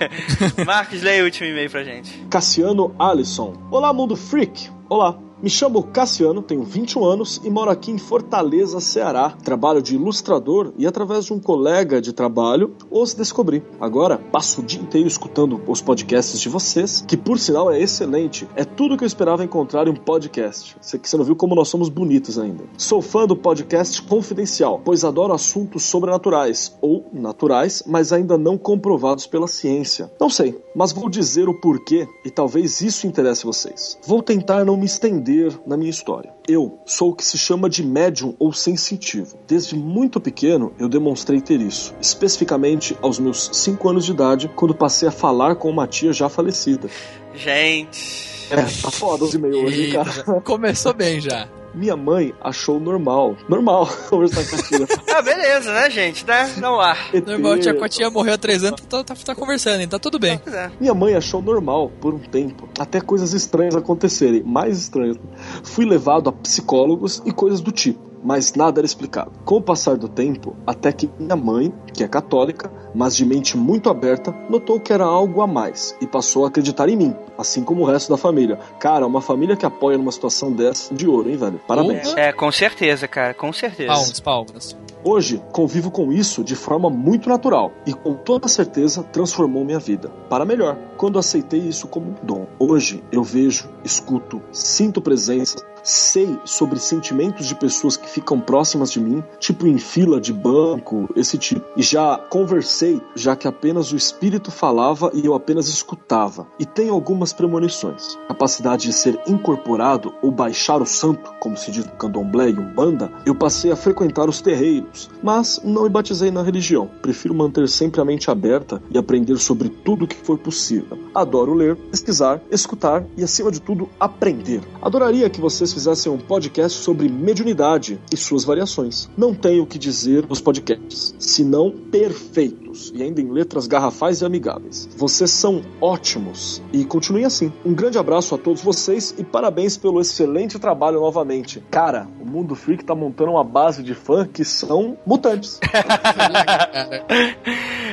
[0.64, 2.18] Marcos, leia o último e-mail pra gente.
[2.30, 3.54] Cassiano Alisson.
[3.70, 4.70] Olá, mundo freak.
[4.88, 5.16] Olá.
[5.42, 9.30] Me chamo Cassiano, tenho 21 anos e moro aqui em Fortaleza, Ceará.
[9.42, 13.62] Trabalho de ilustrador e, através de um colega de trabalho, os descobri.
[13.80, 18.46] Agora, passo o dia inteiro escutando os podcasts de vocês, que por sinal é excelente.
[18.54, 20.76] É tudo que eu esperava encontrar em um podcast.
[20.78, 22.64] Você que você não viu como nós somos bonitos ainda.
[22.76, 29.26] Sou fã do podcast Confidencial, pois adoro assuntos sobrenaturais ou naturais, mas ainda não comprovados
[29.26, 30.12] pela ciência.
[30.20, 33.98] Não sei, mas vou dizer o porquê e talvez isso interesse vocês.
[34.06, 35.29] Vou tentar não me estender
[35.66, 36.32] na minha história.
[36.48, 39.38] Eu sou o que se chama de médium ou sensitivo.
[39.46, 44.74] Desde muito pequeno eu demonstrei ter isso, especificamente aos meus 5 anos de idade, quando
[44.74, 46.88] passei a falar com uma tia já falecida.
[47.34, 48.28] Gente.
[48.50, 50.40] É, tá foda os e-mails hoje, cara.
[50.42, 51.48] Começou bem já.
[51.74, 53.36] Minha mãe achou normal.
[53.48, 54.86] Normal conversar com a tia.
[55.14, 56.26] ah, beleza, né, gente?
[56.26, 56.54] Né?
[56.58, 56.96] Não há.
[57.26, 59.88] Normal, tia Cotinha morreu há três anos, tá, tá, tá conversando, hein?
[59.88, 60.40] Tá tudo bem.
[60.46, 60.70] É.
[60.80, 65.16] Minha mãe achou normal por um tempo, até coisas estranhas acontecerem, mais estranhas.
[65.62, 69.32] Fui levado a psicólogos e coisas do tipo mas nada era explicado.
[69.44, 73.56] Com o passar do tempo, até que minha mãe, que é católica, mas de mente
[73.56, 77.62] muito aberta, notou que era algo a mais e passou a acreditar em mim, assim
[77.62, 78.58] como o resto da família.
[78.78, 81.60] Cara, uma família que apoia numa situação dessa de ouro, hein, velho?
[81.66, 82.14] Parabéns.
[82.16, 83.92] É, com certeza, cara, com certeza.
[83.92, 84.76] Palmas, palmas.
[85.02, 90.10] Hoje, convivo com isso de forma muito natural e com toda certeza transformou minha vida
[90.28, 92.46] para melhor quando aceitei isso como um dom.
[92.58, 99.00] Hoje eu vejo, escuto, sinto presença, sei sobre sentimentos de pessoas que ficam próximas de
[99.00, 101.64] mim, tipo em fila de banco, esse tipo.
[101.76, 106.46] E já conversei, já que apenas o espírito falava e eu apenas escutava.
[106.58, 108.18] E tenho algumas premonições.
[108.28, 113.10] Capacidade de ser incorporado ou baixar o santo, como se diz no candomblé e umbanda,
[113.24, 116.90] eu passei a frequentar os terreiros, mas não me batizei na religião.
[117.02, 120.98] Prefiro manter sempre a mente aberta e aprender sobre tudo o que for possível.
[121.14, 124.60] Adoro ler, pesquisar, escutar e, acima de tudo, aprender.
[124.80, 129.08] Adoraria que vocês fizessem um podcast sobre mediunidade e suas variações.
[129.16, 134.24] Não tenho o que dizer nos podcasts, senão perfeitos e ainda em letras garrafais e
[134.24, 134.88] amigáveis.
[134.96, 137.52] Vocês são ótimos e continuem assim.
[137.64, 141.62] Um grande abraço a todos vocês e parabéns pelo excelente trabalho novamente.
[141.70, 145.60] Cara, o Mundo Freak tá montando uma base de fã que são mutantes.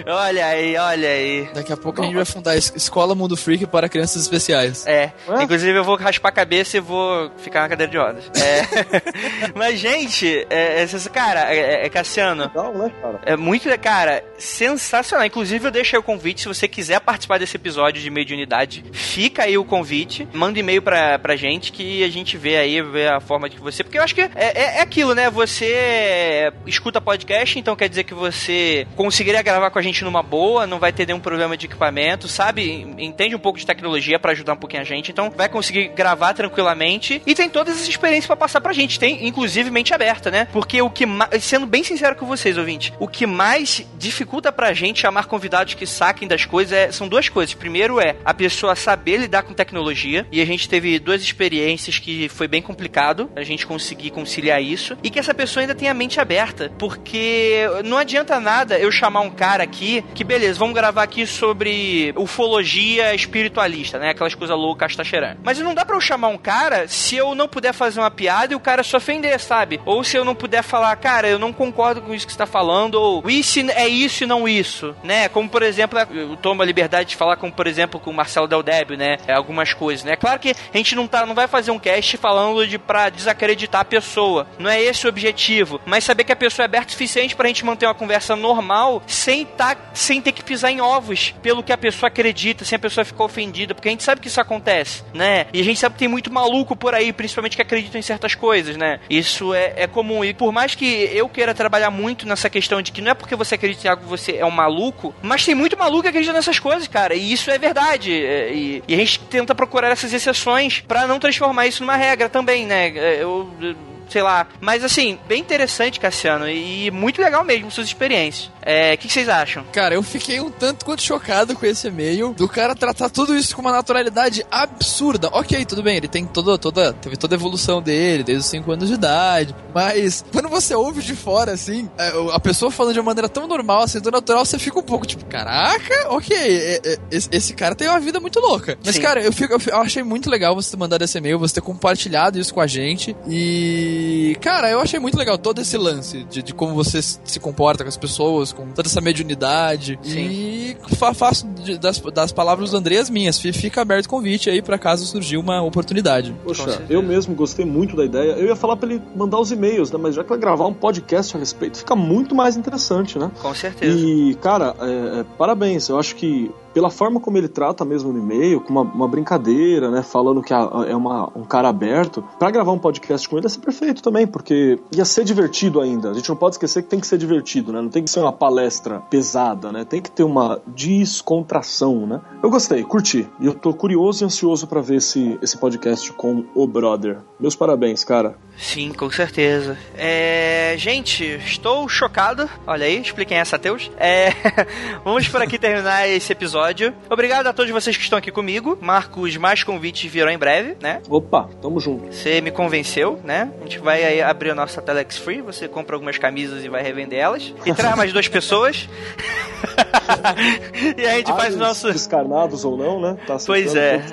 [0.06, 1.50] olha aí, olha aí.
[1.54, 4.86] Daqui a pouco a gente vai fundar a Escola Mundo Freak para crianças especiais.
[4.86, 5.12] É.
[5.28, 5.44] é.
[5.44, 8.32] Inclusive eu vou raspar a cabeça e vou ficar uma cadeira de rodas.
[8.42, 9.52] É...
[9.54, 12.44] Mas, gente, é, é, cara, é, é Cassiano.
[12.44, 13.20] Legal, né, cara?
[13.26, 15.26] É muito, cara, sensacional.
[15.26, 19.44] Inclusive, eu deixo aí o convite, se você quiser participar desse episódio de mediunidade, fica
[19.44, 23.20] aí o convite, manda e-mail pra, pra gente que a gente vê aí, vê a
[23.20, 23.84] forma de que você.
[23.84, 25.30] Porque eu acho que é, é, é aquilo, né?
[25.30, 30.66] Você escuta podcast, então quer dizer que você conseguiria gravar com a gente numa boa,
[30.66, 32.88] não vai ter nenhum problema de equipamento, sabe?
[32.98, 36.34] Entende um pouco de tecnologia para ajudar um pouquinho a gente, então vai conseguir gravar
[36.34, 39.00] tranquilamente e tem todas essas experiências para passar pra gente.
[39.00, 40.48] Tem, inclusive, mente aberta, né?
[40.54, 41.06] Porque o que.
[41.42, 45.88] Sendo bem sincero com vocês, ouvinte, o que mais dificulta pra gente chamar convidados que
[45.88, 47.56] saquem das coisas é, são duas coisas.
[47.56, 52.30] Primeiro é a pessoa saber lidar com tecnologia, e a gente teve duas experiências que
[52.30, 55.96] foi bem complicado a gente conseguir conciliar isso, e que essa pessoa ainda tenha a
[55.96, 61.02] mente aberta, porque não adianta nada eu chamar um cara aqui que, beleza, vamos gravar
[61.02, 64.12] aqui sobre ufologia espiritualista, né?
[64.12, 65.40] Aquelas coisas loucas, tá cheirando.
[65.44, 68.54] Mas não dá pra eu chamar um cara se eu não puder fazer uma piada
[68.54, 69.80] e o cara se ofender, sabe?
[69.86, 72.46] Ou se eu não puder falar, cara, eu não concordo com isso que você tá
[72.46, 75.30] falando, ou isso é isso e não isso, né?
[75.30, 78.48] Como, por exemplo, eu tomo a liberdade de falar, como, por exemplo, com o Marcelo
[78.48, 79.18] Del Débio, né?
[79.28, 80.16] É, algumas coisas, né?
[80.16, 83.82] Claro que a gente não, tá, não vai fazer um cast falando de pra desacreditar
[83.82, 84.48] a pessoa.
[84.60, 85.80] Não é esse o objetivo.
[85.86, 89.02] Mas saber que a pessoa é aberta o suficiente pra gente manter uma conversa normal
[89.08, 92.80] sem, tá, sem ter que pisar em ovos pelo que a pessoa acredita, sem a
[92.80, 93.74] pessoa ficar ofendida.
[93.74, 95.48] Porque a gente sabe que isso acontece, né?
[95.54, 98.36] E a gente sabe que tem muito maluco por aí, principalmente que acreditam em certas
[98.36, 99.00] coisas, né?
[99.10, 100.24] Isso é, é comum.
[100.24, 103.36] E por mais que eu queira trabalhar muito nessa questão de que não é porque
[103.36, 106.34] você acredita em algo que você é um maluco, mas tem muito maluco que acredita
[106.34, 107.14] nessas coisas, cara.
[107.14, 108.12] E isso é verdade.
[108.12, 112.66] E, e a gente tenta procurar essas exceções para não transformar isso numa regra também,
[112.66, 112.90] né?
[112.90, 113.76] Eu, eu
[114.10, 114.48] sei lá.
[114.60, 118.52] Mas assim, bem interessante, Cassiano, e muito legal mesmo suas experiências.
[118.62, 119.64] É, o que, que, vocês acham?
[119.72, 123.56] Cara, eu fiquei um tanto quanto chocado com esse e-mail do cara tratar tudo isso
[123.56, 125.30] com uma naturalidade absurda.
[125.32, 128.70] Ok, tudo bem, ele tem toda, toda, teve toda a evolução dele, desde os 5
[128.70, 129.56] anos de idade.
[129.74, 133.48] Mas quando você ouve de fora, assim, é, a pessoa falando de uma maneira tão
[133.48, 137.74] normal, assim, tão natural, você fica um pouco tipo, caraca, ok, é, é, esse, cara
[137.74, 138.78] tem uma vida muito louca.
[138.84, 139.02] Mas, Sim.
[139.02, 142.38] cara, eu, fico, eu achei muito legal você ter mandado esse e-mail, você ter compartilhado
[142.38, 143.16] isso com a gente.
[143.28, 143.97] E,
[144.40, 147.90] cara, eu achei muito legal todo esse lance de, de como você se comporta com
[147.90, 150.00] as pessoas, com toda essa mediunidade.
[150.02, 150.28] Sim.
[150.30, 151.48] E fa faço
[151.80, 153.40] das, das palavras do André as minhas.
[153.40, 156.36] Fica aberto o convite aí para caso surgir uma oportunidade.
[156.44, 158.32] Poxa, eu mesmo gostei muito da ideia.
[158.32, 160.00] Eu ia falar para ele mandar os e-mails, né?
[160.02, 163.32] Mas já que vai gravar um podcast a respeito, fica muito mais interessante, né?
[163.42, 163.98] Com certeza.
[163.98, 165.90] E, cara, é, é, parabéns.
[165.90, 169.90] Eu acho que pela forma como ele trata mesmo no e-mail, com uma, uma brincadeira,
[169.90, 170.04] né?
[170.04, 173.62] Falando que é uma, um cara aberto, para gravar um podcast com ele ia ser
[173.62, 176.12] perfeito também, porque ia ser divertido ainda.
[176.12, 177.82] A gente não pode esquecer que tem que ser divertido, né?
[177.82, 179.86] Não tem que ser uma palestra pesada, né?
[179.86, 182.22] Tem que ter uma descontração, né?
[182.44, 183.28] Eu gostei, curti.
[183.40, 187.18] E eu tô curioso e ansioso para ver esse, esse podcast com o brother.
[187.40, 188.38] Meus parabéns, cara.
[188.56, 189.76] Sim, com certeza.
[189.96, 190.76] É...
[190.78, 192.48] Gente, estou chocado.
[192.68, 193.90] Olha aí, expliquem essa, Teus.
[193.98, 194.30] É...
[195.04, 196.67] Vamos por aqui terminar esse episódio.
[197.10, 198.78] Obrigado a todos vocês que estão aqui comigo.
[198.82, 201.02] Marcos, mais convites virão em breve, né?
[201.10, 202.14] Opa, tamo junto.
[202.14, 203.52] Você me convenceu, né?
[203.60, 205.42] A gente vai aí abrir a nossa Telex Free.
[205.42, 207.54] Você compra algumas camisas e vai revender elas.
[207.66, 208.88] E traz mais duas pessoas.
[210.98, 211.92] e a gente ah, faz o nosso.
[211.92, 213.18] Descarnados ou não, né?
[213.26, 214.04] Tá pois é.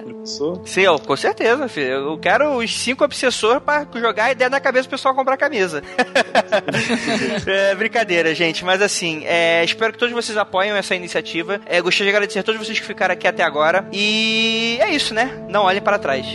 [0.64, 1.86] Sim, eu, com certeza, filho.
[1.86, 5.82] Eu quero os cinco obsessores para jogar ideia na cabeça do pessoal comprar camisa.
[7.47, 8.64] é, brincadeira, gente.
[8.64, 11.60] Mas assim, é, espero que todos vocês apoiem essa iniciativa.
[11.66, 13.87] É, gostaria de agradecer a todos vocês que ficaram aqui até agora.
[13.93, 15.45] E é isso, né?
[15.49, 16.27] Não olhem para trás.